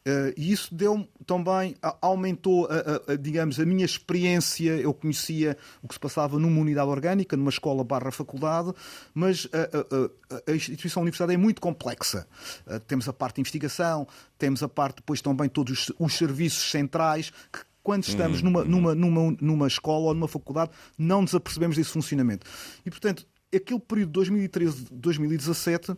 Uh, 0.07 0.35
e 0.37 0.53
isso 0.53 0.75
deu 0.75 1.09
também, 1.25 1.77
aumentou, 2.01 2.67
a, 2.67 3.11
a, 3.11 3.13
a, 3.13 3.17
digamos, 3.17 3.61
a 3.61 3.65
minha 3.65 3.85
experiência. 3.85 4.73
Eu 4.73 4.93
conhecia 4.93 5.57
o 5.83 5.89
que 5.89 5.95
se 5.95 6.01
passava 6.01 6.39
numa 6.39 6.61
unidade 6.61 6.89
orgânica, 6.89 7.37
numa 7.37 7.51
escola 7.51 7.85
barra 7.85 8.11
faculdade, 8.11 8.73
mas 9.15 9.49
a, 9.53 10.51
a 10.51 10.55
instituição 10.55 11.03
universitária 11.03 11.35
é 11.35 11.37
muito 11.37 11.61
complexa. 11.61 12.27
Uh, 12.67 12.81
temos 12.81 13.09
a 13.09 13.13
parte 13.13 13.37
de 13.37 13.43
investigação, 13.43 14.07
temos 14.39 14.63
a 14.63 14.69
parte 14.69 14.97
depois 14.97 15.23
também 15.23 15.49
todos 15.49 15.89
os, 15.89 15.93
os 15.99 16.15
serviços 16.15 16.71
centrais 16.71 17.31
que 17.53 17.61
quando 17.83 18.05
estamos 18.05 18.41
uhum, 18.41 18.51
numa, 18.51 18.61
uhum. 18.61 18.69
numa, 18.69 18.95
numa, 18.95 19.37
numa 19.41 19.67
escola 19.67 20.07
ou 20.07 20.15
numa 20.15 20.29
faculdade, 20.29 20.71
não 20.97 21.23
nos 21.23 21.35
apercebemos 21.35 21.77
desse 21.77 21.91
funcionamento. 21.91 22.47
E, 22.87 22.91
portanto, 22.91 23.27
aquele 23.55 23.81
período 23.81 24.25
de 24.25 24.31
2013-2017 24.33 25.97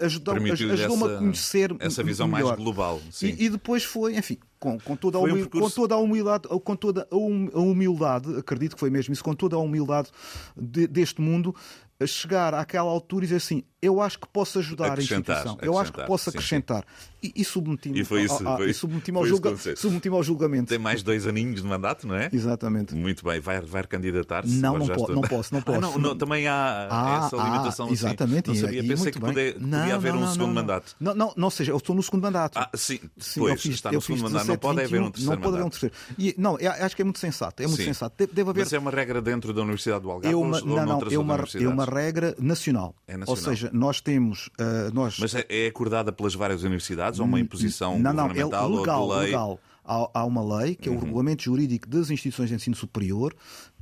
ajudou-me 0.00 0.50
ajudou 0.50 1.06
a 1.08 1.18
conhecer 1.18 1.74
essa 1.80 2.02
visão 2.02 2.28
melhor. 2.28 2.48
mais 2.48 2.56
global. 2.58 3.00
E, 3.22 3.46
e, 3.46 3.48
depois 3.48 3.84
foi, 3.84 4.16
enfim, 4.16 4.38
com, 4.58 4.78
com, 4.78 4.96
toda, 4.96 5.18
a 5.18 5.20
humil... 5.20 5.44
um 5.44 5.60
com 5.60 5.70
toda 5.70 5.94
a 5.94 5.98
humildade, 5.98 6.48
com 6.48 6.76
toda 6.76 7.08
a 7.10 7.58
humildade, 7.58 8.36
acredito 8.36 8.74
que 8.74 8.80
foi 8.80 8.90
mesmo 8.90 9.12
isso, 9.12 9.24
com 9.24 9.34
toda 9.34 9.56
a 9.56 9.58
humildade 9.58 10.10
de, 10.56 10.86
deste 10.86 11.20
mundo, 11.20 11.54
a 12.00 12.06
chegar 12.06 12.54
àquela 12.54 12.90
altura 12.90 13.24
e 13.24 13.26
dizer 13.28 13.36
assim: 13.36 13.62
eu 13.84 14.00
acho 14.00 14.18
que 14.18 14.26
posso 14.26 14.58
ajudar 14.58 14.98
a 14.98 15.02
instituição, 15.02 15.58
eu 15.60 15.78
acho 15.78 15.92
que 15.92 16.02
posso 16.04 16.30
acrescentar. 16.30 16.82
Sim, 16.82 17.04
sim. 17.04 17.32
E, 17.36 17.42
e 17.42 17.44
submeti-me 17.44 18.00
e 18.00 18.04
foi 18.04 18.22
isso, 18.24 18.46
a, 18.46 18.54
a, 18.54 18.56
foi, 18.58 18.72
submeti 18.72 19.10
ao, 19.14 19.26
julga... 19.26 19.56
submeti 19.76 20.08
ao 20.08 20.22
julgamento. 20.22 20.68
Tem 20.68 20.78
mais 20.78 21.02
dois 21.02 21.26
aninhos 21.26 21.62
de 21.62 21.66
mandato, 21.66 22.06
não 22.06 22.14
é? 22.14 22.28
Exatamente. 22.32 22.94
Muito 22.94 23.24
bem, 23.24 23.40
vai, 23.40 23.60
vai 23.60 23.82
candidatar-se? 23.86 24.54
Não, 24.56 24.78
não, 24.78 24.86
po 24.86 24.92
estou... 24.92 25.14
não 25.14 25.22
posso, 25.22 25.54
não 25.54 25.62
posso. 25.62 25.78
Ah, 25.78 25.80
não, 25.80 25.98
não, 25.98 26.16
também 26.16 26.46
há 26.46 26.88
ah, 26.90 27.26
essa 27.26 27.36
limitação. 27.36 27.88
Ah, 27.88 27.92
exatamente. 27.92 28.50
Assim. 28.50 28.60
Não 28.60 28.66
sabia, 28.66 28.82
e, 28.82 28.88
pensei 28.88 29.12
que 29.12 29.20
podia, 29.20 29.52
podia 29.54 29.94
haver 29.94 30.14
um 30.14 30.26
segundo 30.26 30.54
mandato. 30.54 30.96
Não, 31.00 31.14
não, 31.14 31.32
não 31.36 31.50
seja, 31.50 31.72
eu 31.72 31.76
estou 31.76 31.94
no 31.94 32.02
segundo 32.02 32.22
mandato. 32.22 32.58
Ah, 32.58 32.70
sim, 32.74 33.00
sim 33.18 33.40
pois, 33.40 33.60
fiz, 33.60 33.74
está 33.74 33.92
no 33.92 34.00
segundo 34.00 34.22
mandato, 34.24 34.46
não 34.46 34.56
pode 34.56 34.80
haver 34.82 35.00
um 35.00 35.10
terceiro 35.10 35.34
Não 35.34 35.42
pode 35.42 35.56
haver 35.56 35.66
um 35.66 35.70
terceiro. 35.70 35.94
E, 36.18 36.34
não, 36.36 36.58
acho 36.80 36.96
que 36.96 37.02
é 37.02 37.04
muito 37.04 37.18
sensato, 37.18 37.62
é 37.62 37.66
muito 37.66 37.82
sensato. 37.82 38.14
Deve 38.32 38.50
haver... 38.50 38.60
Mas 38.60 38.72
é 38.72 38.78
uma 38.78 38.90
regra 38.90 39.22
dentro 39.22 39.52
da 39.52 39.62
Universidade 39.62 40.02
do 40.02 40.10
Algarve 40.10 40.34
ou 40.34 40.46
não, 40.46 41.02
é 41.10 41.83
uma, 41.88 42.00
é 42.00 42.04
regra 42.04 42.34
nacional. 42.38 42.94
É 43.06 43.16
nacional. 43.16 43.28
Ou 43.28 43.36
seja, 43.36 43.70
nós 43.72 44.00
temos. 44.00 44.48
Uh, 44.58 44.92
nós... 44.92 45.18
Mas 45.18 45.34
é, 45.34 45.44
é 45.48 45.66
acordada 45.66 46.12
pelas 46.12 46.34
várias 46.34 46.62
universidades 46.62 47.20
ou 47.20 47.26
uma 47.26 47.40
imposição 47.40 47.98
não, 47.98 48.12
não, 48.12 48.28
governamental 48.28 48.72
é 48.72 48.78
legal, 48.78 49.02
ou 49.02 49.08
de 49.08 49.18
lei? 49.18 49.26
Legal. 49.26 49.60
Há, 49.84 50.10
há 50.14 50.24
uma 50.24 50.58
lei, 50.58 50.74
que 50.74 50.88
é 50.88 50.92
o 50.92 50.94
uhum. 50.94 51.00
Regulamento 51.00 51.42
Jurídico 51.42 51.86
das 51.86 52.10
Instituições 52.10 52.48
de 52.48 52.54
Ensino 52.54 52.74
Superior, 52.74 53.34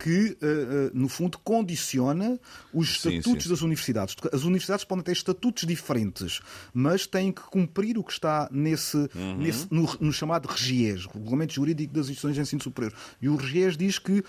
que, 0.02 0.36
uh, 0.42 0.88
uh, 0.88 0.90
no 0.92 1.08
fundo, 1.08 1.38
condiciona 1.38 2.36
os 2.74 2.90
estatutos 2.90 3.24
sim, 3.24 3.40
sim. 3.40 3.48
das 3.48 3.62
universidades. 3.62 4.16
As 4.32 4.42
universidades 4.42 4.84
podem 4.84 5.04
ter 5.04 5.12
estatutos 5.12 5.64
diferentes, 5.64 6.40
mas 6.74 7.06
têm 7.06 7.30
que 7.30 7.42
cumprir 7.42 7.96
o 7.96 8.02
que 8.02 8.10
está 8.10 8.48
nesse, 8.50 8.96
uhum. 8.96 9.36
nesse 9.38 9.68
no, 9.70 9.88
no, 10.00 10.12
chamado 10.12 10.48
RGES, 10.48 11.06
Regulamento 11.06 11.54
Jurídico 11.54 11.94
das 11.94 12.06
Instituições 12.06 12.34
de 12.34 12.40
Ensino 12.40 12.60
Superior. 12.60 12.92
E 13.20 13.28
o 13.28 13.36
RGES 13.36 13.76
diz 13.76 14.00
que 14.00 14.24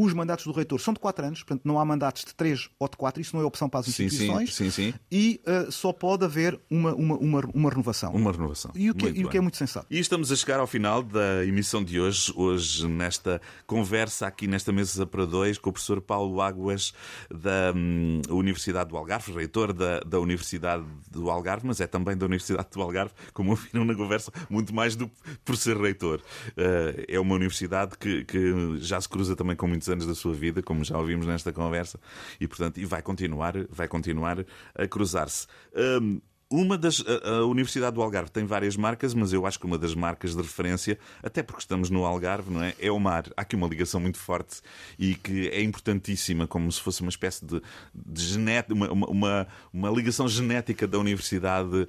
os 0.00 0.12
mandatos 0.14 0.44
do 0.44 0.52
reitor 0.52 0.80
são 0.80 0.94
de 0.94 1.00
4 1.00 1.26
anos, 1.26 1.42
portanto 1.42 1.62
não 1.64 1.76
há 1.78 1.84
mandatos 1.84 2.24
de 2.24 2.32
3 2.32 2.70
ou 2.78 2.88
de 2.88 2.96
4, 2.96 3.20
isso 3.20 3.34
não 3.34 3.42
é 3.42 3.46
opção 3.46 3.68
para 3.68 3.80
as 3.80 3.88
instituições. 3.88 4.54
Sim, 4.54 4.70
sim, 4.70 4.92
sim. 4.92 4.94
E 5.10 5.40
uh, 5.44 5.72
só 5.72 5.92
pode 5.92 6.24
haver 6.24 6.58
uma, 6.70 6.94
uma, 6.94 7.16
uma, 7.16 7.40
uma, 7.52 7.70
renovação. 7.70 8.12
Uma 8.12 8.30
renovação. 8.30 8.70
E 8.76 8.90
o, 8.90 8.94
que, 8.94 9.06
é, 9.06 9.10
e 9.10 9.24
o 9.24 9.28
que 9.28 9.36
é 9.36 9.40
muito 9.40 9.56
sensato. 9.56 9.86
E 9.90 9.98
estamos 9.98 10.30
a 10.30 10.36
chegar 10.36 10.60
ao 10.60 10.68
final 10.68 11.02
da 11.02 11.44
emissão 11.44 11.82
de 11.82 12.00
hoje, 12.00 12.32
hoje 12.36 12.86
nesta 12.86 13.40
conversa 13.66 14.28
aqui 14.28 14.46
nesta 14.46 14.72
mesa 14.72 15.04
para 15.18 15.26
dois, 15.26 15.58
com 15.58 15.70
o 15.70 15.72
professor 15.72 16.00
Paulo 16.00 16.40
Águas 16.40 16.94
da 17.28 17.72
um, 17.74 18.22
Universidade 18.30 18.90
do 18.90 18.96
Algarve, 18.96 19.32
reitor 19.32 19.72
da, 19.72 19.98
da 20.00 20.20
Universidade 20.20 20.84
do 21.10 21.28
Algarve, 21.28 21.66
mas 21.66 21.80
é 21.80 21.88
também 21.88 22.16
da 22.16 22.24
Universidade 22.24 22.68
do 22.72 22.80
Algarve, 22.80 23.12
como 23.32 23.50
ouviram 23.50 23.84
na 23.84 23.96
conversa, 23.96 24.30
muito 24.48 24.72
mais 24.72 24.94
do 24.94 25.10
por 25.44 25.56
ser 25.56 25.76
reitor. 25.76 26.20
Uh, 26.50 27.02
é 27.08 27.18
uma 27.18 27.34
universidade 27.34 27.98
que, 27.98 28.24
que 28.24 28.78
já 28.78 29.00
se 29.00 29.08
cruza 29.08 29.34
também 29.34 29.56
com 29.56 29.66
muitos 29.66 29.88
anos 29.88 30.06
da 30.06 30.14
sua 30.14 30.34
vida, 30.34 30.62
como 30.62 30.84
já 30.84 30.96
ouvimos 30.96 31.26
nesta 31.26 31.52
conversa, 31.52 31.98
e 32.40 32.46
portanto 32.46 32.78
e 32.78 32.84
vai 32.84 33.02
continuar, 33.02 33.54
vai 33.68 33.88
continuar 33.88 34.44
a 34.76 34.86
cruzar-se. 34.86 35.48
Um, 35.74 36.20
uma 36.50 36.78
das, 36.78 37.04
a, 37.06 37.28
a, 37.28 37.46
Universidade 37.46 37.94
do 37.94 38.02
Algarve 38.02 38.30
tem 38.30 38.44
várias 38.44 38.76
marcas, 38.76 39.12
mas 39.12 39.32
eu 39.32 39.46
acho 39.46 39.58
que 39.58 39.66
uma 39.66 39.76
das 39.76 39.94
marcas 39.94 40.34
de 40.34 40.40
referência, 40.40 40.98
até 41.22 41.42
porque 41.42 41.60
estamos 41.60 41.90
no 41.90 42.04
Algarve, 42.06 42.50
não 42.50 42.62
é? 42.62 42.74
É 42.80 42.90
o 42.90 42.98
mar. 42.98 43.26
Há 43.36 43.42
aqui 43.42 43.54
uma 43.54 43.66
ligação 43.66 44.00
muito 44.00 44.18
forte 44.18 44.60
e 44.98 45.14
que 45.14 45.48
é 45.48 45.62
importantíssima, 45.62 46.46
como 46.46 46.70
se 46.72 46.80
fosse 46.80 47.02
uma 47.02 47.10
espécie 47.10 47.44
de, 47.44 47.60
de 47.94 48.22
genética, 48.22 48.72
uma, 48.72 48.90
uma, 48.90 49.46
uma, 49.72 49.90
ligação 49.90 50.26
genética 50.26 50.86
da 50.86 50.98
Universidade 50.98 51.82
uh, 51.82 51.88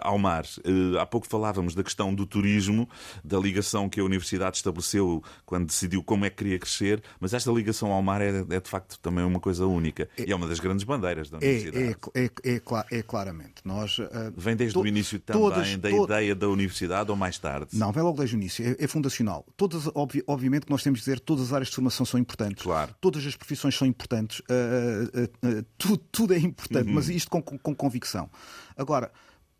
ao 0.00 0.18
mar. 0.18 0.44
Uh, 0.64 0.98
há 0.98 1.04
pouco 1.04 1.26
falávamos 1.26 1.74
da 1.74 1.82
questão 1.82 2.14
do 2.14 2.24
turismo, 2.24 2.88
da 3.22 3.38
ligação 3.38 3.88
que 3.88 4.00
a 4.00 4.04
Universidade 4.04 4.56
estabeleceu 4.56 5.22
quando 5.44 5.66
decidiu 5.66 6.02
como 6.02 6.24
é 6.24 6.30
que 6.30 6.36
queria 6.36 6.58
crescer, 6.58 7.02
mas 7.20 7.34
esta 7.34 7.50
ligação 7.50 7.92
ao 7.92 8.02
mar 8.02 8.22
é, 8.22 8.44
é 8.48 8.60
de 8.60 8.70
facto 8.70 8.98
também 9.00 9.24
uma 9.24 9.40
coisa 9.40 9.66
única 9.66 10.08
é, 10.16 10.24
e 10.26 10.32
é 10.32 10.36
uma 10.36 10.48
das 10.48 10.58
grandes 10.58 10.84
bandeiras 10.84 11.28
da 11.28 11.38
é, 11.38 11.40
Universidade. 11.40 11.96
É, 12.14 12.24
é, 12.24 12.54
é, 12.54 12.98
é 12.98 13.02
claramente. 13.02 13.54
Nós, 13.74 13.98
uh, 13.98 14.04
Vem 14.36 14.56
desde 14.56 14.78
o 14.78 14.86
início 14.86 15.18
também 15.18 15.42
todas, 15.42 15.76
da 15.76 15.90
to... 15.90 16.04
ideia 16.04 16.34
da 16.34 16.48
universidade 16.48 17.10
ou 17.10 17.16
mais 17.16 17.38
tarde? 17.38 17.76
Não, 17.76 17.92
vem 17.92 18.02
logo 18.02 18.18
desde 18.18 18.36
o 18.36 18.38
início. 18.38 18.64
É, 18.64 18.84
é 18.84 18.86
fundacional. 18.86 19.44
Todas, 19.56 19.88
obvi, 19.94 20.22
obviamente 20.26 20.66
que 20.66 20.70
nós 20.70 20.82
temos 20.82 21.00
de 21.00 21.04
dizer 21.04 21.20
todas 21.20 21.46
as 21.46 21.52
áreas 21.52 21.68
de 21.68 21.74
formação 21.74 22.06
são 22.06 22.18
importantes. 22.18 22.62
Claro. 22.62 22.94
Todas 23.00 23.26
as 23.26 23.36
profissões 23.36 23.74
são 23.76 23.86
importantes. 23.86 24.40
Uh, 24.40 25.48
uh, 25.48 25.64
tudo, 25.76 25.98
tudo, 26.10 26.34
é 26.34 26.38
importante, 26.38 26.88
uhum. 26.88 26.94
mas 26.94 27.08
isto 27.08 27.30
com, 27.30 27.42
com, 27.42 27.58
com 27.58 27.74
convicção. 27.74 28.30
Agora, 28.76 29.10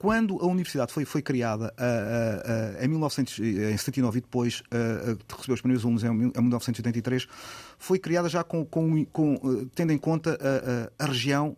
quando 0.04 0.38
a 0.38 0.46
universidade 0.46 0.92
foi, 0.92 1.06
foi 1.06 1.22
criada 1.22 1.74
em 2.78 2.88
1979 2.88 4.18
e 4.18 4.20
depois 4.20 4.60
uh, 4.60 5.18
recebeu 5.34 5.54
os 5.54 5.62
primeiros 5.62 5.82
alunos 5.82 6.04
em, 6.04 6.08
em 6.08 6.42
1983, 6.42 7.26
foi 7.78 7.98
criada 7.98 8.28
já 8.28 8.44
com, 8.44 8.66
com, 8.66 9.02
com 9.06 9.66
tendo 9.74 9.94
em 9.94 9.98
conta 9.98 10.38
a, 10.98 11.06
região 11.06 11.56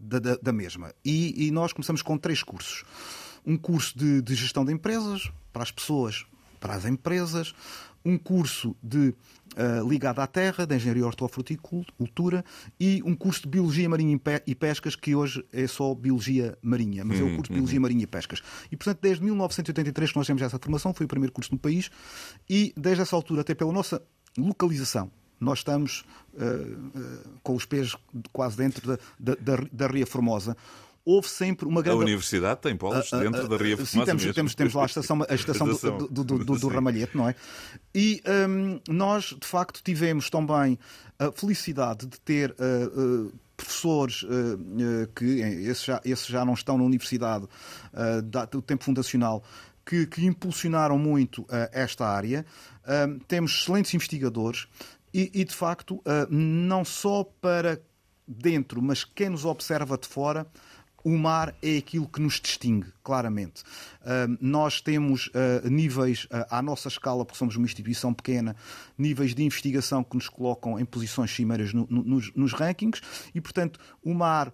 da, 0.00 0.18
da, 0.18 0.36
da, 0.40 0.50
mesma. 0.50 0.94
E, 1.04 1.46
e, 1.46 1.50
nós 1.50 1.74
começamos 1.74 2.00
com 2.00 2.16
três 2.16 2.42
cursos. 2.42 2.84
Um 3.44 3.58
curso 3.58 3.98
de, 3.98 4.22
de 4.22 4.34
gestão 4.34 4.64
de 4.64 4.72
empresas, 4.72 5.30
para 5.52 5.62
as 5.62 5.70
pessoas, 5.70 6.24
para 6.58 6.72
as 6.72 6.86
empresas, 6.86 7.54
um 8.04 8.16
curso 8.16 8.74
de 8.82 9.14
uh, 9.56 9.88
ligado 9.88 10.20
à 10.20 10.26
terra, 10.26 10.66
de 10.66 10.74
engenharia 10.74 11.04
hortofruticultura 11.04 12.44
e 12.78 13.02
um 13.04 13.14
curso 13.14 13.42
de 13.42 13.48
biologia 13.48 13.88
marinha 13.88 14.18
e 14.46 14.54
pescas 14.54 14.96
que 14.96 15.14
hoje 15.14 15.44
é 15.52 15.66
só 15.66 15.94
biologia 15.94 16.56
marinha, 16.62 17.04
mas 17.04 17.18
uhum, 17.18 17.22
é 17.22 17.26
o 17.26 17.30
uhum, 17.30 17.36
curso 17.36 17.52
de 17.52 17.54
biologia 17.54 17.78
uhum. 17.78 17.82
marinha 17.82 18.04
e 18.04 18.06
pescas. 18.06 18.42
E 18.70 18.76
portanto, 18.76 18.98
desde 19.02 19.24
1983 19.24 20.12
que 20.12 20.16
nós 20.16 20.26
temos 20.26 20.42
essa 20.42 20.58
formação, 20.58 20.94
foi 20.94 21.06
o 21.06 21.08
primeiro 21.08 21.32
curso 21.32 21.52
no 21.52 21.58
país 21.58 21.90
e 22.48 22.72
desde 22.76 23.02
essa 23.02 23.14
altura, 23.14 23.42
até 23.42 23.54
pela 23.54 23.72
nossa 23.72 24.02
localização, 24.38 25.10
nós 25.38 25.60
estamos 25.60 26.04
uh, 26.34 26.44
uh, 26.44 27.38
com 27.42 27.54
os 27.54 27.64
pés 27.64 27.96
quase 28.32 28.56
dentro 28.58 28.86
da, 28.86 28.98
da, 29.18 29.34
da, 29.34 29.64
da 29.72 29.86
Ria 29.86 30.06
Formosa 30.06 30.56
houve 31.10 31.28
sempre 31.28 31.66
uma 31.66 31.82
grande. 31.82 32.00
A 32.00 32.04
universidade 32.04 32.60
tem 32.60 32.76
polos 32.76 33.10
dentro 33.10 33.48
da 33.48 33.56
Ria 33.56 33.76
Sim, 33.84 34.04
temos, 34.04 34.24
temos, 34.32 34.54
temos, 34.54 34.74
lá 34.74 34.82
a 34.82 34.86
estação, 34.86 35.26
a 35.28 35.34
estação 35.34 35.66
do, 35.66 36.08
do, 36.08 36.24
do, 36.24 36.58
do, 36.58 36.68
Ramalhete, 36.68 37.16
não 37.16 37.28
é? 37.28 37.34
E 37.94 38.22
um, 38.48 38.80
nós, 38.88 39.36
de 39.38 39.46
facto, 39.46 39.82
tivemos 39.82 40.30
também 40.30 40.78
a 41.18 41.32
felicidade 41.32 42.06
de 42.06 42.20
ter. 42.20 42.54
Uh, 42.58 43.26
uh, 43.26 43.32
professores 43.60 44.24
que 45.14 45.24
esses 45.42 45.84
já, 45.84 46.00
esses 46.02 46.26
já 46.26 46.46
não 46.46 46.54
estão 46.54 46.78
na 46.78 46.84
universidade 46.84 47.46
do 48.50 48.62
tempo 48.62 48.82
fundacional 48.82 49.44
que, 49.84 50.06
que 50.06 50.24
impulsionaram 50.24 50.98
muito 50.98 51.44
esta 51.70 52.06
área. 52.06 52.46
Hum, 52.88 53.18
temos 53.28 53.52
excelentes 53.52 53.92
investigadores 53.92 54.66
e, 55.12 55.30
e 55.34 55.44
de 55.44 55.54
facto, 55.54 56.02
não 56.30 56.86
só 56.86 57.22
para 57.22 57.78
dentro, 58.30 58.80
mas 58.80 59.04
quem 59.04 59.28
nos 59.28 59.44
observa 59.44 59.98
de 59.98 60.06
fora, 60.06 60.46
o 61.04 61.16
mar 61.16 61.54
é 61.62 61.78
aquilo 61.78 62.06
que 62.06 62.20
nos 62.20 62.40
distingue, 62.40 62.92
claramente. 63.02 63.62
Uh, 64.02 64.36
nós 64.40 64.80
temos 64.80 65.28
uh, 65.28 65.68
níveis, 65.68 66.24
uh, 66.24 66.46
à 66.50 66.62
nossa 66.62 66.88
escala, 66.88 67.24
porque 67.24 67.38
somos 67.38 67.56
uma 67.56 67.64
instituição 67.64 68.12
pequena, 68.12 68.54
níveis 68.96 69.34
de 69.34 69.42
investigação 69.42 70.04
que 70.04 70.16
nos 70.16 70.28
colocam 70.28 70.78
em 70.78 70.84
posições 70.84 71.30
cimeiras 71.30 71.72
no, 71.72 71.86
no, 71.90 72.02
nos, 72.02 72.32
nos, 72.34 72.52
rankings 72.52 73.00
e, 73.34 73.40
portanto, 73.40 73.80
o 74.02 74.14
mar, 74.14 74.52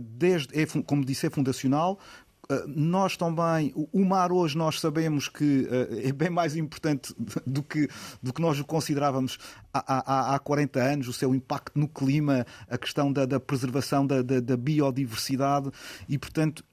desde, 0.00 0.60
é, 0.60 0.66
como 0.66 1.04
disse, 1.04 1.26
é 1.26 1.30
fundacional, 1.30 1.98
ah, 1.98 2.23
nós 2.66 3.16
também, 3.16 3.72
o 3.74 4.04
mar 4.04 4.32
hoje 4.32 4.56
nós 4.56 4.80
sabemos 4.80 5.28
que 5.28 5.68
ah, 5.70 6.08
é 6.08 6.12
bem 6.12 6.30
mais 6.30 6.56
importante 6.56 7.14
do 7.46 7.62
que, 7.62 7.88
do 8.22 8.32
que 8.32 8.40
nós 8.40 8.58
o 8.58 8.64
considerávamos 8.64 9.38
há, 9.72 10.32
há, 10.32 10.34
há 10.34 10.38
40 10.38 10.80
anos, 10.80 11.08
o 11.08 11.12
seu 11.12 11.34
impacto 11.34 11.78
no 11.78 11.88
clima, 11.88 12.46
a 12.68 12.78
questão 12.78 13.12
da, 13.12 13.24
da 13.24 13.40
preservação 13.40 14.06
da, 14.06 14.22
da, 14.22 14.40
da, 14.40 14.56
biodiversidade 14.56 15.70
e, 16.08 16.18
portanto, 16.18 16.64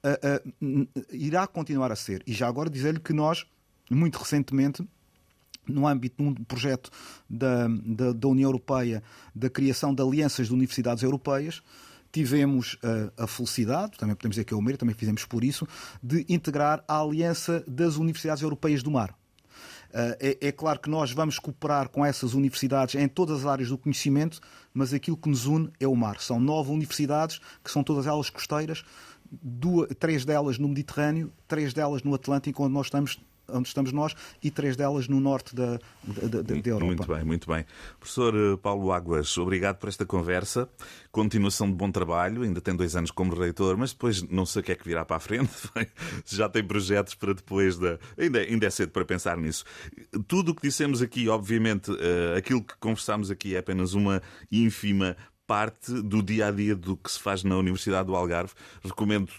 irá 1.10 1.46
continuar 1.46 1.90
a 1.90 1.96
ser. 1.96 2.22
E 2.26 2.32
já 2.32 2.48
agora 2.48 2.70
dizer-lhe 2.70 3.00
que 3.00 3.12
nós, 3.12 3.46
muito 3.90 4.18
recentemente, 4.18 4.86
no 5.66 5.86
âmbito 5.86 6.22
de 6.22 6.28
um 6.28 6.34
projeto 6.34 6.90
da, 7.28 7.68
da, 7.68 8.12
da 8.12 8.28
União 8.28 8.48
Europeia 8.48 9.02
da 9.34 9.48
criação 9.48 9.94
de 9.94 10.02
alianças 10.02 10.48
de 10.48 10.54
universidades 10.54 11.02
europeias, 11.02 11.62
tivemos 12.12 12.78
a, 13.16 13.24
a 13.24 13.26
felicidade, 13.26 13.96
também 13.96 14.14
podemos 14.14 14.34
dizer 14.34 14.44
que 14.44 14.52
é 14.52 14.56
o 14.56 14.60
mérito, 14.60 14.80
também 14.80 14.94
fizemos 14.94 15.24
por 15.24 15.42
isso, 15.42 15.66
de 16.02 16.24
integrar 16.28 16.84
a 16.86 17.00
Aliança 17.00 17.64
das 17.66 17.96
Universidades 17.96 18.42
Europeias 18.42 18.82
do 18.82 18.90
Mar. 18.90 19.16
É, 19.94 20.38
é, 20.40 20.52
claro 20.52 20.80
que 20.80 20.88
nós 20.88 21.12
vamos 21.12 21.38
cooperar 21.38 21.88
com 21.90 22.04
essas 22.04 22.32
universidades 22.32 22.94
em 22.94 23.06
todas 23.06 23.40
as 23.40 23.46
áreas 23.46 23.68
do 23.68 23.76
conhecimento, 23.76 24.40
mas 24.72 24.94
aquilo 24.94 25.16
que 25.16 25.28
nos 25.28 25.44
une 25.44 25.70
é 25.78 25.86
o 25.86 25.94
mar. 25.94 26.18
São 26.20 26.40
nove 26.40 26.70
universidades, 26.70 27.40
que 27.62 27.70
são 27.70 27.84
todas 27.84 28.06
elas 28.06 28.30
costeiras, 28.30 28.84
duas, 29.30 29.90
três 29.98 30.24
delas 30.24 30.58
no 30.58 30.68
Mediterrâneo, 30.68 31.30
três 31.46 31.74
delas 31.74 32.02
no 32.02 32.14
Atlântico, 32.14 32.64
onde 32.64 32.72
nós 32.72 32.86
estamos 32.86 33.20
onde 33.52 33.68
estamos 33.68 33.92
nós, 33.92 34.14
e 34.42 34.50
três 34.50 34.76
delas 34.76 35.08
no 35.08 35.20
norte 35.20 35.54
da, 35.54 35.78
da, 36.04 36.42
da, 36.42 36.54
Europa. 36.54 36.84
Muito 36.86 37.06
bem, 37.06 37.24
muito 37.24 37.46
bem. 37.50 37.64
Professor 37.98 38.34
eh, 38.34 38.56
Paulo 38.56 38.92
Águas, 38.92 39.36
obrigado 39.38 39.78
por 39.78 39.88
esta 39.88 40.04
conversa. 40.04 40.68
Continuação 41.10 41.68
de 41.68 41.74
bom 41.74 41.90
trabalho, 41.90 42.42
ainda 42.42 42.60
tem 42.60 42.74
dois 42.74 42.96
anos 42.96 43.10
como 43.10 43.34
reitor, 43.34 43.76
mas 43.76 43.92
depois 43.92 44.22
não 44.22 44.46
sei 44.46 44.60
o 44.60 44.64
que 44.64 44.72
é 44.72 44.74
que 44.74 44.84
virá 44.84 45.04
para 45.04 45.16
a 45.16 45.20
frente. 45.20 45.50
Já 46.26 46.48
tem 46.48 46.64
projetos 46.64 47.14
para 47.14 47.34
depois 47.34 47.78
da. 47.78 47.98
Ainda, 48.18 48.40
ainda 48.40 48.66
é 48.66 48.70
cedo 48.70 48.90
para 48.90 49.04
pensar 49.04 49.36
nisso. 49.36 49.64
Tudo 50.26 50.52
o 50.52 50.54
que 50.54 50.62
dissemos 50.62 51.02
aqui, 51.02 51.28
obviamente, 51.28 51.90
eh, 51.98 52.36
aquilo 52.36 52.62
que 52.62 52.74
conversámos 52.78 53.30
aqui 53.30 53.54
é 53.54 53.58
apenas 53.58 53.94
uma 53.94 54.22
ínfima 54.50 55.16
parte 55.46 55.92
do 56.02 56.22
dia 56.22 56.46
a 56.46 56.50
dia 56.50 56.74
do 56.74 56.96
que 56.96 57.10
se 57.10 57.18
faz 57.18 57.44
na 57.44 57.56
Universidade 57.56 58.06
do 58.06 58.16
Algarve. 58.16 58.54
Recomendo 58.82 59.30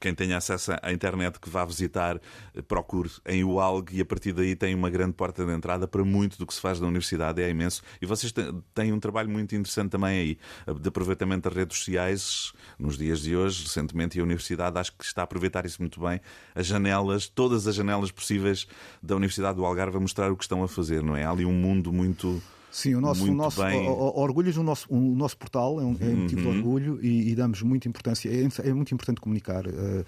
quem 0.00 0.14
tenha 0.14 0.36
acesso 0.36 0.72
à 0.82 0.92
internet 0.92 1.38
que 1.40 1.48
vá 1.48 1.64
visitar, 1.64 2.20
procure 2.68 3.10
em 3.26 3.44
UALG 3.44 3.96
e 3.96 4.00
a 4.00 4.04
partir 4.04 4.32
daí 4.32 4.54
tem 4.54 4.74
uma 4.74 4.90
grande 4.90 5.12
porta 5.12 5.44
de 5.44 5.52
entrada 5.52 5.86
para 5.88 6.04
muito 6.04 6.38
do 6.38 6.46
que 6.46 6.54
se 6.54 6.60
faz 6.60 6.80
na 6.80 6.86
Universidade, 6.86 7.42
é 7.42 7.48
imenso. 7.48 7.82
E 8.00 8.06
vocês 8.06 8.32
têm 8.74 8.92
um 8.92 9.00
trabalho 9.00 9.28
muito 9.28 9.54
interessante 9.54 9.90
também 9.90 10.18
aí, 10.18 10.38
de 10.80 10.88
aproveitamento 10.88 11.48
das 11.48 11.56
redes 11.56 11.78
sociais 11.78 12.52
nos 12.78 12.96
dias 12.96 13.20
de 13.20 13.36
hoje, 13.36 13.64
recentemente, 13.64 14.18
e 14.18 14.20
a 14.20 14.24
Universidade 14.24 14.78
acho 14.78 14.92
que 14.92 15.04
está 15.04 15.22
a 15.22 15.24
aproveitar 15.24 15.64
isso 15.66 15.80
muito 15.80 16.00
bem. 16.00 16.20
As 16.54 16.66
janelas, 16.66 17.28
todas 17.28 17.66
as 17.66 17.74
janelas 17.74 18.10
possíveis 18.10 18.66
da 19.02 19.16
Universidade 19.16 19.56
do 19.56 19.64
Algarve 19.64 19.96
a 19.96 20.00
mostrar 20.00 20.30
o 20.30 20.36
que 20.36 20.44
estão 20.44 20.62
a 20.62 20.68
fazer, 20.68 21.02
não 21.02 21.16
é? 21.16 21.24
Há 21.24 21.30
ali 21.30 21.44
um 21.44 21.52
mundo 21.52 21.92
muito 21.92 22.42
Sim, 22.76 22.94
o 22.94 23.00
nosso, 23.00 23.24
o 23.24 23.34
nosso 23.34 23.64
bem... 23.64 23.88
orgulho 23.88 24.52
no 24.52 24.62
nosso, 24.62 24.86
o 24.92 25.00
nosso 25.00 25.34
portal 25.38 25.80
é 25.80 25.82
um, 25.82 25.96
é 25.98 26.04
um 26.04 26.16
motivo 26.16 26.42
de 26.42 26.46
uhum. 26.46 26.56
orgulho 26.58 26.98
e, 27.02 27.30
e, 27.30 27.34
damos 27.34 27.62
muita 27.62 27.88
importância. 27.88 28.28
É, 28.28 28.68
é 28.68 28.74
muito 28.74 28.92
importante 28.92 29.18
comunicar 29.18 29.66
uh, 29.66 30.04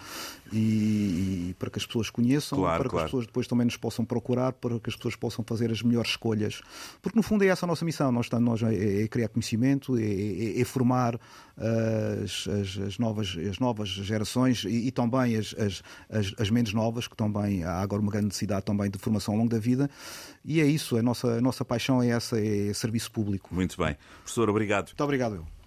e, 0.52 1.48
e, 1.48 1.56
para 1.58 1.70
que 1.70 1.78
as 1.78 1.86
pessoas 1.86 2.10
conheçam, 2.10 2.58
claro, 2.58 2.76
para 2.76 2.84
que 2.84 2.90
claro. 2.90 3.04
as 3.06 3.10
pessoas 3.10 3.26
depois 3.26 3.46
também 3.46 3.64
nos 3.64 3.78
possam 3.78 4.04
procurar, 4.04 4.52
para 4.52 4.78
que 4.80 4.90
as 4.90 4.96
pessoas 4.96 5.16
possam 5.16 5.42
fazer 5.48 5.70
as 5.70 5.82
melhores 5.82 6.10
escolhas. 6.10 6.60
Porque 7.00 7.18
no 7.18 7.22
fundo 7.22 7.42
é 7.42 7.46
essa 7.46 7.64
a 7.64 7.66
nossa 7.66 7.86
missão. 7.86 8.12
Nós, 8.12 8.26
estamos, 8.26 8.60
nós 8.60 8.70
é, 8.70 9.04
é 9.04 9.08
criar 9.08 9.28
conhecimento, 9.28 9.96
é, 9.96 10.02
é, 10.02 10.60
é 10.60 10.64
formar 10.66 11.18
as, 12.22 12.46
as, 12.46 12.78
as, 12.86 12.98
novas, 12.98 13.36
as 13.50 13.58
novas 13.58 13.88
gerações 13.88 14.64
e, 14.64 14.88
e 14.88 14.90
também 14.90 15.36
as, 15.36 15.54
as, 15.58 15.82
as, 16.08 16.34
as, 16.38 16.50
menos 16.50 16.72
novas, 16.72 17.08
que 17.08 17.16
também 17.16 17.64
há 17.64 17.80
agora 17.80 18.00
uma 18.00 18.12
grande 18.12 18.26
necessidade 18.26 18.64
também 18.64 18.90
de 18.90 18.98
formação 18.98 19.34
ao 19.34 19.38
longo 19.38 19.50
da 19.50 19.58
vida. 19.58 19.90
E 20.44 20.60
é 20.60 20.64
isso, 20.64 20.96
a 20.96 21.02
nossa, 21.02 21.28
a 21.28 21.40
nossa 21.40 21.64
paixão 21.64 22.02
é 22.02 22.08
essa, 22.08 22.40
é 22.58 22.72
serviço 22.72 23.10
público. 23.10 23.54
Muito 23.54 23.76
bem. 23.76 23.96
Professor, 24.22 24.48
obrigado. 24.50 24.86
Muito 24.88 25.04
obrigado. 25.04 25.34
Eu. 25.36 25.57